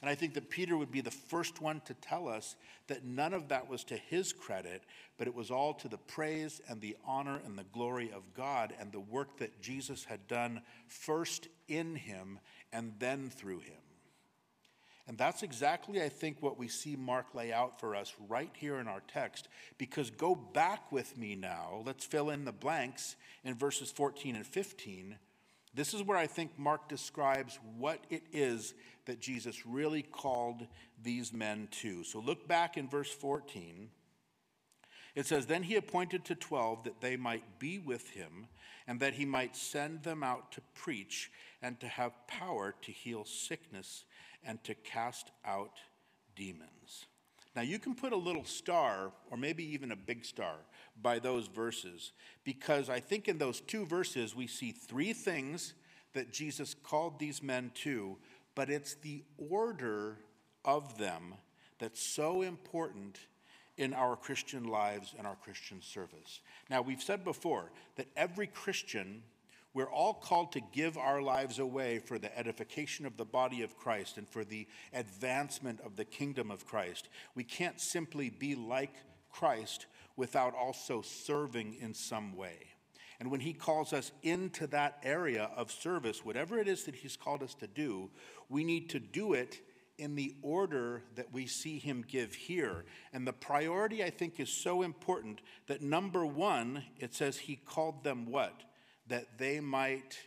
And 0.00 0.08
I 0.08 0.14
think 0.14 0.32
that 0.34 0.48
Peter 0.48 0.76
would 0.78 0.90
be 0.90 1.02
the 1.02 1.10
first 1.10 1.60
one 1.60 1.82
to 1.82 1.94
tell 1.94 2.26
us 2.26 2.56
that 2.86 3.04
none 3.04 3.34
of 3.34 3.48
that 3.48 3.68
was 3.68 3.84
to 3.84 3.96
his 3.96 4.32
credit, 4.32 4.82
but 5.18 5.26
it 5.26 5.34
was 5.34 5.50
all 5.50 5.74
to 5.74 5.88
the 5.88 5.98
praise 5.98 6.60
and 6.68 6.80
the 6.80 6.96
honor 7.04 7.40
and 7.44 7.58
the 7.58 7.66
glory 7.72 8.10
of 8.10 8.32
God 8.34 8.72
and 8.80 8.90
the 8.92 9.00
work 9.00 9.36
that 9.38 9.60
Jesus 9.60 10.04
had 10.04 10.26
done 10.26 10.62
first 10.88 11.48
in 11.68 11.96
him 11.96 12.38
and 12.72 12.94
then 12.98 13.28
through 13.28 13.60
him. 13.60 13.76
And 15.06 15.18
that's 15.18 15.42
exactly, 15.42 16.00
I 16.00 16.08
think, 16.08 16.36
what 16.40 16.56
we 16.56 16.68
see 16.68 16.94
Mark 16.94 17.34
lay 17.34 17.52
out 17.52 17.80
for 17.80 17.96
us 17.96 18.14
right 18.28 18.52
here 18.54 18.78
in 18.78 18.86
our 18.86 19.02
text. 19.12 19.48
Because 19.76 20.08
go 20.08 20.34
back 20.36 20.92
with 20.92 21.18
me 21.18 21.34
now, 21.34 21.82
let's 21.84 22.04
fill 22.04 22.30
in 22.30 22.44
the 22.44 22.52
blanks 22.52 23.16
in 23.42 23.56
verses 23.56 23.90
14 23.90 24.36
and 24.36 24.46
15 24.46 25.16
this 25.74 25.94
is 25.94 26.02
where 26.02 26.18
I 26.18 26.26
think 26.26 26.58
Mark 26.58 26.88
describes 26.88 27.58
what 27.78 28.04
it 28.10 28.24
is 28.32 28.74
that 29.06 29.20
Jesus 29.20 29.66
really 29.66 30.02
called 30.02 30.66
these 31.02 31.32
men 31.32 31.68
to. 31.82 32.04
So 32.04 32.18
look 32.18 32.48
back 32.48 32.76
in 32.76 32.88
verse 32.88 33.10
14. 33.12 33.88
It 35.14 35.26
says, 35.26 35.46
Then 35.46 35.62
he 35.62 35.76
appointed 35.76 36.24
to 36.26 36.34
twelve 36.34 36.84
that 36.84 37.00
they 37.00 37.16
might 37.16 37.58
be 37.58 37.78
with 37.78 38.10
him, 38.10 38.46
and 38.86 39.00
that 39.00 39.14
he 39.14 39.24
might 39.24 39.56
send 39.56 40.02
them 40.02 40.22
out 40.22 40.52
to 40.52 40.60
preach, 40.74 41.30
and 41.62 41.78
to 41.80 41.88
have 41.88 42.26
power 42.26 42.74
to 42.82 42.92
heal 42.92 43.24
sickness, 43.24 44.04
and 44.44 44.62
to 44.64 44.74
cast 44.74 45.30
out 45.44 45.78
demons. 46.36 47.06
Now, 47.56 47.62
you 47.62 47.78
can 47.78 47.94
put 47.94 48.12
a 48.12 48.16
little 48.16 48.44
star, 48.44 49.10
or 49.30 49.36
maybe 49.36 49.64
even 49.72 49.90
a 49.90 49.96
big 49.96 50.24
star, 50.24 50.54
by 51.02 51.18
those 51.18 51.48
verses, 51.48 52.12
because 52.44 52.88
I 52.88 53.00
think 53.00 53.26
in 53.26 53.38
those 53.38 53.60
two 53.60 53.84
verses 53.86 54.36
we 54.36 54.46
see 54.46 54.70
three 54.70 55.12
things 55.12 55.74
that 56.12 56.32
Jesus 56.32 56.74
called 56.74 57.18
these 57.18 57.42
men 57.42 57.72
to, 57.76 58.16
but 58.54 58.70
it's 58.70 58.94
the 58.94 59.24
order 59.50 60.18
of 60.64 60.98
them 60.98 61.34
that's 61.78 62.00
so 62.00 62.42
important 62.42 63.18
in 63.76 63.94
our 63.94 64.14
Christian 64.14 64.64
lives 64.64 65.14
and 65.16 65.26
our 65.26 65.36
Christian 65.36 65.80
service. 65.80 66.40
Now, 66.68 66.82
we've 66.82 67.02
said 67.02 67.24
before 67.24 67.70
that 67.96 68.08
every 68.16 68.46
Christian 68.46 69.22
we're 69.72 69.90
all 69.90 70.14
called 70.14 70.52
to 70.52 70.60
give 70.72 70.96
our 70.96 71.22
lives 71.22 71.58
away 71.58 71.98
for 71.98 72.18
the 72.18 72.36
edification 72.36 73.06
of 73.06 73.16
the 73.16 73.24
body 73.24 73.62
of 73.62 73.76
Christ 73.76 74.18
and 74.18 74.28
for 74.28 74.44
the 74.44 74.66
advancement 74.92 75.80
of 75.80 75.96
the 75.96 76.04
kingdom 76.04 76.50
of 76.50 76.66
Christ. 76.66 77.08
We 77.34 77.44
can't 77.44 77.80
simply 77.80 78.30
be 78.30 78.54
like 78.54 78.94
Christ 79.30 79.86
without 80.16 80.54
also 80.54 81.02
serving 81.02 81.76
in 81.80 81.94
some 81.94 82.36
way. 82.36 82.58
And 83.20 83.30
when 83.30 83.40
he 83.40 83.52
calls 83.52 83.92
us 83.92 84.12
into 84.22 84.66
that 84.68 84.98
area 85.02 85.50
of 85.54 85.70
service, 85.70 86.24
whatever 86.24 86.58
it 86.58 86.66
is 86.66 86.84
that 86.84 86.96
he's 86.96 87.16
called 87.16 87.42
us 87.42 87.54
to 87.56 87.66
do, 87.66 88.10
we 88.48 88.64
need 88.64 88.88
to 88.90 88.98
do 88.98 89.34
it 89.34 89.60
in 89.98 90.16
the 90.16 90.34
order 90.40 91.02
that 91.14 91.30
we 91.30 91.46
see 91.46 91.78
him 91.78 92.02
give 92.08 92.34
here. 92.34 92.86
And 93.12 93.26
the 93.26 93.34
priority, 93.34 94.02
I 94.02 94.08
think, 94.08 94.40
is 94.40 94.48
so 94.48 94.80
important 94.80 95.42
that 95.66 95.82
number 95.82 96.24
one, 96.24 96.82
it 96.98 97.14
says 97.14 97.36
he 97.36 97.56
called 97.56 98.02
them 98.02 98.24
what? 98.24 98.62
That 99.10 99.38
they 99.38 99.60
might 99.60 100.18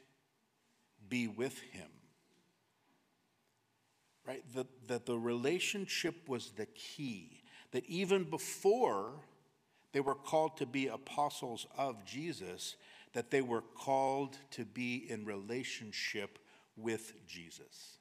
be 1.09 1.27
with 1.27 1.59
him. 1.59 1.89
Right? 4.25 4.43
That, 4.53 4.67
that 4.87 5.05
the 5.05 5.17
relationship 5.17 6.29
was 6.29 6.51
the 6.51 6.67
key. 6.67 7.41
That 7.71 7.83
even 7.87 8.23
before 8.23 9.11
they 9.91 9.99
were 9.99 10.15
called 10.15 10.57
to 10.57 10.65
be 10.65 10.87
apostles 10.87 11.65
of 11.77 12.05
Jesus, 12.05 12.75
that 13.13 13.31
they 13.31 13.41
were 13.41 13.61
called 13.61 14.37
to 14.51 14.63
be 14.63 15.05
in 15.09 15.25
relationship 15.25 16.39
with 16.77 17.13
Jesus 17.27 17.97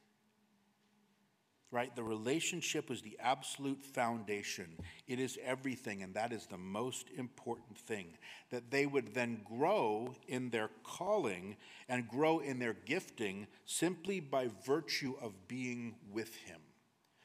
right? 1.73 1.97
The 1.97 2.05
relationship 2.05 2.91
was 2.91 3.01
the 3.01 3.17
absolute 3.19 3.83
foundation. 3.83 4.77
It 5.09 5.19
is 5.19 5.39
everything, 5.43 6.03
and 6.03 6.15
that 6.15 6.33
is 6.33 6.47
the 6.47 6.59
most 6.59 7.09
important 7.17 7.79
thing. 7.79 8.19
That 8.51 8.71
they 8.71 8.85
would 8.85 9.15
then 9.15 9.41
grow 9.45 10.15
in 10.29 10.51
their 10.51 10.71
calling 10.85 11.57
and 11.89 12.07
grow 12.07 12.41
in 12.41 12.59
their 12.59 12.75
gifting 12.75 13.47
simply 13.65 14.21
by 14.21 14.51
virtue 14.67 15.15
of 15.21 15.49
being 15.49 15.95
with 16.13 16.37
Him, 16.37 16.61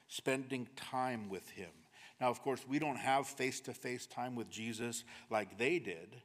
spending 0.07 0.69
time 0.77 1.27
with 1.27 1.49
Him. 1.49 1.69
Now, 2.21 2.29
of 2.29 2.41
course, 2.41 2.65
we 2.67 2.79
don't 2.79 2.97
have 2.97 3.27
face 3.27 3.59
to 3.61 3.73
face 3.73 4.07
time 4.07 4.33
with 4.33 4.49
Jesus 4.49 5.03
like 5.29 5.57
they 5.57 5.77
did 5.77 6.21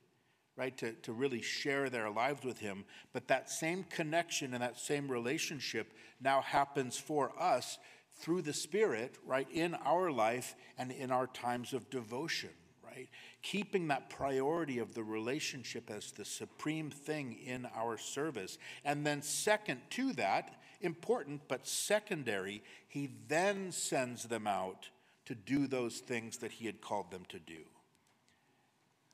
right, 0.54 0.76
to, 0.76 0.92
to 0.92 1.12
really 1.14 1.40
share 1.40 1.88
their 1.88 2.10
lives 2.10 2.44
with 2.44 2.58
Him. 2.58 2.84
But 3.12 3.28
that 3.28 3.48
same 3.48 3.84
connection 3.84 4.52
and 4.52 4.62
that 4.62 4.78
same 4.78 5.08
relationship 5.08 5.94
now 6.20 6.42
happens 6.42 6.98
for 6.98 7.32
us 7.40 7.78
through 8.16 8.42
the 8.42 8.52
Spirit, 8.52 9.16
right, 9.26 9.48
in 9.52 9.74
our 9.74 10.10
life 10.10 10.54
and 10.78 10.92
in 10.92 11.10
our 11.10 11.26
times 11.26 11.72
of 11.72 11.90
devotion, 11.90 12.50
right? 12.84 13.08
Keeping 13.42 13.88
that 13.88 14.10
priority 14.10 14.78
of 14.78 14.94
the 14.94 15.02
relationship 15.02 15.90
as 15.90 16.12
the 16.12 16.24
supreme 16.24 16.90
thing 16.90 17.36
in 17.44 17.66
our 17.76 17.98
service. 17.98 18.58
And 18.84 19.06
then, 19.06 19.22
second 19.22 19.80
to 19.90 20.12
that, 20.14 20.60
important 20.80 21.42
but 21.48 21.66
secondary, 21.66 22.62
he 22.88 23.10
then 23.28 23.72
sends 23.72 24.24
them 24.24 24.46
out 24.46 24.88
to 25.24 25.34
do 25.34 25.66
those 25.66 25.98
things 25.98 26.38
that 26.38 26.52
he 26.52 26.66
had 26.66 26.80
called 26.80 27.10
them 27.10 27.24
to 27.28 27.38
do. 27.38 27.62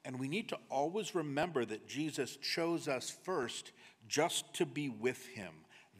And 0.04 0.18
we 0.18 0.28
need 0.28 0.48
to 0.48 0.58
always 0.70 1.14
remember 1.14 1.64
that 1.64 1.86
Jesus 1.86 2.36
chose 2.36 2.88
us 2.88 3.14
first 3.24 3.72
just 4.08 4.54
to 4.54 4.64
be 4.64 4.88
with 4.88 5.26
him 5.26 5.52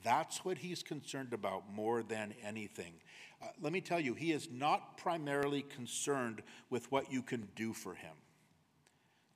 that's 0.02 0.44
what 0.44 0.58
he's 0.58 0.82
concerned 0.82 1.32
about 1.32 1.72
more 1.72 2.02
than 2.02 2.34
anything. 2.42 2.94
Uh, 3.42 3.46
let 3.60 3.72
me 3.72 3.80
tell 3.80 4.00
you, 4.00 4.14
he 4.14 4.32
is 4.32 4.48
not 4.50 4.96
primarily 4.96 5.62
concerned 5.62 6.42
with 6.70 6.90
what 6.90 7.12
you 7.12 7.22
can 7.22 7.48
do 7.54 7.72
for 7.72 7.94
him. 7.94 8.14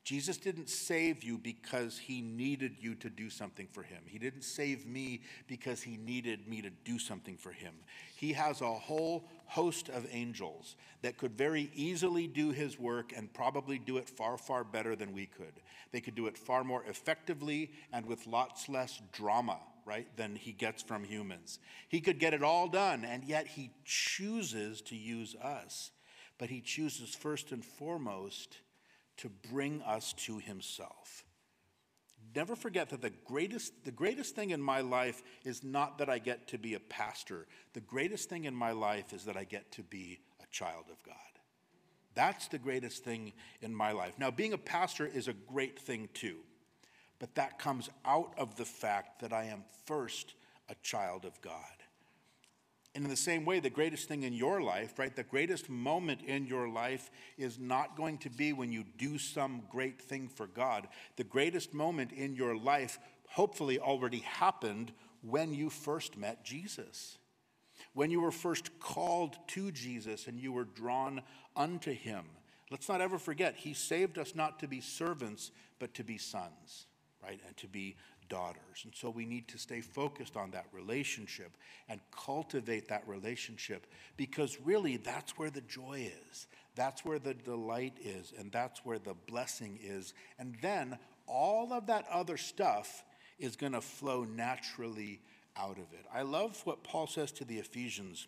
Jesus 0.04 0.36
didn't 0.36 0.68
save 0.68 1.22
you 1.22 1.38
because 1.38 1.96
he 1.96 2.20
needed 2.20 2.74
you 2.80 2.96
to 2.96 3.08
do 3.08 3.30
something 3.30 3.68
for 3.70 3.84
him. 3.84 4.02
He 4.04 4.18
didn't 4.18 4.42
save 4.42 4.84
me 4.84 5.20
because 5.46 5.80
he 5.80 5.96
needed 5.96 6.48
me 6.48 6.60
to 6.60 6.70
do 6.84 6.98
something 6.98 7.36
for 7.36 7.52
him. 7.52 7.72
He 8.16 8.32
has 8.32 8.60
a 8.60 8.72
whole 8.72 9.28
host 9.46 9.88
of 9.88 10.06
angels 10.10 10.74
that 11.02 11.18
could 11.18 11.38
very 11.38 11.70
easily 11.74 12.26
do 12.26 12.50
his 12.50 12.80
work 12.80 13.12
and 13.16 13.32
probably 13.32 13.78
do 13.78 13.96
it 13.98 14.08
far, 14.08 14.36
far 14.36 14.64
better 14.64 14.96
than 14.96 15.12
we 15.12 15.26
could. 15.26 15.60
They 15.92 16.00
could 16.00 16.16
do 16.16 16.26
it 16.26 16.36
far 16.36 16.64
more 16.64 16.82
effectively 16.88 17.70
and 17.92 18.04
with 18.04 18.26
lots 18.26 18.68
less 18.68 19.00
drama, 19.12 19.60
right, 19.84 20.06
than 20.16 20.36
he 20.36 20.52
gets 20.52 20.82
from 20.82 21.04
humans. 21.04 21.58
He 21.88 22.00
could 22.00 22.18
get 22.18 22.34
it 22.34 22.42
all 22.42 22.68
done, 22.68 23.04
and 23.04 23.24
yet 23.24 23.46
he 23.46 23.70
chooses 23.84 24.80
to 24.82 24.96
use 24.96 25.34
us. 25.36 25.90
But 26.38 26.50
he 26.50 26.60
chooses 26.60 27.14
first 27.14 27.52
and 27.52 27.64
foremost 27.64 28.58
to 29.18 29.28
bring 29.50 29.82
us 29.82 30.12
to 30.14 30.38
himself. 30.38 31.24
Never 32.34 32.56
forget 32.56 32.88
that 32.90 33.02
the 33.02 33.12
greatest, 33.26 33.84
the 33.84 33.90
greatest 33.90 34.34
thing 34.34 34.50
in 34.50 34.62
my 34.62 34.80
life 34.80 35.22
is 35.44 35.62
not 35.62 35.98
that 35.98 36.08
I 36.08 36.18
get 36.18 36.48
to 36.48 36.58
be 36.58 36.74
a 36.74 36.80
pastor. 36.80 37.46
The 37.74 37.80
greatest 37.80 38.28
thing 38.28 38.44
in 38.44 38.54
my 38.54 38.72
life 38.72 39.12
is 39.12 39.24
that 39.26 39.36
I 39.36 39.44
get 39.44 39.70
to 39.72 39.82
be 39.82 40.20
a 40.42 40.46
child 40.50 40.84
of 40.90 41.02
God. 41.02 41.16
That's 42.14 42.48
the 42.48 42.58
greatest 42.58 43.04
thing 43.04 43.32
in 43.60 43.74
my 43.74 43.92
life. 43.92 44.14
Now, 44.18 44.30
being 44.30 44.52
a 44.52 44.58
pastor 44.58 45.06
is 45.06 45.28
a 45.28 45.32
great 45.32 45.78
thing 45.78 46.08
too, 46.14 46.38
but 47.22 47.36
that 47.36 47.56
comes 47.56 47.88
out 48.04 48.34
of 48.36 48.56
the 48.56 48.64
fact 48.64 49.20
that 49.20 49.32
I 49.32 49.44
am 49.44 49.62
first 49.86 50.34
a 50.68 50.74
child 50.82 51.24
of 51.24 51.40
God. 51.40 51.54
And 52.96 53.04
in 53.04 53.10
the 53.10 53.16
same 53.16 53.44
way, 53.44 53.60
the 53.60 53.70
greatest 53.70 54.08
thing 54.08 54.24
in 54.24 54.32
your 54.32 54.60
life, 54.60 54.98
right, 54.98 55.14
the 55.14 55.22
greatest 55.22 55.70
moment 55.70 56.22
in 56.22 56.48
your 56.48 56.68
life 56.68 57.12
is 57.38 57.60
not 57.60 57.96
going 57.96 58.18
to 58.18 58.28
be 58.28 58.52
when 58.52 58.72
you 58.72 58.82
do 58.98 59.18
some 59.18 59.62
great 59.70 60.02
thing 60.02 60.26
for 60.26 60.48
God. 60.48 60.88
The 61.14 61.22
greatest 61.22 61.72
moment 61.72 62.10
in 62.10 62.34
your 62.34 62.56
life 62.56 62.98
hopefully 63.28 63.78
already 63.78 64.18
happened 64.18 64.90
when 65.20 65.54
you 65.54 65.70
first 65.70 66.16
met 66.16 66.44
Jesus. 66.44 67.18
When 67.94 68.10
you 68.10 68.20
were 68.20 68.32
first 68.32 68.80
called 68.80 69.36
to 69.50 69.70
Jesus 69.70 70.26
and 70.26 70.40
you 70.40 70.50
were 70.50 70.64
drawn 70.64 71.22
unto 71.54 71.92
him. 71.92 72.24
Let's 72.68 72.88
not 72.88 73.00
ever 73.00 73.20
forget, 73.20 73.54
he 73.54 73.74
saved 73.74 74.18
us 74.18 74.34
not 74.34 74.58
to 74.58 74.66
be 74.66 74.80
servants, 74.80 75.52
but 75.78 75.94
to 75.94 76.02
be 76.02 76.18
sons, 76.18 76.86
right? 77.22 77.40
And 77.46 77.56
to 77.58 77.68
be 77.68 77.96
daughters. 78.28 78.82
And 78.84 78.94
so 78.94 79.10
we 79.10 79.26
need 79.26 79.48
to 79.48 79.58
stay 79.58 79.80
focused 79.80 80.36
on 80.36 80.50
that 80.52 80.66
relationship 80.72 81.56
and 81.88 82.00
cultivate 82.10 82.88
that 82.88 83.06
relationship 83.06 83.86
because 84.16 84.58
really 84.64 84.96
that's 84.96 85.38
where 85.38 85.50
the 85.50 85.60
joy 85.62 86.10
is. 86.30 86.46
That's 86.74 87.04
where 87.04 87.18
the 87.18 87.34
delight 87.34 87.98
is, 88.02 88.32
and 88.38 88.50
that's 88.50 88.84
where 88.84 88.98
the 88.98 89.14
blessing 89.28 89.78
is. 89.82 90.14
And 90.38 90.56
then 90.62 90.98
all 91.26 91.72
of 91.72 91.86
that 91.88 92.06
other 92.10 92.38
stuff 92.38 93.04
is 93.38 93.56
going 93.56 93.72
to 93.72 93.82
flow 93.82 94.24
naturally 94.24 95.20
out 95.56 95.76
of 95.76 95.92
it. 95.92 96.06
I 96.12 96.22
love 96.22 96.60
what 96.64 96.82
Paul 96.82 97.06
says 97.06 97.32
to 97.32 97.44
the 97.44 97.58
Ephesians 97.58 98.26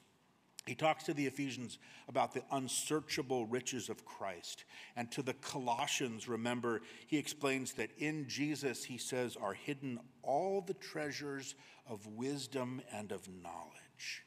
he 0.67 0.75
talks 0.75 1.05
to 1.05 1.15
the 1.15 1.27
Ephesians 1.27 1.79
about 2.09 2.33
the 2.33 2.43
unsearchable 2.51 3.45
riches 3.47 3.91
of 3.91 4.05
Christ. 4.07 4.65
And 4.97 5.11
to 5.13 5.23
the 5.23 5.35
Colossians, 5.35 6.27
remember, 6.27 6.81
he 7.07 7.19
explains 7.19 7.73
that 7.75 7.91
in 7.99 8.27
Jesus, 8.29 8.85
he 8.85 8.97
says, 8.97 9.37
are 9.37 9.53
hidden 9.53 10.01
all 10.23 10.63
the 10.63 10.75
treasures 10.75 11.55
of 11.87 12.07
wisdom 12.07 12.81
and 12.93 13.13
of 13.13 13.29
knowledge. 13.29 14.25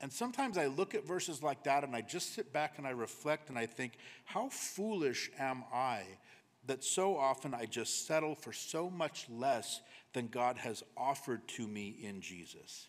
And 0.00 0.12
sometimes 0.12 0.58
I 0.58 0.66
look 0.66 0.94
at 0.94 1.06
verses 1.06 1.42
like 1.42 1.64
that 1.64 1.84
and 1.84 1.94
I 1.94 2.00
just 2.00 2.34
sit 2.34 2.52
back 2.52 2.78
and 2.78 2.86
I 2.86 2.90
reflect 2.90 3.48
and 3.48 3.58
I 3.58 3.66
think, 3.66 3.94
how 4.24 4.48
foolish 4.48 5.30
am 5.38 5.64
I 5.72 6.02
that 6.66 6.82
so 6.82 7.16
often 7.16 7.54
I 7.54 7.66
just 7.66 8.06
settle 8.06 8.34
for 8.34 8.52
so 8.52 8.90
much 8.90 9.26
less 9.30 9.80
than 10.12 10.28
God 10.28 10.58
has 10.58 10.82
offered 10.96 11.46
to 11.48 11.66
me 11.66 11.96
in 12.02 12.20
Jesus? 12.20 12.88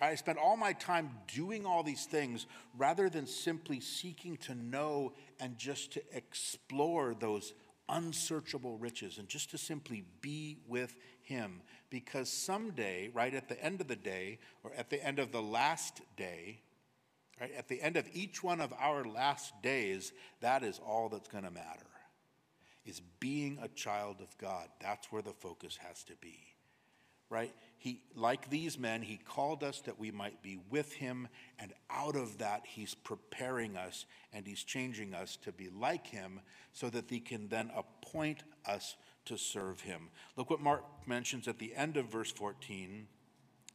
I 0.00 0.14
spend 0.16 0.38
all 0.38 0.56
my 0.56 0.74
time 0.74 1.10
doing 1.32 1.64
all 1.64 1.82
these 1.82 2.04
things 2.04 2.46
rather 2.76 3.08
than 3.08 3.26
simply 3.26 3.80
seeking 3.80 4.36
to 4.38 4.54
know 4.54 5.14
and 5.40 5.56
just 5.56 5.92
to 5.94 6.02
explore 6.12 7.14
those 7.14 7.54
unsearchable 7.88 8.76
riches 8.76 9.16
and 9.18 9.28
just 9.28 9.50
to 9.52 9.58
simply 9.58 10.04
be 10.20 10.58
with 10.66 10.94
Him. 11.22 11.62
Because 11.88 12.28
someday, 12.28 13.10
right 13.14 13.32
at 13.32 13.48
the 13.48 13.62
end 13.62 13.80
of 13.80 13.88
the 13.88 13.96
day, 13.96 14.38
or 14.62 14.72
at 14.76 14.90
the 14.90 15.02
end 15.02 15.18
of 15.18 15.32
the 15.32 15.42
last 15.42 16.02
day, 16.16 16.60
right, 17.40 17.52
at 17.56 17.68
the 17.68 17.80
end 17.80 17.96
of 17.96 18.06
each 18.12 18.42
one 18.42 18.60
of 18.60 18.74
our 18.78 19.04
last 19.04 19.54
days, 19.62 20.12
that 20.40 20.62
is 20.62 20.78
all 20.84 21.08
that's 21.08 21.28
going 21.28 21.44
to 21.44 21.50
matter. 21.50 21.86
Is 22.84 23.00
being 23.18 23.58
a 23.62 23.68
child 23.68 24.16
of 24.20 24.36
God. 24.38 24.68
That's 24.80 25.10
where 25.10 25.22
the 25.22 25.32
focus 25.32 25.78
has 25.82 26.04
to 26.04 26.14
be. 26.20 26.55
Right? 27.28 27.52
he, 27.86 28.00
like 28.16 28.50
these 28.50 28.78
men, 28.78 29.02
he 29.02 29.16
called 29.16 29.62
us 29.62 29.80
that 29.82 29.98
we 29.98 30.10
might 30.10 30.42
be 30.42 30.58
with 30.70 30.92
him, 30.94 31.28
and 31.58 31.72
out 31.88 32.16
of 32.16 32.38
that, 32.38 32.62
he's 32.66 32.96
preparing 32.96 33.76
us 33.76 34.06
and 34.32 34.44
he's 34.44 34.64
changing 34.64 35.14
us 35.14 35.36
to 35.44 35.52
be 35.52 35.68
like 35.68 36.06
him 36.06 36.40
so 36.72 36.90
that 36.90 37.04
he 37.08 37.20
can 37.20 37.48
then 37.48 37.70
appoint 37.76 38.42
us 38.66 38.96
to 39.26 39.36
serve 39.36 39.80
him. 39.80 40.08
Look 40.36 40.50
what 40.50 40.60
Mark 40.60 40.84
mentions 41.06 41.46
at 41.46 41.60
the 41.60 41.76
end 41.76 41.96
of 41.96 42.06
verse 42.06 42.32
14 42.32 43.06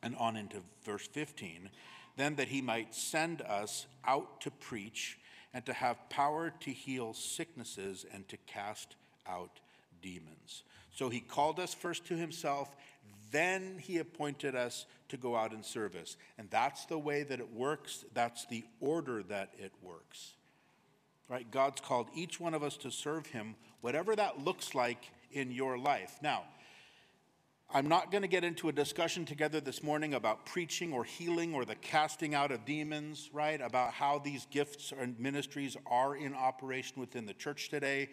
and 0.04 0.16
on 0.18 0.36
into 0.36 0.58
verse 0.84 1.08
15. 1.08 1.70
Then 2.18 2.36
that 2.36 2.50
he 2.50 2.62
might 2.62 2.94
send 2.94 3.42
us 3.42 3.86
out 4.06 4.42
to 4.42 4.52
preach 4.52 5.20
and 5.54 5.66
to 5.66 5.74
have 5.74 6.10
power 6.10 6.54
to 6.60 6.72
heal 6.72 7.14
sicknesses 7.14 8.06
and 8.14 8.28
to 8.28 8.36
cast 8.46 8.96
out 9.26 9.62
demons. 10.02 10.64
So 10.94 11.08
he 11.08 11.22
called 11.22 11.60
us 11.62 11.74
first 11.74 12.06
to 12.08 12.18
himself 12.18 12.76
then 13.32 13.78
he 13.80 13.98
appointed 13.98 14.56
us 14.56 14.86
to 15.10 15.18
go 15.18 15.36
out 15.36 15.54
in 15.54 15.64
service. 15.64 16.18
And 16.38 16.50
that's 16.50 16.86
the 16.86 16.98
way 16.98 17.24
that 17.24 17.40
it 17.40 17.54
works. 17.54 18.06
That's 18.14 18.46
the 18.46 18.64
order 18.80 19.24
that 19.24 19.52
it 19.58 19.72
works. 19.82 20.34
Right? 21.30 21.50
God's 21.50 21.82
called 21.82 22.10
each 22.14 22.40
one 22.40 22.54
of 22.54 22.62
us 22.62 22.78
to 22.78 22.92
serve 22.92 23.28
him, 23.28 23.56
whatever 23.80 24.16
that 24.16 24.44
looks 24.44 24.76
like 24.76 25.12
in 25.32 25.52
your 25.52 25.78
life. 25.78 26.18
Now, 26.22 26.44
I'm 27.74 27.88
not 27.88 28.12
going 28.12 28.22
to 28.22 28.28
get 28.28 28.44
into 28.44 28.68
a 28.68 28.74
discussion 28.74 29.24
together 29.24 29.62
this 29.62 29.82
morning 29.82 30.14
about 30.14 30.46
preaching 30.46 30.92
or 30.92 31.06
healing 31.06 31.54
or 31.54 31.64
the 31.64 31.76
casting 31.76 32.36
out 32.36 32.52
of 32.52 32.66
demons, 32.66 33.30
right? 33.32 33.62
About 33.62 33.94
how 33.94 34.20
these 34.20 34.46
gifts 34.52 34.92
and 35.00 35.18
ministries 35.18 35.78
are 35.86 36.18
in 36.18 36.34
operation 36.34 37.00
within 37.00 37.26
the 37.26 37.34
church 37.34 37.70
today. 37.70 38.10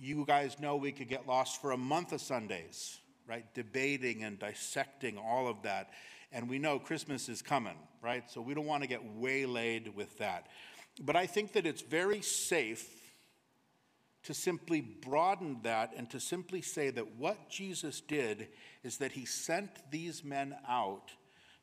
You 0.00 0.24
guys 0.26 0.58
know 0.58 0.74
we 0.74 0.90
could 0.90 1.08
get 1.08 1.28
lost 1.28 1.60
for 1.60 1.70
a 1.70 1.76
month 1.76 2.12
of 2.12 2.20
Sundays 2.20 2.98
right? 3.28 3.44
Debating 3.54 4.24
and 4.24 4.38
dissecting 4.38 5.18
all 5.18 5.46
of 5.46 5.62
that. 5.62 5.90
And 6.32 6.48
we 6.48 6.58
know 6.58 6.78
Christmas 6.78 7.28
is 7.28 7.42
coming, 7.42 7.76
right? 8.02 8.28
So 8.30 8.40
we 8.40 8.54
don't 8.54 8.66
want 8.66 8.82
to 8.82 8.88
get 8.88 9.02
waylaid 9.16 9.94
with 9.94 10.18
that. 10.18 10.46
But 11.00 11.16
I 11.16 11.26
think 11.26 11.52
that 11.52 11.66
it's 11.66 11.82
very 11.82 12.22
safe 12.22 12.88
to 14.24 14.34
simply 14.34 14.80
broaden 14.80 15.58
that 15.62 15.92
and 15.96 16.10
to 16.10 16.20
simply 16.20 16.60
say 16.60 16.90
that 16.90 17.16
what 17.16 17.48
Jesus 17.48 18.00
did 18.00 18.48
is 18.82 18.98
that 18.98 19.12
he 19.12 19.24
sent 19.24 19.70
these 19.90 20.24
men 20.24 20.56
out 20.68 21.12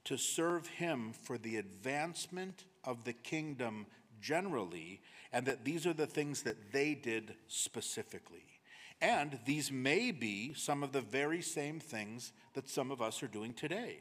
to 0.05 0.17
serve 0.17 0.67
him 0.67 1.13
for 1.13 1.37
the 1.37 1.57
advancement 1.57 2.63
of 2.83 3.03
the 3.03 3.13
kingdom 3.13 3.87
generally, 4.21 5.01
and 5.31 5.45
that 5.45 5.65
these 5.65 5.85
are 5.85 5.93
the 5.93 6.07
things 6.07 6.43
that 6.43 6.71
they 6.71 6.95
did 6.95 7.35
specifically. 7.47 8.54
And 9.01 9.39
these 9.45 9.71
may 9.71 10.11
be 10.11 10.53
some 10.53 10.81
of 10.83 10.91
the 10.91 11.01
very 11.01 11.41
same 11.41 11.79
things 11.79 12.31
that 12.53 12.69
some 12.69 12.91
of 12.91 13.01
us 13.01 13.21
are 13.21 13.27
doing 13.27 13.53
today, 13.53 13.99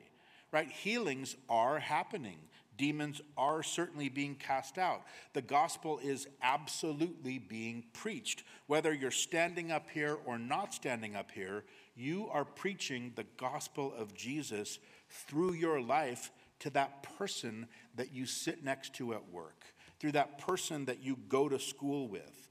right? 0.52 0.70
Healings 0.70 1.36
are 1.48 1.78
happening. 1.78 2.38
Demons 2.76 3.20
are 3.36 3.62
certainly 3.62 4.08
being 4.08 4.34
cast 4.34 4.78
out. 4.78 5.02
The 5.32 5.42
gospel 5.42 6.00
is 6.02 6.26
absolutely 6.42 7.38
being 7.38 7.84
preached. 7.92 8.44
Whether 8.66 8.92
you're 8.92 9.10
standing 9.10 9.70
up 9.70 9.90
here 9.90 10.18
or 10.24 10.38
not 10.38 10.74
standing 10.74 11.14
up 11.14 11.30
here, 11.30 11.64
you 11.96 12.28
are 12.32 12.44
preaching 12.44 13.12
the 13.14 13.26
gospel 13.36 13.92
of 13.96 14.14
Jesus 14.14 14.78
through 15.08 15.52
your 15.52 15.80
life 15.80 16.32
to 16.60 16.70
that 16.70 17.02
person 17.18 17.68
that 17.96 18.12
you 18.12 18.26
sit 18.26 18.64
next 18.64 18.94
to 18.94 19.14
at 19.14 19.30
work, 19.30 19.64
through 20.00 20.12
that 20.12 20.38
person 20.38 20.84
that 20.86 21.02
you 21.02 21.16
go 21.28 21.48
to 21.48 21.58
school 21.58 22.08
with 22.08 22.44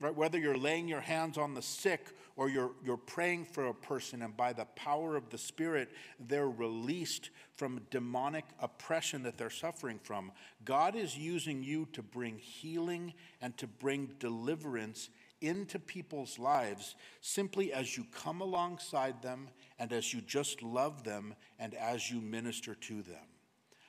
Right? 0.00 0.14
Whether 0.14 0.38
you're 0.38 0.56
laying 0.56 0.88
your 0.88 1.02
hands 1.02 1.36
on 1.36 1.52
the 1.52 1.60
sick 1.60 2.06
or 2.36 2.48
you're, 2.48 2.70
you're 2.82 2.96
praying 2.96 3.44
for 3.44 3.66
a 3.66 3.74
person, 3.74 4.22
and 4.22 4.34
by 4.34 4.54
the 4.54 4.64
power 4.74 5.14
of 5.14 5.28
the 5.28 5.36
Spirit, 5.36 5.90
they're 6.18 6.48
released 6.48 7.28
from 7.54 7.82
demonic 7.90 8.46
oppression 8.60 9.22
that 9.24 9.36
they're 9.36 9.50
suffering 9.50 10.00
from. 10.02 10.32
God 10.64 10.96
is 10.96 11.18
using 11.18 11.62
you 11.62 11.86
to 11.92 12.02
bring 12.02 12.38
healing 12.38 13.12
and 13.42 13.54
to 13.58 13.66
bring 13.66 14.08
deliverance 14.18 15.10
into 15.42 15.78
people's 15.78 16.38
lives 16.38 16.94
simply 17.20 17.72
as 17.72 17.96
you 17.96 18.06
come 18.10 18.40
alongside 18.40 19.20
them 19.22 19.48
and 19.78 19.92
as 19.92 20.14
you 20.14 20.20
just 20.22 20.62
love 20.62 21.04
them 21.04 21.34
and 21.58 21.74
as 21.74 22.10
you 22.10 22.20
minister 22.20 22.74
to 22.74 23.02
them. 23.02 23.16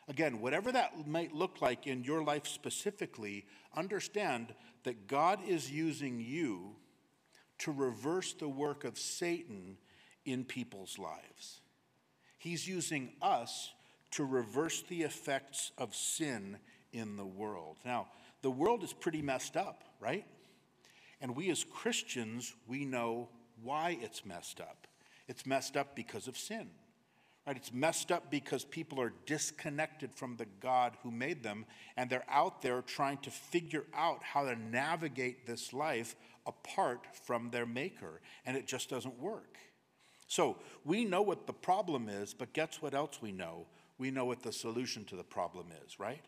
Again, 0.08 0.42
whatever 0.42 0.72
that 0.72 1.08
might 1.08 1.34
look 1.34 1.62
like 1.62 1.88
in 1.88 2.04
your 2.04 2.24
life 2.24 2.48
specifically, 2.48 3.46
understand 3.76 4.54
that 4.84 5.08
God 5.08 5.40
is 5.48 5.72
using 5.72 6.20
you 6.20 6.76
to 7.60 7.72
reverse 7.72 8.34
the 8.34 8.50
work 8.50 8.84
of 8.84 8.98
Satan 8.98 9.78
in 10.26 10.44
people's 10.44 10.98
lives. 10.98 11.62
He's 12.38 12.68
using 12.68 13.14
us 13.22 13.72
to 14.12 14.26
reverse 14.26 14.84
the 14.90 15.04
effects 15.04 15.72
of 15.78 15.96
sin 15.96 16.58
in 16.92 17.16
the 17.16 17.26
world. 17.26 17.78
Now, 17.86 18.08
the 18.42 18.52
world 18.52 18.84
is 18.84 18.94
pretty 18.94 19.22
messed 19.22 19.56
up, 19.56 19.84
right? 20.00 20.26
And 21.22 21.36
we 21.36 21.52
as 21.52 21.64
Christians, 21.64 22.54
we 22.68 22.84
know 22.84 23.30
why 23.62 23.98
it's 24.02 24.26
messed 24.26 24.60
up. 24.60 24.88
It's 25.28 25.46
messed 25.46 25.78
up 25.78 25.96
because 25.96 26.28
of 26.28 26.38
sin. 26.38 26.70
Right? 27.48 27.58
It's 27.58 27.74
messed 27.74 28.12
up 28.12 28.30
because 28.30 28.64
people 28.64 29.02
are 29.02 29.14
disconnected 29.26 30.14
from 30.14 30.38
the 30.38 30.46
God 30.62 30.94
who 31.02 31.10
made 31.10 31.42
them, 31.42 31.66
and 31.98 32.10
they're 32.10 32.26
out 32.30 32.62
there 32.62 32.82
trying 32.82 33.18
to 33.20 33.32
figure 33.32 33.86
out 33.96 34.22
how 34.22 34.46
to 34.46 34.56
navigate 34.56 35.48
this 35.48 35.74
life 35.74 36.16
apart 36.46 37.08
from 37.24 37.50
their 37.50 37.66
Maker, 37.66 38.22
and 38.46 38.56
it 38.56 38.68
just 38.68 38.90
doesn't 38.90 39.20
work. 39.20 39.58
So 40.28 40.58
we 40.86 41.04
know 41.04 41.24
what 41.24 41.48
the 41.48 41.54
problem 41.54 42.08
is, 42.08 42.34
but 42.34 42.54
guess 42.54 42.82
what 42.82 42.94
else 42.94 43.22
we 43.22 43.32
know? 43.32 43.66
We 43.98 44.12
know 44.12 44.26
what 44.26 44.44
the 44.44 44.54
solution 44.54 45.04
to 45.06 45.16
the 45.16 45.24
problem 45.24 45.68
is, 45.86 46.00
right? 46.00 46.24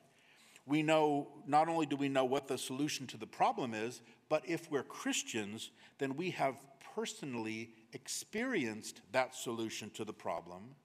We 0.65 0.81
know, 0.81 1.27
not 1.45 1.69
only 1.69 1.85
do 1.85 1.95
we 1.95 2.09
know 2.09 2.25
what 2.25 2.47
the 2.47 2.57
solution 2.57 3.05
to 3.07 3.17
the 3.17 3.27
problem 3.27 3.73
is, 3.73 4.01
but 4.29 4.43
if 4.47 4.69
we're 4.71 4.83
Christians, 4.83 5.71
then 5.99 6.15
we 6.15 6.31
have 6.31 6.55
personally 6.95 7.71
experienced 7.93 9.01
that 9.11 9.35
solution 9.35 9.89
to 9.91 10.05
the 10.05 10.13
problem 10.13 10.75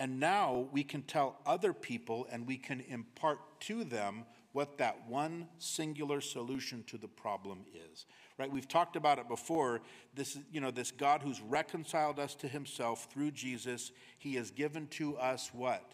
and 0.00 0.18
now 0.18 0.66
we 0.72 0.82
can 0.82 1.02
tell 1.02 1.36
other 1.44 1.74
people 1.74 2.26
and 2.32 2.46
we 2.46 2.56
can 2.56 2.80
impart 2.88 3.38
to 3.60 3.84
them 3.84 4.24
what 4.52 4.78
that 4.78 5.06
one 5.06 5.46
singular 5.58 6.22
solution 6.22 6.82
to 6.88 6.96
the 6.96 7.06
problem 7.06 7.66
is. 7.92 8.06
Right? 8.38 8.50
We've 8.50 8.66
talked 8.66 8.96
about 8.96 9.18
it 9.18 9.28
before. 9.28 9.82
This 10.14 10.38
you 10.50 10.62
know, 10.62 10.70
this 10.70 10.90
God 10.90 11.20
who's 11.22 11.42
reconciled 11.42 12.18
us 12.18 12.34
to 12.36 12.48
himself 12.48 13.08
through 13.12 13.32
Jesus, 13.32 13.92
he 14.18 14.36
has 14.36 14.50
given 14.50 14.86
to 14.92 15.18
us 15.18 15.50
what? 15.52 15.92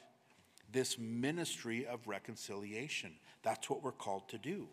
This 0.71 0.99
ministry 1.01 1.85
of 1.85 2.07
reconciliation. 2.07 3.11
That's 3.43 3.69
what 3.69 3.83
we're 3.83 3.91
called 3.91 4.29
to 4.29 4.39
do. 4.39 4.69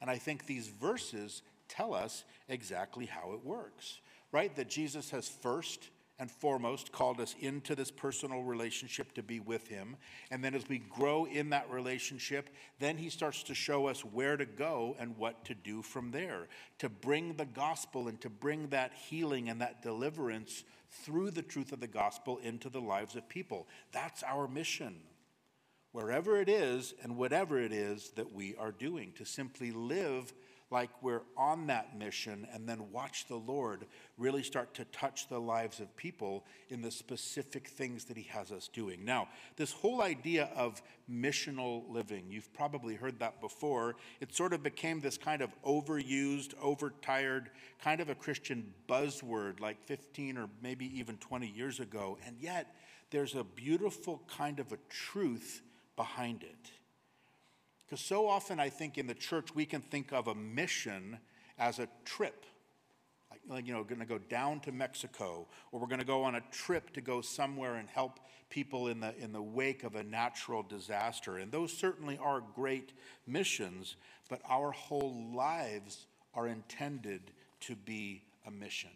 And 0.00 0.08
I 0.08 0.18
think 0.18 0.46
these 0.46 0.68
verses 0.68 1.42
tell 1.68 1.94
us 1.94 2.22
exactly 2.48 3.06
how 3.06 3.32
it 3.32 3.44
works. 3.44 3.98
Right? 4.30 4.54
That 4.54 4.68
Jesus 4.68 5.10
has 5.10 5.28
first 5.28 5.90
and 6.18 6.30
foremost 6.30 6.92
called 6.92 7.20
us 7.20 7.34
into 7.40 7.74
this 7.74 7.90
personal 7.90 8.42
relationship 8.42 9.12
to 9.14 9.22
be 9.22 9.40
with 9.40 9.68
Him. 9.68 9.96
And 10.30 10.42
then 10.42 10.54
as 10.54 10.68
we 10.68 10.78
grow 10.78 11.26
in 11.26 11.50
that 11.50 11.70
relationship, 11.70 12.50
then 12.78 12.96
He 12.96 13.10
starts 13.10 13.42
to 13.44 13.54
show 13.54 13.86
us 13.86 14.04
where 14.04 14.36
to 14.36 14.46
go 14.46 14.96
and 14.98 15.16
what 15.18 15.44
to 15.44 15.54
do 15.54 15.82
from 15.82 16.10
there 16.10 16.48
to 16.78 16.88
bring 16.88 17.34
the 17.34 17.44
gospel 17.44 18.08
and 18.08 18.20
to 18.20 18.30
bring 18.30 18.68
that 18.68 18.92
healing 18.94 19.48
and 19.48 19.60
that 19.60 19.82
deliverance 19.82 20.64
through 20.90 21.30
the 21.30 21.42
truth 21.42 21.72
of 21.72 21.80
the 21.80 21.86
gospel 21.86 22.38
into 22.42 22.68
the 22.68 22.80
lives 22.80 23.16
of 23.16 23.28
people. 23.28 23.66
That's 23.92 24.22
our 24.22 24.48
mission. 24.48 24.96
Wherever 25.92 26.40
it 26.40 26.48
is 26.48 26.94
and 27.02 27.16
whatever 27.16 27.58
it 27.58 27.72
is 27.72 28.10
that 28.16 28.32
we 28.32 28.54
are 28.56 28.72
doing, 28.72 29.12
to 29.16 29.24
simply 29.24 29.70
live 29.70 30.32
like 30.70 30.90
we're 31.00 31.22
on 31.36 31.68
that 31.68 31.96
mission 31.96 32.46
and 32.52 32.68
then 32.68 32.90
watch 32.90 33.26
the 33.28 33.36
Lord 33.36 33.86
really 34.18 34.42
start 34.42 34.74
to 34.74 34.84
touch 34.86 35.28
the 35.28 35.38
lives 35.38 35.78
of 35.78 35.94
people 35.96 36.44
in 36.70 36.82
the 36.82 36.90
specific 36.90 37.68
things 37.68 38.04
that 38.06 38.16
He 38.16 38.24
has 38.24 38.50
us 38.50 38.68
doing. 38.68 39.04
Now, 39.04 39.28
this 39.56 39.72
whole 39.72 40.02
idea 40.02 40.50
of 40.56 40.82
missional 41.10 41.88
living, 41.88 42.24
you've 42.28 42.52
probably 42.52 42.96
heard 42.96 43.20
that 43.20 43.40
before. 43.40 43.96
It 44.20 44.34
sort 44.34 44.52
of 44.52 44.62
became 44.62 45.00
this 45.00 45.16
kind 45.16 45.40
of 45.40 45.50
overused, 45.64 46.54
overtired, 46.60 47.50
kind 47.82 48.00
of 48.00 48.10
a 48.10 48.14
Christian 48.14 48.72
buzzword 48.88 49.60
like 49.60 49.80
15 49.84 50.36
or 50.36 50.48
maybe 50.62 50.86
even 50.98 51.16
20 51.18 51.46
years 51.46 51.78
ago. 51.78 52.18
And 52.26 52.36
yet, 52.40 52.74
there's 53.10 53.36
a 53.36 53.44
beautiful 53.44 54.22
kind 54.28 54.58
of 54.58 54.72
a 54.72 54.78
truth 54.88 55.62
behind 55.94 56.42
it. 56.42 56.72
Because 57.86 58.04
so 58.04 58.28
often 58.28 58.58
I 58.58 58.68
think 58.68 58.98
in 58.98 59.06
the 59.06 59.14
church 59.14 59.54
we 59.54 59.64
can 59.64 59.80
think 59.80 60.12
of 60.12 60.26
a 60.26 60.34
mission 60.34 61.18
as 61.58 61.78
a 61.78 61.88
trip. 62.04 62.44
Like, 63.48 63.66
you 63.66 63.72
know, 63.72 63.84
going 63.84 64.00
to 64.00 64.06
go 64.06 64.18
down 64.18 64.58
to 64.60 64.72
Mexico, 64.72 65.46
or 65.70 65.78
we're 65.78 65.86
going 65.86 66.00
to 66.00 66.04
go 66.04 66.24
on 66.24 66.34
a 66.34 66.42
trip 66.50 66.92
to 66.94 67.00
go 67.00 67.20
somewhere 67.20 67.76
and 67.76 67.88
help 67.88 68.18
people 68.50 68.88
in 68.88 68.98
the, 68.98 69.16
in 69.18 69.32
the 69.32 69.42
wake 69.42 69.84
of 69.84 69.94
a 69.94 70.02
natural 70.02 70.64
disaster. 70.64 71.38
And 71.38 71.52
those 71.52 71.72
certainly 71.72 72.18
are 72.18 72.42
great 72.56 72.92
missions, 73.24 73.94
but 74.28 74.40
our 74.48 74.72
whole 74.72 75.14
lives 75.32 76.06
are 76.34 76.48
intended 76.48 77.30
to 77.60 77.76
be 77.76 78.24
a 78.46 78.50
mission. 78.50 78.90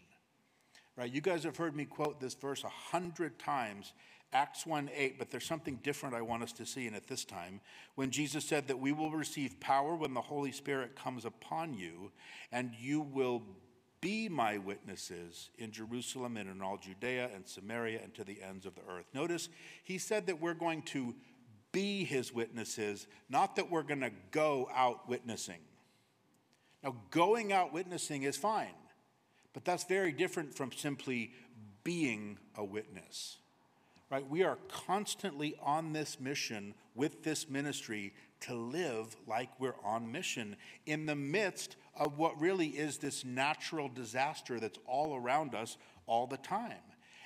Right? 0.97 1.13
You 1.13 1.21
guys 1.21 1.45
have 1.45 1.57
heard 1.57 1.77
me 1.77 1.85
quote 1.85 2.21
this 2.21 2.35
verse 2.35 2.65
a 2.65 2.69
hundred 2.69 3.39
times 3.39 3.93
Acts 4.33 4.65
1 4.65 4.91
8, 4.95 5.19
but 5.19 5.31
there's 5.31 5.45
something 5.45 5.81
different 5.83 6.15
I 6.15 6.23
want 6.23 6.45
us 6.45 6.53
to 6.53 6.67
see 6.67 6.87
in 6.87 6.95
it 6.95 7.09
this 7.09 7.25
time. 7.25 7.61
When 7.97 8.11
Jesus 8.11 8.45
said 8.45 8.69
that 8.69 8.79
we 8.79 8.93
will 8.93 9.11
receive 9.11 9.59
power 9.59 9.97
when 9.97 10.15
the 10.15 10.21
Holy 10.21 10.53
Spirit 10.53 10.95
comes 10.95 11.25
upon 11.25 11.75
you, 11.75 12.13
and 12.53 12.73
you 12.79 13.01
will 13.01 13.43
be 14.01 14.29
my 14.29 14.57
witnesses 14.59 15.51
in 15.59 15.73
Jerusalem 15.73 16.37
and 16.37 16.49
in 16.49 16.63
all 16.63 16.79
Judea 16.79 17.31
and 17.35 17.47
Samaria 17.47 18.01
and 18.03 18.15
to 18.15 18.25
the 18.25 18.41
ends 18.41 18.67
of 18.67 18.75
the 18.75 18.83
earth. 18.89 19.07
Notice 19.13 19.49
he 19.83 19.99
said 19.99 20.27
that 20.27 20.41
we're 20.41 20.55
going 20.55 20.83
to 20.83 21.15
be 21.73 22.05
his 22.05 22.33
witnesses, 22.33 23.09
not 23.29 23.57
that 23.57 23.71
we're 23.71 23.83
going 23.83 24.01
to 24.01 24.13
go 24.31 24.69
out 24.75 25.09
witnessing. 25.09 25.61
Now, 26.83 26.97
going 27.11 27.53
out 27.53 27.73
witnessing 27.73 28.23
is 28.23 28.37
fine, 28.37 28.75
but 29.53 29.65
that's 29.65 29.85
very 29.85 30.13
different 30.13 30.55
from 30.55 30.73
simply 30.73 31.33
being 31.85 32.39
a 32.57 32.65
witness 32.65 33.37
right? 34.11 34.29
We 34.29 34.43
are 34.43 34.59
constantly 34.69 35.55
on 35.63 35.93
this 35.93 36.19
mission 36.19 36.75
with 36.95 37.23
this 37.23 37.49
ministry 37.49 38.13
to 38.41 38.55
live 38.55 39.15
like 39.27 39.49
we're 39.59 39.75
on 39.85 40.11
mission 40.11 40.57
in 40.87 41.07
the 41.07 41.15
midst 41.15 41.77
of 41.97 42.19
what 42.19 42.41
really 42.41 42.69
is 42.69 42.99
this 42.99 43.25
natural 43.25 43.89
disaster 43.89 44.59
that's 44.59 44.79
all 44.87 45.15
around 45.15 45.55
us 45.55 45.77
all 46.07 46.27
the 46.27 46.39
time. 46.39 46.73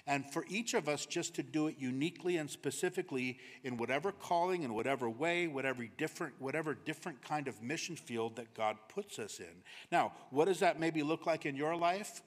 And 0.06 0.30
for 0.30 0.44
each 0.48 0.74
of 0.74 0.86
us 0.86 1.06
just 1.06 1.34
to 1.36 1.42
do 1.42 1.68
it 1.68 1.76
uniquely 1.78 2.36
and 2.36 2.50
specifically 2.50 3.38
in 3.62 3.78
whatever 3.78 4.12
calling, 4.12 4.62
in 4.62 4.74
whatever 4.74 5.08
way, 5.08 5.46
whatever 5.46 5.86
different, 5.96 6.34
whatever 6.38 6.74
different 6.74 7.22
kind 7.22 7.48
of 7.48 7.62
mission 7.62 7.96
field 7.96 8.36
that 8.36 8.52
God 8.52 8.76
puts 8.88 9.18
us 9.18 9.38
in. 9.38 9.62
Now, 9.90 10.12
what 10.30 10.44
does 10.44 10.60
that 10.60 10.78
maybe 10.78 11.02
look 11.02 11.24
like 11.24 11.46
in 11.46 11.56
your 11.56 11.74
life? 11.74 12.20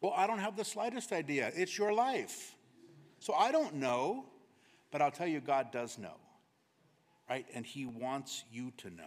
Well, 0.00 0.12
I 0.16 0.26
don't 0.26 0.40
have 0.40 0.56
the 0.56 0.64
slightest 0.64 1.12
idea. 1.12 1.52
It's 1.54 1.78
your 1.78 1.92
life. 1.92 2.53
So 3.24 3.32
I 3.32 3.52
don't 3.52 3.76
know, 3.76 4.26
but 4.90 5.00
I'll 5.00 5.10
tell 5.10 5.26
you, 5.26 5.40
God 5.40 5.72
does 5.72 5.96
know, 5.96 6.18
right? 7.26 7.46
And 7.54 7.64
He 7.64 7.86
wants 7.86 8.44
you 8.52 8.70
to 8.76 8.90
know. 8.90 9.04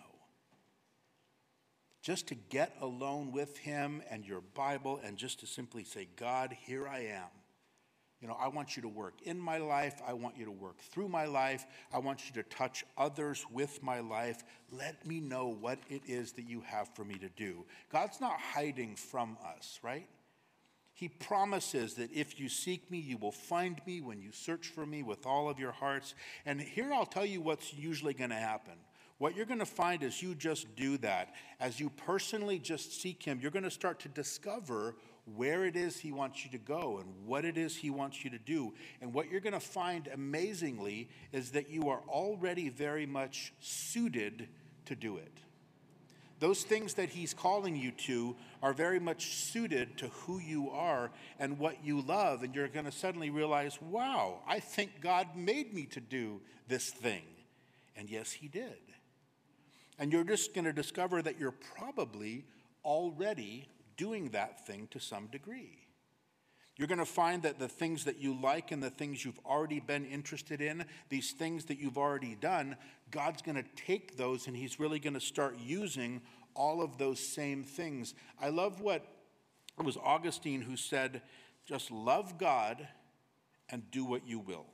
Just 2.01 2.25
to 2.29 2.35
get 2.35 2.75
alone 2.81 3.31
with 3.31 3.59
Him 3.59 4.01
and 4.09 4.25
your 4.25 4.41
Bible 4.55 4.99
and 5.03 5.17
just 5.17 5.41
to 5.41 5.45
simply 5.45 5.83
say, 5.83 6.07
God, 6.15 6.57
here 6.65 6.87
I 6.87 7.01
am. 7.01 7.29
You 8.19 8.27
know, 8.27 8.35
I 8.41 8.47
want 8.47 8.75
you 8.75 8.81
to 8.81 8.87
work 8.87 9.21
in 9.21 9.39
my 9.39 9.59
life. 9.59 10.01
I 10.07 10.13
want 10.13 10.35
you 10.35 10.45
to 10.45 10.51
work 10.51 10.79
through 10.79 11.09
my 11.09 11.25
life. 11.25 11.67
I 11.93 11.99
want 11.99 12.23
you 12.25 12.41
to 12.41 12.49
touch 12.49 12.83
others 12.97 13.45
with 13.51 13.83
my 13.83 13.99
life. 13.99 14.43
Let 14.71 15.05
me 15.05 15.19
know 15.19 15.49
what 15.49 15.77
it 15.91 16.01
is 16.07 16.31
that 16.31 16.49
you 16.49 16.61
have 16.61 16.89
for 16.95 17.05
me 17.05 17.19
to 17.19 17.29
do. 17.29 17.65
God's 17.91 18.19
not 18.19 18.39
hiding 18.39 18.95
from 18.95 19.37
us, 19.55 19.79
right? 19.83 20.07
He 20.97 21.09
promises 21.09 21.93
that 21.93 22.11
if 22.11 22.39
you 22.39 22.49
seek 22.49 22.89
me, 22.89 22.97
you 22.97 23.17
will 23.17 23.31
find 23.31 23.79
me 23.85 24.01
when 24.01 24.19
you 24.19 24.31
search 24.31 24.69
for 24.69 24.83
me 24.83 25.03
with 25.03 25.27
all 25.27 25.47
of 25.47 25.59
your 25.59 25.71
hearts. 25.71 26.15
And 26.43 26.59
here 26.59 26.91
I'll 26.91 27.05
tell 27.05 27.23
you 27.23 27.39
what's 27.39 27.71
usually 27.71 28.15
going 28.15 28.31
to 28.31 28.35
happen. 28.35 28.73
What 29.19 29.35
you're 29.35 29.45
going 29.45 29.59
to 29.59 29.65
find 29.65 30.01
as 30.01 30.23
you 30.23 30.33
just 30.33 30.75
do 30.75 30.97
that, 30.97 31.35
as 31.59 31.79
you 31.79 31.91
personally 31.91 32.57
just 32.57 32.99
seek 32.99 33.21
Him, 33.21 33.37
you're 33.39 33.51
going 33.51 33.61
to 33.61 33.69
start 33.69 33.99
to 33.99 34.09
discover 34.09 34.95
where 35.35 35.65
it 35.65 35.75
is 35.75 35.99
He 35.99 36.11
wants 36.11 36.43
you 36.43 36.49
to 36.49 36.57
go 36.57 36.97
and 36.97 37.27
what 37.27 37.45
it 37.45 37.59
is 37.59 37.75
He 37.75 37.91
wants 37.91 38.23
you 38.23 38.31
to 38.31 38.39
do. 38.39 38.73
And 38.99 39.13
what 39.13 39.29
you're 39.29 39.39
going 39.39 39.53
to 39.53 39.59
find 39.59 40.09
amazingly 40.11 41.09
is 41.31 41.51
that 41.51 41.69
you 41.69 41.89
are 41.89 42.01
already 42.07 42.69
very 42.69 43.05
much 43.05 43.53
suited 43.59 44.49
to 44.85 44.95
do 44.95 45.17
it. 45.17 45.41
Those 46.39 46.63
things 46.63 46.93
that 46.95 47.09
he's 47.09 47.33
calling 47.33 47.75
you 47.75 47.91
to 47.91 48.35
are 48.61 48.73
very 48.73 48.99
much 48.99 49.35
suited 49.35 49.97
to 49.97 50.07
who 50.07 50.39
you 50.39 50.69
are 50.69 51.11
and 51.39 51.57
what 51.57 51.83
you 51.83 52.01
love. 52.01 52.43
And 52.43 52.53
you're 52.53 52.67
going 52.67 52.85
to 52.85 52.91
suddenly 52.91 53.29
realize, 53.29 53.79
wow, 53.81 54.39
I 54.47 54.59
think 54.59 55.01
God 55.01 55.35
made 55.35 55.73
me 55.73 55.85
to 55.87 55.99
do 55.99 56.41
this 56.67 56.89
thing. 56.89 57.23
And 57.95 58.09
yes, 58.09 58.31
he 58.31 58.47
did. 58.47 58.77
And 59.97 60.13
you're 60.13 60.23
just 60.23 60.53
going 60.53 60.65
to 60.65 60.73
discover 60.73 61.21
that 61.23 61.39
you're 61.39 61.55
probably 61.75 62.45
already 62.85 63.67
doing 63.97 64.29
that 64.29 64.65
thing 64.67 64.87
to 64.91 64.99
some 64.99 65.27
degree. 65.27 65.87
You're 66.77 66.87
going 66.87 66.99
to 66.99 67.05
find 67.05 67.41
that 67.41 67.57
the 67.57 67.67
things 67.67 68.03
that 68.05 68.21
you 68.21 68.39
like 68.39 68.71
and 68.71 68.83
the 68.83 68.91
things 68.91 69.25
you've 69.25 69.39
already 69.43 69.79
been 69.79 70.05
interested 70.05 70.61
in, 70.61 70.85
these 71.09 71.31
things 71.31 71.65
that 71.65 71.79
you've 71.79 71.97
already 71.97 72.35
done, 72.35 72.77
God's 73.11 73.41
going 73.41 73.55
to 73.55 73.65
take 73.75 74.17
those 74.17 74.47
and 74.47 74.55
He's 74.55 74.79
really 74.79 74.99
going 74.99 75.13
to 75.13 75.19
start 75.19 75.57
using 75.59 76.21
all 76.53 76.81
of 76.81 76.97
those 76.97 77.19
same 77.19 77.63
things. 77.63 78.13
I 78.41 78.49
love 78.49 78.81
what 78.81 79.05
It 79.79 79.85
was 79.85 79.97
Augustine 79.97 80.61
who 80.61 80.75
said, 80.75 81.21
just 81.65 81.91
love 81.91 82.37
God 82.37 82.87
and 83.69 83.89
do 83.91 84.05
what 84.05 84.27
you 84.27 84.39
will. 84.39 84.65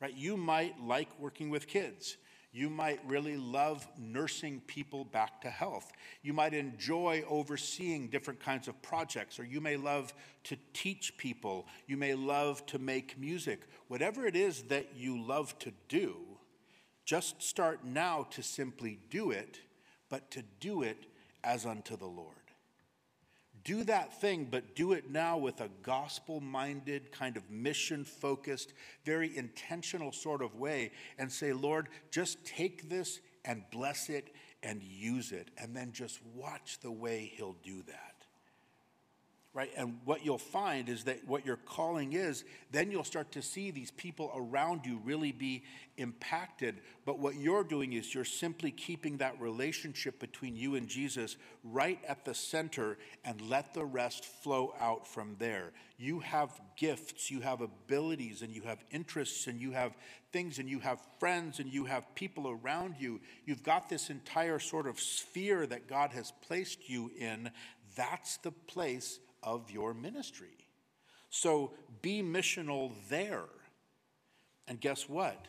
Right? 0.00 0.14
You 0.14 0.36
might 0.36 0.78
like 0.82 1.08
working 1.18 1.48
with 1.48 1.66
kids. 1.66 2.16
You 2.56 2.70
might 2.70 3.00
really 3.06 3.36
love 3.36 3.86
nursing 3.98 4.62
people 4.66 5.04
back 5.04 5.42
to 5.42 5.50
health. 5.50 5.92
You 6.22 6.32
might 6.32 6.54
enjoy 6.54 7.22
overseeing 7.28 8.08
different 8.08 8.40
kinds 8.40 8.66
of 8.66 8.80
projects, 8.80 9.38
or 9.38 9.44
you 9.44 9.60
may 9.60 9.76
love 9.76 10.14
to 10.44 10.56
teach 10.72 11.18
people. 11.18 11.66
You 11.86 11.98
may 11.98 12.14
love 12.14 12.64
to 12.68 12.78
make 12.78 13.18
music. 13.18 13.68
Whatever 13.88 14.24
it 14.24 14.34
is 14.34 14.62
that 14.68 14.96
you 14.96 15.22
love 15.22 15.58
to 15.58 15.72
do, 15.90 16.16
just 17.04 17.42
start 17.42 17.84
now 17.84 18.26
to 18.30 18.42
simply 18.42 19.00
do 19.10 19.32
it, 19.32 19.60
but 20.08 20.30
to 20.30 20.42
do 20.58 20.80
it 20.80 21.04
as 21.44 21.66
unto 21.66 21.94
the 21.94 22.06
Lord 22.06 22.45
do 23.66 23.82
that 23.82 24.20
thing, 24.20 24.46
but 24.48 24.76
do 24.76 24.92
it 24.92 25.10
now 25.10 25.36
with 25.36 25.60
a 25.60 25.68
gospel 25.82 26.40
minded, 26.40 27.10
kind 27.10 27.36
of 27.36 27.50
mission 27.50 28.04
focused, 28.04 28.72
very 29.04 29.36
intentional 29.36 30.12
sort 30.12 30.40
of 30.40 30.54
way 30.54 30.92
and 31.18 31.30
say, 31.30 31.52
Lord, 31.52 31.88
just 32.12 32.44
take 32.44 32.88
this 32.88 33.18
and 33.44 33.64
bless 33.72 34.08
it 34.08 34.32
and 34.62 34.82
use 34.84 35.32
it. 35.32 35.50
And 35.58 35.76
then 35.76 35.90
just 35.90 36.20
watch 36.32 36.78
the 36.80 36.92
way 36.92 37.32
He'll 37.36 37.56
do 37.64 37.82
that 37.88 38.05
right? 39.56 39.72
And 39.74 39.98
what 40.04 40.22
you'll 40.22 40.36
find 40.36 40.90
is 40.90 41.04
that 41.04 41.26
what 41.26 41.46
your 41.46 41.56
calling 41.56 42.12
is, 42.12 42.44
then 42.72 42.90
you'll 42.90 43.04
start 43.04 43.32
to 43.32 43.40
see 43.40 43.70
these 43.70 43.90
people 43.90 44.30
around 44.36 44.84
you 44.84 45.00
really 45.02 45.32
be 45.32 45.64
impacted. 45.96 46.82
But 47.06 47.20
what 47.20 47.36
you're 47.36 47.64
doing 47.64 47.94
is 47.94 48.14
you're 48.14 48.26
simply 48.26 48.70
keeping 48.70 49.16
that 49.16 49.40
relationship 49.40 50.20
between 50.20 50.56
you 50.56 50.74
and 50.74 50.86
Jesus 50.86 51.38
right 51.64 51.98
at 52.06 52.26
the 52.26 52.34
center 52.34 52.98
and 53.24 53.40
let 53.40 53.72
the 53.72 53.86
rest 53.86 54.26
flow 54.26 54.74
out 54.78 55.08
from 55.08 55.36
there. 55.38 55.72
You 55.96 56.20
have 56.20 56.50
gifts, 56.76 57.30
you 57.30 57.40
have 57.40 57.62
abilities, 57.62 58.42
and 58.42 58.54
you 58.54 58.60
have 58.60 58.84
interests, 58.90 59.46
and 59.46 59.58
you 59.58 59.70
have 59.70 59.96
things, 60.32 60.58
and 60.58 60.68
you 60.68 60.80
have 60.80 61.00
friends, 61.18 61.60
and 61.60 61.72
you 61.72 61.86
have 61.86 62.14
people 62.14 62.46
around 62.46 62.96
you. 62.98 63.22
You've 63.46 63.62
got 63.62 63.88
this 63.88 64.10
entire 64.10 64.58
sort 64.58 64.86
of 64.86 65.00
sphere 65.00 65.66
that 65.66 65.88
God 65.88 66.12
has 66.12 66.30
placed 66.46 66.90
you 66.90 67.10
in. 67.18 67.50
That's 67.96 68.36
the 68.36 68.52
place 68.52 69.18
of 69.46 69.70
your 69.70 69.94
ministry. 69.94 70.58
So 71.30 71.72
be 72.02 72.22
missional 72.22 72.92
there. 73.08 73.44
And 74.68 74.78
guess 74.80 75.08
what? 75.08 75.46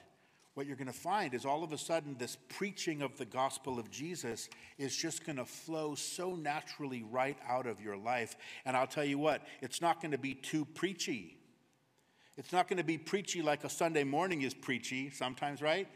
What 0.54 0.66
you're 0.66 0.76
going 0.76 0.88
to 0.88 0.94
find 0.94 1.34
is 1.34 1.46
all 1.46 1.64
of 1.64 1.72
a 1.72 1.78
sudden 1.78 2.16
this 2.18 2.38
preaching 2.50 3.02
of 3.02 3.18
the 3.18 3.26
gospel 3.26 3.78
of 3.78 3.92
Jesus 3.92 4.50
is 4.78 4.96
just 4.96 5.26
going 5.26 5.36
to 5.36 5.46
flow 5.46 5.94
so 5.94 6.36
naturally 6.36 7.04
right 7.04 7.38
out 7.48 7.68
of 7.68 7.82
your 7.82 7.98
life. 7.98 8.36
And 8.66 8.76
I'll 8.76 8.88
tell 8.88 9.06
you 9.06 9.20
what, 9.20 9.42
it's 9.62 9.82
not 9.82 10.02
going 10.02 10.14
to 10.14 10.18
be 10.18 10.34
too 10.34 10.66
preachy. 10.66 11.38
It's 12.38 12.52
not 12.52 12.68
going 12.68 12.78
to 12.78 12.84
be 12.84 12.98
preachy 12.98 13.42
like 13.42 13.64
a 13.64 13.70
Sunday 13.70 14.04
morning 14.04 14.44
is 14.44 14.54
preachy 14.54 15.10
sometimes, 15.10 15.62
right? 15.62 15.88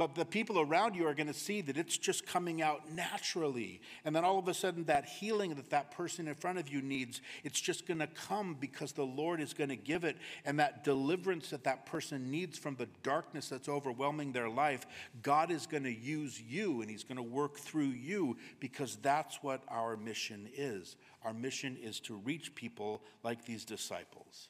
But 0.00 0.14
the 0.14 0.24
people 0.24 0.58
around 0.58 0.96
you 0.96 1.06
are 1.06 1.12
going 1.12 1.26
to 1.26 1.34
see 1.34 1.60
that 1.60 1.76
it's 1.76 1.98
just 1.98 2.26
coming 2.26 2.62
out 2.62 2.90
naturally. 2.90 3.82
And 4.06 4.16
then 4.16 4.24
all 4.24 4.38
of 4.38 4.48
a 4.48 4.54
sudden, 4.54 4.84
that 4.84 5.04
healing 5.04 5.54
that 5.56 5.68
that 5.68 5.90
person 5.90 6.26
in 6.26 6.34
front 6.36 6.58
of 6.58 6.70
you 6.70 6.80
needs, 6.80 7.20
it's 7.44 7.60
just 7.60 7.86
going 7.86 7.98
to 7.98 8.06
come 8.06 8.56
because 8.58 8.92
the 8.92 9.04
Lord 9.04 9.42
is 9.42 9.52
going 9.52 9.68
to 9.68 9.76
give 9.76 10.04
it. 10.04 10.16
And 10.46 10.58
that 10.58 10.84
deliverance 10.84 11.50
that 11.50 11.64
that 11.64 11.84
person 11.84 12.30
needs 12.30 12.56
from 12.56 12.76
the 12.76 12.88
darkness 13.02 13.50
that's 13.50 13.68
overwhelming 13.68 14.32
their 14.32 14.48
life, 14.48 14.86
God 15.20 15.50
is 15.50 15.66
going 15.66 15.84
to 15.84 15.94
use 15.94 16.40
you 16.40 16.80
and 16.80 16.90
He's 16.90 17.04
going 17.04 17.18
to 17.18 17.22
work 17.22 17.58
through 17.58 17.90
you 17.90 18.38
because 18.58 18.96
that's 19.02 19.42
what 19.42 19.62
our 19.68 19.98
mission 19.98 20.48
is. 20.56 20.96
Our 21.26 21.34
mission 21.34 21.76
is 21.76 22.00
to 22.00 22.16
reach 22.16 22.54
people 22.54 23.02
like 23.22 23.44
these 23.44 23.66
disciples 23.66 24.48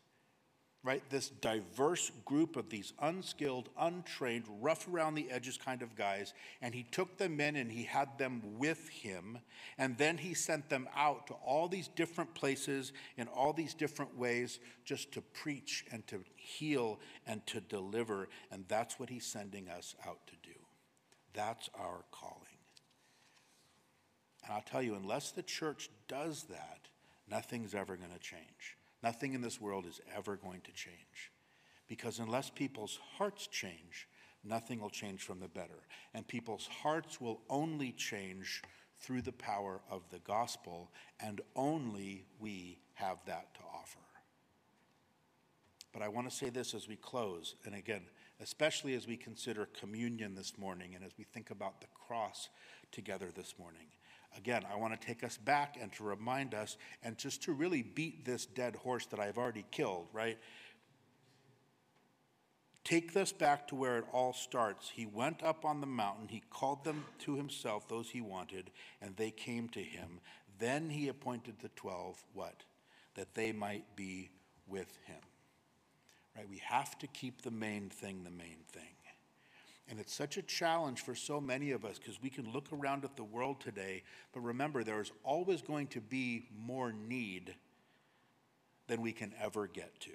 right? 0.83 1.03
This 1.11 1.29
diverse 1.29 2.11
group 2.25 2.57
of 2.57 2.71
these 2.71 2.95
unskilled, 3.01 3.69
untrained, 3.79 4.45
rough 4.61 4.89
around 4.89 5.15
the 5.15 5.31
edges 5.31 5.59
kind 5.59 5.83
of 5.83 5.95
guys. 5.95 6.33
And 6.63 6.75
he 6.75 6.85
took 6.85 7.19
them 7.19 7.39
in 7.39 7.57
and 7.57 7.71
he 7.71 7.83
had 7.83 8.17
them 8.17 8.43
with 8.59 8.89
him. 8.89 9.39
And 9.77 9.99
then 9.99 10.17
he 10.17 10.33
sent 10.33 10.71
them 10.71 10.89
out 10.97 11.27
to 11.27 11.35
all 11.35 11.69
these 11.69 11.89
different 11.89 12.35
places 12.35 12.93
in 13.19 13.29
all 13.29 13.53
these 13.53 13.75
different 13.75 14.17
ways 14.17 14.59
just 14.85 15.13
to 15.13 15.21
preach 15.21 15.85
and 15.93 16.07
to 16.07 16.25
heal 16.37 16.99
and 17.27 17.47
to 17.49 17.61
deliver. 17.61 18.29
And 18.51 18.65
that's 18.69 18.99
what 18.99 19.11
he's 19.11 19.27
sending 19.27 19.69
us 19.69 19.95
out 20.07 20.27
to 20.29 20.35
do. 20.43 20.57
That's 21.35 21.69
our 21.79 22.05
calling. 22.11 22.47
And 24.45 24.55
I'll 24.55 24.63
tell 24.63 24.83
you, 24.83 24.95
unless 24.95 25.31
the 25.31 25.43
church 25.43 25.91
does 26.09 26.45
that, 26.45 26.89
nothing's 27.31 27.75
ever 27.75 27.97
going 27.97 28.13
to 28.13 28.19
change. 28.19 28.79
Nothing 29.03 29.35
in 29.35 29.41
this 29.41 29.61
world 29.61 29.87
is 29.87 30.01
ever 30.17 30.37
going 30.37 30.61
to 30.63 30.73
change. 30.73 31.33
Because 31.89 32.19
unless 32.19 32.51
people's 32.51 32.99
hearts 33.17 33.47
change, 33.47 34.07
nothing 34.45 34.81
will 34.81 34.91
change 34.91 35.23
from 35.23 35.41
the 35.41 35.49
better. 35.49 35.87
And 36.15 36.27
people's 36.27 36.69
hearts 36.83 37.21
will 37.21 37.41
only 37.49 37.93
change 37.93 38.63
through 39.01 39.23
the 39.23 39.33
power 39.33 39.81
of 39.91 40.03
the 40.11 40.19
gospel, 40.19 40.91
and 41.19 41.41
only 41.57 42.27
we 42.39 42.79
have 42.95 43.19
that 43.27 43.55
to 43.55 43.61
offer. 43.75 43.99
But 45.93 46.03
I 46.03 46.09
want 46.09 46.31
to 46.31 46.37
say 46.37 46.51
this 46.51 46.75
as 46.75 46.87
we 46.87 46.97
close, 46.97 47.57
and 47.65 47.75
again, 47.75 48.03
especially 48.41 48.95
as 48.95 49.07
we 49.07 49.17
consider 49.17 49.67
communion 49.79 50.35
this 50.35 50.57
morning 50.59 50.95
and 50.95 51.05
as 51.05 51.13
we 51.19 51.25
think 51.25 51.51
about 51.51 51.81
the 51.81 51.89
cross 52.07 52.49
together 52.93 53.31
this 53.35 53.55
morning. 53.59 53.89
Again, 54.37 54.65
I 54.73 54.77
want 54.77 54.99
to 54.99 55.07
take 55.07 55.25
us 55.25 55.37
back 55.37 55.77
and 55.81 55.93
to 55.95 56.05
remind 56.05 56.55
us 56.55 56.77
and 57.03 57.19
just 57.19 57.43
to 57.45 57.53
really 57.53 57.83
beat 57.83 58.25
this 58.25 58.47
dead 58.47 58.77
horse 58.77 59.07
that 59.07 59.21
I've 59.21 59.39
already 59.39 59.65
killed, 59.71 60.07
right? 60.13 60.39
Take 62.85 63.13
this 63.13 63.33
back 63.33 63.69
to 63.69 63.75
where 63.75 63.99
it 63.99 64.05
all 64.13 64.33
starts. 64.33 64.89
He 64.89 65.05
went 65.05 65.43
up 65.43 65.65
on 65.65 65.81
the 65.81 65.87
mountain, 65.87 66.29
he 66.29 66.43
called 66.51 66.85
them 66.85 67.05
to 67.21 67.37
himself, 67.37 67.89
those 67.89 68.09
he 68.11 68.21
wanted, 68.21 68.71
and 69.03 69.17
they 69.17 69.31
came 69.31 69.69
to 69.71 69.81
him. 69.81 70.21
Then 70.59 70.91
he 70.91 71.09
appointed 71.09 71.57
the 71.61 71.69
12, 71.71 72.23
what? 72.33 72.65
That 73.15 73.35
they 73.35 73.53
might 73.53 73.97
be 73.97 74.31
with 74.67 74.97
him. 75.07 75.21
Right? 76.37 76.49
We 76.49 76.59
have 76.59 76.99
to 76.99 77.07
keep 77.07 77.43
the 77.43 77.51
main 77.51 77.91
thing 77.91 78.25
the 78.25 78.31
main 78.31 78.59
thing. 78.73 78.95
And 79.91 79.99
it's 79.99 80.15
such 80.15 80.37
a 80.37 80.43
challenge 80.43 81.01
for 81.01 81.17
so 81.17 81.41
many 81.41 81.73
of 81.73 81.85
us 81.85 81.99
because 81.99 82.23
we 82.23 82.31
can 82.31 82.53
look 82.53 82.69
around 82.73 83.05
at 83.05 83.17
the 83.17 83.25
world 83.25 83.61
today, 83.61 84.05
but 84.33 84.41
remember, 84.41 84.85
there's 84.85 85.11
always 85.25 85.63
going 85.63 85.89
to 85.89 86.01
be 86.01 86.45
more 86.57 86.93
need 86.93 87.57
than 88.87 89.03
we 89.03 89.11
can 89.11 89.33
ever 89.43 89.67
get 89.67 89.99
to. 90.01 90.13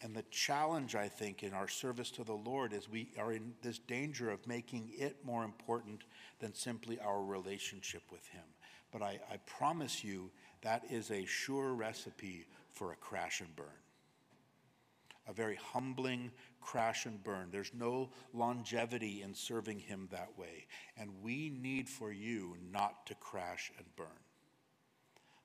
And 0.00 0.16
the 0.16 0.24
challenge, 0.30 0.94
I 0.94 1.06
think, 1.06 1.42
in 1.42 1.52
our 1.52 1.68
service 1.68 2.10
to 2.12 2.24
the 2.24 2.32
Lord 2.32 2.72
is 2.72 2.88
we 2.88 3.08
are 3.18 3.32
in 3.32 3.52
this 3.62 3.78
danger 3.78 4.30
of 4.30 4.46
making 4.46 4.90
it 4.96 5.16
more 5.22 5.44
important 5.44 6.04
than 6.40 6.54
simply 6.54 6.98
our 7.00 7.22
relationship 7.22 8.02
with 8.10 8.26
Him. 8.28 8.44
But 8.90 9.02
I, 9.02 9.20
I 9.30 9.36
promise 9.46 10.02
you, 10.02 10.30
that 10.62 10.84
is 10.90 11.10
a 11.10 11.26
sure 11.26 11.74
recipe 11.74 12.46
for 12.72 12.92
a 12.92 12.96
crash 12.96 13.40
and 13.40 13.54
burn 13.54 13.83
a 15.26 15.32
very 15.32 15.56
humbling 15.56 16.30
crash 16.60 17.06
and 17.06 17.22
burn. 17.22 17.48
There's 17.50 17.72
no 17.74 18.10
longevity 18.32 19.22
in 19.22 19.34
serving 19.34 19.78
Him 19.78 20.08
that 20.10 20.38
way. 20.38 20.66
And 20.96 21.10
we 21.22 21.50
need 21.50 21.88
for 21.88 22.12
you 22.12 22.56
not 22.72 23.06
to 23.06 23.14
crash 23.14 23.72
and 23.78 23.86
burn. 23.96 24.23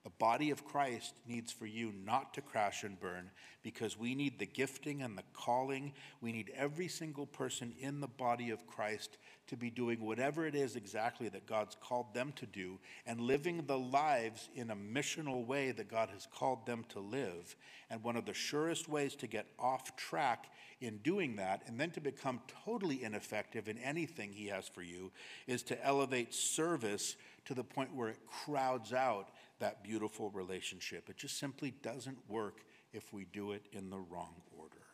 The 0.10 0.26
body 0.26 0.50
of 0.50 0.66
Christ 0.66 1.14
needs 1.28 1.52
for 1.52 1.68
you 1.68 1.94
not 2.04 2.34
to 2.34 2.42
crash 2.42 2.84
and 2.84 3.00
burn 3.00 3.30
because 3.62 3.96
we 3.96 4.16
need 4.16 4.40
the 4.40 4.48
gifting 4.48 5.04
and 5.04 5.16
the 5.16 5.24
calling. 5.34 5.94
We 6.20 6.32
need 6.32 6.52
every 6.56 6.88
single 6.88 7.28
person 7.28 7.74
in 7.80 8.02
the 8.02 8.08
body 8.08 8.50
of 8.50 8.66
Christ 8.66 9.20
to 9.48 9.56
be 9.56 9.70
doing 9.70 10.02
whatever 10.02 10.48
it 10.48 10.56
is 10.56 10.76
exactly 10.76 11.30
that 11.30 11.46
God's 11.46 11.78
called 11.80 12.16
them 12.16 12.34
to 12.38 12.48
do 12.48 12.80
and 13.06 13.22
living 13.22 13.66
the 13.68 13.78
lives 13.78 14.50
in 14.56 14.72
a 14.72 14.76
missional 14.76 15.46
way 15.46 15.72
that 15.74 15.92
God 15.92 16.10
has 16.10 16.28
called 16.34 16.66
them 16.66 16.86
to 16.90 17.00
live. 17.00 17.56
And 17.92 18.04
one 18.04 18.16
of 18.16 18.26
the 18.26 18.34
surest 18.34 18.90
ways 18.90 19.16
to 19.18 19.28
get 19.28 19.46
off 19.60 19.96
track 19.96 20.52
in 20.82 20.98
doing 21.04 21.36
that 21.36 21.62
and 21.68 21.80
then 21.80 21.92
to 21.92 22.02
become 22.02 22.42
totally 22.66 23.04
ineffective 23.04 23.68
in 23.68 23.78
anything 23.78 24.32
He 24.32 24.48
has 24.48 24.68
for 24.68 24.82
you 24.82 25.12
is 25.46 25.62
to 25.64 25.86
elevate 25.86 26.34
service 26.34 27.16
to 27.50 27.56
the 27.56 27.64
point 27.64 27.96
where 27.96 28.10
it 28.10 28.20
crowds 28.46 28.94
out 28.94 29.30
that 29.58 29.84
beautiful 29.84 30.30
relationship. 30.30 31.10
It 31.10 31.18
just 31.18 31.40
simply 31.40 31.74
doesn't 31.82 32.20
work 32.30 32.60
if 32.94 33.12
we 33.12 33.26
do 33.26 33.54
it 33.54 33.66
in 33.72 33.90
the 33.90 33.98
wrong 33.98 34.36
order. 34.56 34.86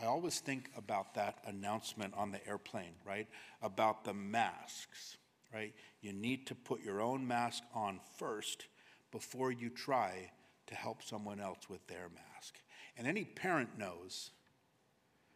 I 0.00 0.06
always 0.06 0.40
think 0.40 0.70
about 0.74 1.12
that 1.16 1.40
announcement 1.46 2.14
on 2.16 2.32
the 2.32 2.44
airplane, 2.48 2.94
right? 3.04 3.28
About 3.60 4.04
the 4.04 4.14
masks, 4.14 5.18
right? 5.52 5.74
You 6.00 6.14
need 6.14 6.46
to 6.46 6.54
put 6.54 6.82
your 6.82 7.02
own 7.02 7.28
mask 7.28 7.62
on 7.74 8.00
first 8.18 8.64
before 9.12 9.52
you 9.52 9.68
try 9.68 10.30
to 10.68 10.74
help 10.74 11.02
someone 11.02 11.40
else 11.40 11.68
with 11.68 11.86
their 11.88 12.08
mask. 12.08 12.54
And 12.96 13.06
any 13.06 13.24
parent 13.24 13.78
knows 13.78 14.30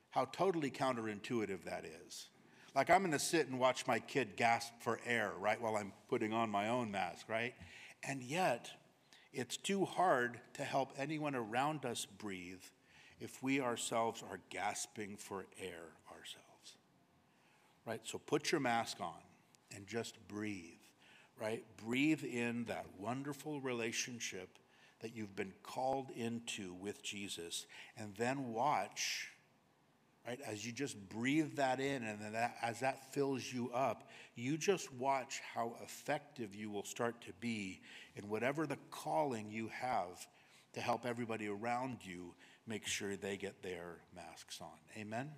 how 0.09 0.24
totally 0.24 0.70
counterintuitive 0.70 1.64
that 1.64 1.84
is. 2.06 2.30
Like 2.79 2.91
I'm 2.91 3.01
going 3.01 3.11
to 3.11 3.18
sit 3.18 3.49
and 3.49 3.59
watch 3.59 3.89
my 3.89 3.99
kid 3.99 4.37
gasp 4.37 4.72
for 4.79 5.01
air, 5.05 5.33
right, 5.41 5.61
while 5.61 5.74
I'm 5.74 5.93
putting 6.09 6.33
on 6.33 6.49
my 6.49 6.68
own 6.68 6.93
mask, 6.93 7.29
right? 7.29 7.53
And 8.05 8.22
yet, 8.22 8.70
it's 9.33 9.57
too 9.57 9.85
hard 9.85 10.39
to 10.55 10.62
help 10.62 10.93
anyone 10.97 11.35
around 11.35 11.85
us 11.85 12.07
breathe 12.07 12.62
if 13.18 13.43
we 13.43 13.61
ourselves 13.61 14.22
are 14.31 14.39
gasping 14.49 15.16
for 15.16 15.47
air 15.61 15.91
ourselves, 16.09 16.76
right? 17.85 18.01
So 18.05 18.16
put 18.16 18.53
your 18.53 18.61
mask 18.61 19.01
on 19.01 19.22
and 19.74 19.85
just 19.89 20.16
breathe, 20.29 20.79
right? 21.43 21.64
Breathe 21.85 22.22
in 22.22 22.66
that 22.66 22.87
wonderful 22.97 23.61
relationship 23.61 24.57
that 25.01 25.16
you've 25.16 25.35
been 25.35 25.55
called 25.64 26.11
into 26.14 26.74
with 26.74 27.03
Jesus, 27.03 27.66
and 27.97 28.14
then 28.14 28.53
watch 28.53 29.31
right? 30.29 30.41
As 30.47 30.66
you 30.66 30.72
just 30.72 31.09
breathe 31.09 31.55
that 31.55 31.81
in, 31.81 32.05
and 32.05 32.20
then 32.20 32.33
that, 32.33 32.57
as 32.61 32.81
that 32.81 33.14
fills 33.14 33.51
you 33.51 33.70
up, 33.72 34.11
you 34.35 34.59
just 34.59 34.93
watch 34.93 35.41
how 35.55 35.72
effective 35.83 36.55
you 36.55 36.70
will 36.70 36.85
start 36.85 37.18
to 37.22 37.33
be 37.41 37.81
in 38.14 38.29
whatever 38.29 38.66
the 38.66 38.76
calling 38.91 39.51
you 39.51 39.68
have 39.68 40.26
to 40.74 40.81
help 40.83 41.07
everybody 41.07 41.49
around 41.49 41.99
you 42.03 42.35
make 42.66 42.87
sure 42.87 43.16
they 43.16 43.39
get 43.39 43.62
their 43.62 43.97
masks 44.14 44.61
on. 44.61 44.68
Amen? 44.99 45.31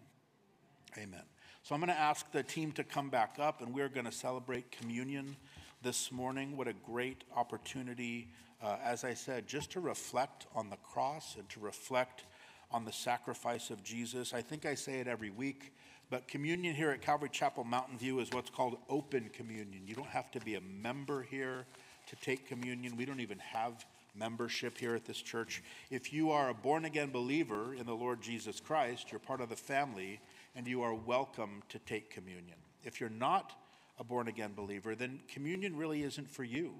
Amen. 0.99 1.23
So 1.63 1.77
I'm 1.77 1.81
going 1.81 1.93
to 1.93 1.99
ask 1.99 2.29
the 2.33 2.43
team 2.43 2.73
to 2.73 2.83
come 2.83 3.11
back 3.11 3.37
up, 3.39 3.63
and 3.63 3.73
we're 3.73 3.89
going 3.89 4.07
to 4.07 4.13
celebrate 4.13 4.73
communion 4.73 5.37
this 5.83 6.11
morning. 6.11 6.57
What 6.57 6.67
a 6.67 6.73
great 6.73 7.23
opportunity, 7.37 8.33
uh, 8.61 8.79
as 8.83 9.05
I 9.05 9.15
said, 9.15 9.47
just 9.47 9.71
to 9.73 9.81
reflect 9.81 10.49
on 10.53 10.69
the 10.69 10.79
cross 10.79 11.37
and 11.39 11.49
to 11.51 11.61
reflect 11.61 12.25
on 12.73 12.85
the 12.85 12.93
sacrifice 12.93 13.71
of 13.71 13.83
Jesus. 13.83 14.33
I 14.33 14.43
think 14.43 14.67
I 14.67 14.75
say 14.75 15.01
it 15.01 15.09
every 15.09 15.31
week, 15.31 15.73
but 16.09 16.29
communion 16.29 16.75
here 16.75 16.91
at 16.91 17.03
Calvary 17.03 17.29
Chapel 17.31 17.65
Mountain 17.65 17.99
View 17.99 18.21
is 18.21 18.31
what's 18.33 18.51
called 18.51 18.79
open 18.89 19.31
communion. 19.33 19.83
You 19.87 19.95
don't 19.95 20.09
have 20.09 20.31
to 20.33 20.41
be 20.41 20.55
a 20.55 20.61
member 20.61 21.23
here 21.23 21.67
to 22.09 22.17
take 22.17 22.47
communion. 22.47 22.97
We 22.97 23.05
don't 23.05 23.21
even 23.21 23.39
have 23.39 23.85
membership 24.15 24.79
here 24.79 24.95
at 24.95 25.05
this 25.05 25.21
church. 25.21 25.63
If 25.91 26.13
you 26.13 26.31
are 26.31 26.51
a 26.51 26.55
born 26.55 26.85
again 26.85 27.11
believer 27.11 27.75
in 27.75 27.87
the 27.87 27.95
Lord 27.95 28.21
Jesus 28.21 28.61
Christ, 28.61 29.11
you're 29.11 29.21
part 29.21 29.41
of 29.41 29.49
the 29.49 29.57
family 29.57 30.21
and 30.55 30.67
you 30.67 30.83
are 30.83 30.95
welcome 30.95 31.63
to 31.69 31.79
take 31.81 32.11
communion. 32.11 32.57
If 32.83 33.01
you're 33.01 33.11
not 33.11 33.53
a 33.99 34.05
born 34.05 34.29
again 34.29 34.53
believer, 34.57 34.95
then 34.95 35.21
communion 35.29 35.77
really 35.77 36.03
isn't 36.03 36.29
for 36.29 36.45
you 36.45 36.75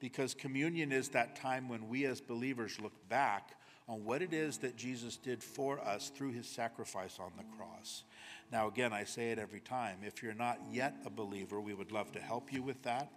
because 0.00 0.34
communion 0.34 0.92
is 0.92 1.08
that 1.10 1.36
time 1.36 1.68
when 1.68 1.88
we 1.88 2.06
as 2.06 2.20
believers 2.20 2.78
look 2.80 2.92
back 3.08 3.56
on 3.88 4.04
what 4.04 4.22
it 4.22 4.32
is 4.32 4.58
that 4.58 4.76
Jesus 4.76 5.16
did 5.16 5.42
for 5.42 5.78
us 5.80 6.10
through 6.10 6.32
his 6.32 6.46
sacrifice 6.46 7.18
on 7.20 7.32
the 7.36 7.44
cross. 7.56 8.04
Now, 8.50 8.68
again, 8.68 8.92
I 8.92 9.04
say 9.04 9.30
it 9.30 9.38
every 9.38 9.60
time. 9.60 9.98
If 10.02 10.22
you're 10.22 10.34
not 10.34 10.58
yet 10.70 10.96
a 11.04 11.10
believer, 11.10 11.60
we 11.60 11.74
would 11.74 11.92
love 11.92 12.12
to 12.12 12.20
help 12.20 12.52
you 12.52 12.62
with 12.62 12.82
that. 12.82 13.10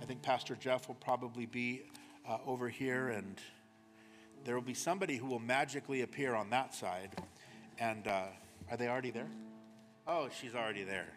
I 0.00 0.04
think 0.04 0.22
Pastor 0.22 0.56
Jeff 0.56 0.88
will 0.88 0.94
probably 0.96 1.46
be 1.46 1.82
uh, 2.28 2.38
over 2.46 2.68
here, 2.68 3.08
and 3.08 3.40
there 4.44 4.54
will 4.54 4.62
be 4.62 4.74
somebody 4.74 5.16
who 5.16 5.26
will 5.26 5.38
magically 5.38 6.02
appear 6.02 6.34
on 6.34 6.50
that 6.50 6.74
side. 6.74 7.10
And 7.78 8.06
uh, 8.06 8.24
are 8.70 8.76
they 8.76 8.88
already 8.88 9.10
there? 9.10 9.28
Oh, 10.06 10.28
she's 10.40 10.54
already 10.54 10.84
there. 10.84 11.12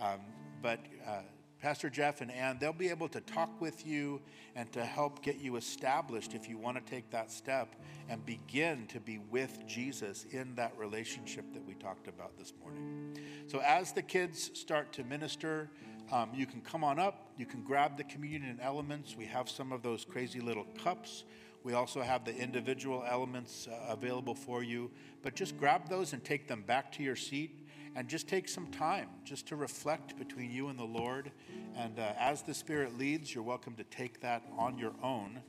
Um, 0.00 0.20
but 0.62 0.80
uh, 1.06 1.22
Pastor 1.62 1.88
Jeff 1.88 2.22
and 2.22 2.32
Ann, 2.32 2.58
they'll 2.58 2.72
be 2.72 2.90
able 2.90 3.08
to 3.10 3.20
talk 3.20 3.60
with 3.60 3.86
you 3.86 4.20
and 4.56 4.70
to 4.72 4.84
help 4.84 5.22
get 5.22 5.38
you 5.38 5.54
established 5.54 6.34
if 6.34 6.48
you 6.48 6.58
want 6.58 6.76
to 6.76 6.90
take 6.90 7.08
that 7.10 7.30
step 7.30 7.76
and 8.08 8.26
begin 8.26 8.88
to 8.88 8.98
be 8.98 9.18
with 9.30 9.64
Jesus 9.64 10.26
in 10.32 10.56
that 10.56 10.76
relationship 10.76 11.44
that 11.54 11.64
we 11.64 11.74
talked 11.74 12.08
about 12.08 12.36
this 12.36 12.52
morning. 12.60 13.16
So, 13.46 13.60
as 13.60 13.92
the 13.92 14.02
kids 14.02 14.50
start 14.54 14.92
to 14.94 15.04
minister, 15.04 15.70
um, 16.10 16.30
you 16.34 16.46
can 16.46 16.62
come 16.62 16.82
on 16.82 16.98
up, 16.98 17.30
you 17.38 17.46
can 17.46 17.62
grab 17.62 17.96
the 17.96 18.04
communion 18.04 18.58
elements. 18.60 19.16
We 19.16 19.26
have 19.26 19.48
some 19.48 19.70
of 19.70 19.82
those 19.82 20.04
crazy 20.04 20.40
little 20.40 20.66
cups. 20.82 21.22
We 21.62 21.74
also 21.74 22.02
have 22.02 22.24
the 22.24 22.34
individual 22.34 23.04
elements 23.08 23.68
uh, 23.68 23.92
available 23.92 24.34
for 24.34 24.64
you. 24.64 24.90
But 25.22 25.36
just 25.36 25.56
grab 25.58 25.88
those 25.88 26.12
and 26.12 26.24
take 26.24 26.48
them 26.48 26.62
back 26.62 26.90
to 26.92 27.04
your 27.04 27.14
seat 27.14 27.61
and 27.94 28.08
just 28.08 28.28
take 28.28 28.48
some 28.48 28.66
time 28.68 29.08
just 29.24 29.46
to 29.48 29.56
reflect 29.56 30.18
between 30.18 30.50
you 30.50 30.68
and 30.68 30.78
the 30.78 30.84
Lord. 30.84 31.30
And 31.76 31.98
uh, 31.98 32.12
as 32.18 32.42
the 32.42 32.54
Spirit 32.54 32.98
leads, 32.98 33.34
you're 33.34 33.44
welcome 33.44 33.74
to 33.74 33.84
take 33.84 34.20
that 34.20 34.42
on 34.56 34.78
your 34.78 34.92
own. 35.02 35.40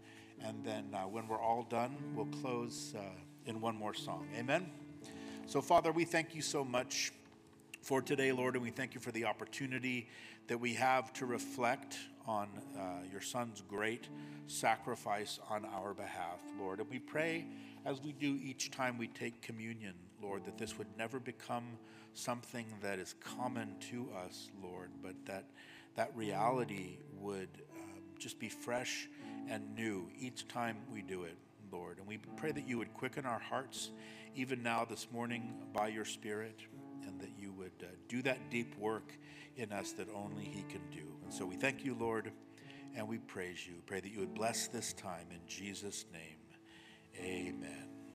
And 0.44 0.64
then 0.64 0.94
uh, 0.94 1.02
when 1.02 1.28
we're 1.28 1.42
all 1.42 1.64
done, 1.64 1.96
we'll 2.16 2.26
close 2.42 2.94
uh, 2.98 3.02
in 3.46 3.62
one 3.62 3.76
more 3.76 3.94
song. 3.94 4.28
Amen. 4.38 4.70
So, 5.46 5.62
Father, 5.62 5.92
we 5.92 6.06
thank 6.06 6.36
you 6.36 6.42
so 6.42 6.64
much 6.64 7.12
for 7.82 8.02
today, 8.02 8.32
Lord, 8.32 8.56
and 8.56 8.64
we 8.64 8.72
thank 8.72 8.94
you 8.94 9.02
for 9.02 9.12
the 9.12 9.26
opportunity 9.26 10.08
that 10.48 10.58
we 10.58 10.74
have 10.74 11.14
to 11.14 11.26
reflect 11.26 11.98
on 12.26 12.48
uh, 12.78 12.82
your 13.12 13.22
Son's 13.22 13.62
great 13.68 14.08
sacrifice 14.48 15.40
on 15.50 15.66
our 15.66 15.94
behalf, 15.94 16.40
Lord. 16.60 16.80
And 16.80 16.90
we 16.90 17.00
pray 17.00 17.46
as 17.86 18.02
we 18.02 18.14
do 18.14 18.40
each 18.42 18.72
time 18.72 18.98
we 18.98 19.08
take 19.08 19.42
communion, 19.42 19.94
Lord, 20.22 20.46
that 20.46 20.58
this 20.58 20.78
would 20.78 20.88
never 20.98 21.20
become 21.20 21.66
something 22.14 22.66
that 22.82 23.00
is 23.00 23.16
common 23.20 23.76
to 23.92 24.10
us, 24.26 24.50
Lord, 24.62 24.90
but 25.02 25.16
that 25.26 25.46
that 25.96 26.16
reality 26.16 26.98
would 27.20 27.50
um, 27.76 28.02
just 28.18 28.40
be 28.40 28.50
fresh 28.50 29.08
and 29.48 29.76
new 29.76 30.10
each 30.18 30.48
time 30.48 30.78
we 30.92 31.02
do 31.02 31.24
it, 31.24 31.38
Lord. 31.72 32.00
And 32.00 32.08
we 32.08 32.18
pray 32.38 32.52
that 32.52 32.68
you 32.68 32.78
would 32.78 32.94
quicken 32.94 33.26
our 33.26 33.40
hearts 33.40 33.92
even 34.36 34.64
now 34.64 34.86
this 34.86 35.08
morning 35.12 35.54
by 35.74 35.90
your 35.90 36.06
Spirit, 36.06 36.60
and 37.06 37.20
that 37.20 37.30
you 37.40 37.52
would 37.54 37.72
uh, 37.82 37.88
do 38.08 38.22
that 38.24 38.50
deep 38.50 38.76
work 38.80 39.14
in 39.58 39.72
us 39.72 39.92
that 39.94 40.08
only 40.16 40.46
He 40.46 40.64
can 40.64 40.82
do. 40.92 41.06
And 41.24 41.34
so 41.34 41.46
we 41.46 41.56
thank 41.56 41.86
you, 41.86 41.96
Lord, 42.00 42.32
and 42.96 43.08
we 43.08 43.20
praise 43.20 43.68
you. 43.68 43.76
Pray 43.86 44.00
that 44.00 44.12
you 44.12 44.20
would 44.20 44.34
bless 44.34 44.68
this 44.68 44.94
time 44.94 45.28
in 45.32 45.40
Jesus' 45.48 46.06
name. 46.12 46.38
Amen. 47.20 47.93